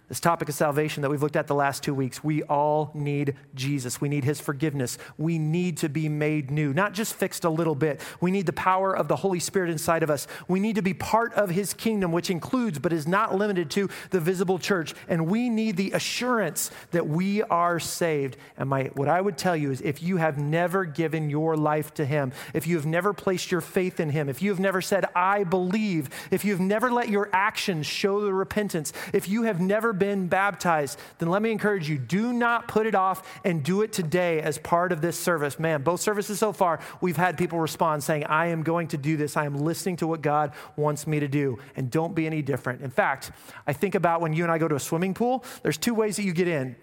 This 0.09 0.21
topic 0.21 0.47
of 0.47 0.55
salvation 0.55 1.01
that 1.01 1.09
we've 1.09 1.21
looked 1.21 1.35
at 1.35 1.47
the 1.47 1.55
last 1.55 1.83
two 1.83 1.93
weeks, 1.93 2.23
we 2.23 2.41
all 2.43 2.91
need 2.93 3.35
Jesus. 3.55 3.99
We 3.99 4.07
need 4.07 4.23
his 4.23 4.39
forgiveness. 4.39 4.97
We 5.17 5.37
need 5.37 5.75
to 5.77 5.89
be 5.89 6.07
made 6.07 6.49
new, 6.49 6.73
not 6.73 6.93
just 6.93 7.13
fixed 7.13 7.43
a 7.43 7.49
little 7.49 7.75
bit. 7.75 7.99
We 8.21 8.31
need 8.31 8.45
the 8.45 8.53
power 8.53 8.95
of 8.95 9.09
the 9.09 9.17
Holy 9.17 9.41
Spirit 9.41 9.69
inside 9.69 10.03
of 10.03 10.09
us. 10.09 10.25
We 10.47 10.61
need 10.61 10.75
to 10.75 10.81
be 10.81 10.93
part 10.93 11.33
of 11.33 11.49
his 11.49 11.73
kingdom, 11.73 12.13
which 12.13 12.29
includes 12.29 12.79
but 12.79 12.93
is 12.93 13.05
not 13.05 13.35
limited 13.35 13.69
to 13.71 13.89
the 14.11 14.21
visible 14.21 14.59
church. 14.59 14.93
And 15.09 15.27
we 15.27 15.49
need 15.49 15.75
the 15.75 15.91
assurance 15.91 16.71
that 16.91 17.05
we 17.05 17.43
are 17.43 17.77
saved. 17.77 18.37
And 18.57 18.69
my, 18.69 18.85
what 18.93 19.09
I 19.09 19.19
would 19.19 19.37
tell 19.37 19.57
you 19.57 19.71
is 19.71 19.81
if 19.81 20.01
you 20.01 20.17
have 20.17 20.37
never 20.37 20.85
given 20.85 21.29
your 21.29 21.57
life 21.57 21.93
to 21.95 22.05
him, 22.05 22.31
if 22.53 22.65
you 22.65 22.77
have 22.77 22.85
never 22.85 23.11
placed 23.11 23.51
your 23.51 23.61
faith 23.61 23.99
in 23.99 24.11
him, 24.11 24.29
if 24.29 24.41
you 24.41 24.51
have 24.51 24.59
never 24.61 24.81
said, 24.81 25.05
I 25.13 25.43
believe, 25.43 26.09
if 26.31 26.45
you 26.45 26.53
have 26.53 26.61
never 26.61 26.89
let 26.89 27.09
your 27.09 27.29
actions 27.33 27.85
show 27.85 28.21
the 28.21 28.33
repentance, 28.33 28.93
if 29.11 29.27
you 29.27 29.43
have 29.43 29.59
never 29.59 29.96
been 29.99 30.27
baptized, 30.27 30.99
then 31.19 31.29
let 31.29 31.41
me 31.41 31.51
encourage 31.51 31.89
you 31.89 31.97
do 31.97 32.33
not 32.33 32.67
put 32.67 32.85
it 32.85 32.95
off 32.95 33.39
and 33.43 33.63
do 33.63 33.81
it 33.81 33.91
today 33.91 34.41
as 34.41 34.57
part 34.57 34.91
of 34.91 35.01
this 35.01 35.19
service. 35.19 35.59
Man, 35.59 35.83
both 35.83 36.01
services 36.01 36.39
so 36.39 36.51
far, 36.53 36.79
we've 37.01 37.17
had 37.17 37.37
people 37.37 37.59
respond 37.59 38.03
saying, 38.03 38.25
I 38.25 38.47
am 38.47 38.63
going 38.63 38.87
to 38.89 38.97
do 38.97 39.17
this. 39.17 39.37
I 39.37 39.45
am 39.45 39.55
listening 39.55 39.97
to 39.97 40.07
what 40.07 40.21
God 40.21 40.53
wants 40.75 41.07
me 41.07 41.19
to 41.19 41.27
do. 41.27 41.59
And 41.75 41.89
don't 41.91 42.15
be 42.15 42.25
any 42.25 42.41
different. 42.41 42.81
In 42.81 42.89
fact, 42.89 43.31
I 43.65 43.73
think 43.73 43.95
about 43.95 44.21
when 44.21 44.33
you 44.33 44.43
and 44.43 44.51
I 44.51 44.57
go 44.57 44.67
to 44.67 44.75
a 44.75 44.79
swimming 44.79 45.13
pool, 45.13 45.43
there's 45.63 45.77
two 45.77 45.93
ways 45.93 46.15
that 46.17 46.23
you 46.23 46.33
get 46.33 46.47
in. 46.47 46.75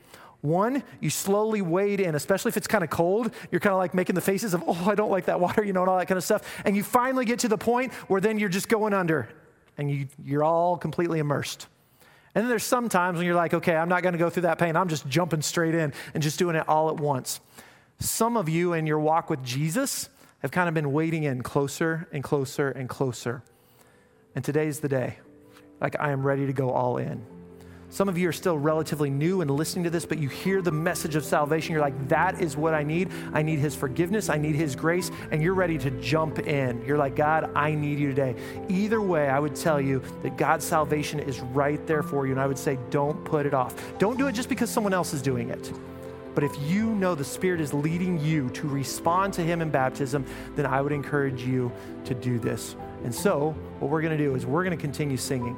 One, 0.45 0.83
you 1.01 1.09
slowly 1.09 1.63
wade 1.63 2.01
in, 2.01 2.15
especially 2.15 2.51
if 2.51 2.59
it's 2.59 2.67
kind 2.67 2.85
of 2.85 2.91
cold. 2.91 3.33
You're 3.51 3.61
kind 3.61 3.73
of 3.73 3.79
like 3.79 3.95
making 3.95 4.15
the 4.15 4.21
faces 4.21 4.53
of, 4.53 4.63
oh, 4.67 4.91
I 4.91 4.95
don't 4.95 5.11
like 5.11 5.25
that 5.25 5.41
water, 5.41 5.65
you 5.65 5.73
know, 5.73 5.81
and 5.81 5.89
all 5.89 5.97
that 5.97 6.07
kind 6.07 6.19
of 6.19 6.25
stuff. 6.25 6.63
And 6.67 6.77
you 6.77 6.83
finally 6.83 7.25
get 7.25 7.39
to 7.41 7.49
the 7.49 7.57
point 7.57 7.95
where 8.09 8.21
then 8.21 8.39
you're 8.39 8.51
just 8.51 8.69
going 8.69 8.93
under 8.93 9.31
and 9.79 9.91
you, 9.91 10.07
you're 10.23 10.45
all 10.45 10.77
completely 10.77 11.19
immersed. 11.19 11.67
And 12.35 12.43
then 12.43 12.49
there's 12.49 12.65
some 12.65 12.89
times 12.89 13.19
when 13.19 13.27
you're 13.27 13.37
like, 13.37 13.55
okay, 13.55 13.77
I'm 13.77 13.89
not 13.89 14.03
going 14.03 14.15
to 14.15 14.19
go 14.19 14.29
through 14.29 14.43
that 14.43 14.59
pain. 14.59 14.77
I'm 14.77 14.89
just 14.89 15.07
jumping 15.07 15.43
straight 15.43 15.75
in 15.75 15.93
and 16.15 16.23
just 16.23 16.39
doing 16.39 16.57
it 16.57 16.69
all 16.69 16.89
at 16.89 16.97
once. 16.97 17.41
Some 18.01 18.37
of 18.37 18.49
you 18.49 18.73
in 18.73 18.87
your 18.87 18.99
walk 18.99 19.31
with 19.31 19.45
Jesus 19.45 20.09
have 20.41 20.51
kind 20.51 20.69
of 20.69 20.75
been 20.75 20.93
waiting 20.93 21.23
in 21.23 21.43
closer 21.43 22.09
and 22.13 22.25
closer 22.25 22.71
and 22.71 22.89
closer. 22.89 23.43
And 24.35 24.45
today's 24.45 24.81
the 24.81 24.89
day. 24.89 25.19
Like, 25.81 25.99
I 26.01 26.11
am 26.11 26.27
ready 26.27 26.47
to 26.47 26.53
go 26.53 26.71
all 26.71 26.97
in. 26.97 27.25
Some 27.95 28.09
of 28.09 28.19
you 28.19 28.29
are 28.29 28.33
still 28.33 28.59
relatively 28.59 29.09
new 29.09 29.41
and 29.41 29.49
listening 29.49 29.85
to 29.85 29.91
this, 29.91 30.05
but 30.05 30.19
you 30.19 30.29
hear 30.29 30.61
the 30.61 30.73
message 30.73 31.15
of 31.15 31.25
salvation. 31.25 31.75
You're 31.75 31.81
like, 31.81 32.09
that 32.09 32.41
is 32.41 32.57
what 32.57 32.75
I 32.75 32.83
need. 32.83 33.09
I 33.33 33.43
need 33.43 33.61
His 33.61 33.77
forgiveness. 33.77 34.29
I 34.29 34.37
need 34.37 34.57
His 34.57 34.75
grace. 34.75 35.13
And 35.31 35.41
you're 35.41 35.55
ready 35.55 35.79
to 35.79 35.93
jump 35.93 36.41
in. 36.41 36.85
You're 36.85 36.99
like, 36.99 37.15
God, 37.15 37.53
I 37.55 37.73
need 37.77 38.01
you 38.01 38.09
today. 38.09 38.35
Either 38.69 39.01
way, 39.01 39.29
I 39.29 39.39
would 39.39 39.55
tell 39.55 39.81
you 39.81 40.03
that 40.25 40.37
God's 40.37 40.65
salvation 40.65 41.21
is 41.21 41.39
right 41.39 41.87
there 41.87 42.03
for 42.03 42.27
you. 42.27 42.33
And 42.33 42.41
I 42.41 42.49
would 42.49 42.59
say, 42.59 42.81
don't 42.91 43.25
put 43.25 43.47
it 43.47 43.55
off. 43.55 43.77
Don't 44.01 44.19
do 44.19 44.27
it 44.27 44.33
just 44.33 44.49
because 44.49 44.71
someone 44.71 44.93
else 44.93 45.15
is 45.15 45.23
doing 45.23 45.51
it. 45.51 45.73
But 46.35 46.43
if 46.43 46.51
you 46.63 46.97
know 46.97 47.15
the 47.15 47.23
Spirit 47.23 47.61
is 47.61 47.73
leading 47.73 48.19
you 48.19 48.51
to 48.51 48.67
respond 48.67 49.35
to 49.35 49.43
Him 49.43 49.63
in 49.63 49.71
baptism, 49.71 50.27
then 50.57 50.67
I 50.67 50.81
would 50.81 50.91
encourage 50.91 51.43
you 51.43 51.71
to 52.07 52.15
do 52.17 52.41
this. 52.41 52.75
And 53.05 53.15
so, 53.15 53.55
what 53.79 53.89
we're 53.89 54.03
going 54.03 54.19
to 54.19 54.25
do 54.25 54.35
is 54.35 54.47
we're 54.47 54.65
going 54.65 54.77
to 54.77 54.83
continue 54.83 55.17
singing. 55.17 55.57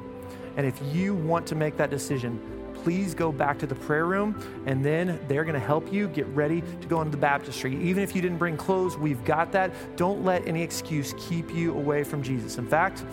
And 0.57 0.65
if 0.65 0.79
you 0.93 1.13
want 1.13 1.47
to 1.47 1.55
make 1.55 1.77
that 1.77 1.89
decision, 1.89 2.41
please 2.83 3.13
go 3.13 3.31
back 3.31 3.59
to 3.59 3.67
the 3.67 3.75
prayer 3.75 4.05
room 4.05 4.41
and 4.65 4.83
then 4.83 5.19
they're 5.27 5.43
going 5.43 5.53
to 5.53 5.59
help 5.59 5.91
you 5.91 6.07
get 6.09 6.25
ready 6.27 6.61
to 6.61 6.87
go 6.87 7.01
into 7.01 7.11
the 7.11 7.17
baptistry. 7.17 7.75
Even 7.81 8.03
if 8.03 8.15
you 8.15 8.21
didn't 8.21 8.37
bring 8.37 8.57
clothes, 8.57 8.97
we've 8.97 9.23
got 9.23 9.51
that. 9.51 9.71
Don't 9.95 10.23
let 10.23 10.47
any 10.47 10.61
excuse 10.61 11.13
keep 11.17 11.53
you 11.53 11.73
away 11.73 12.03
from 12.03 12.21
Jesus. 12.21 12.57
In 12.57 12.67
fact, 12.67 13.03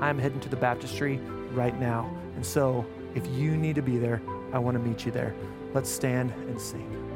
I'm 0.00 0.18
heading 0.18 0.40
to 0.40 0.48
the 0.48 0.56
baptistry 0.56 1.18
right 1.52 1.78
now. 1.78 2.14
And 2.36 2.44
so 2.44 2.86
if 3.14 3.26
you 3.28 3.56
need 3.56 3.74
to 3.76 3.82
be 3.82 3.98
there, 3.98 4.22
I 4.52 4.58
want 4.58 4.76
to 4.76 4.82
meet 4.82 5.04
you 5.04 5.12
there. 5.12 5.34
Let's 5.74 5.90
stand 5.90 6.32
and 6.48 6.60
sing. 6.60 7.09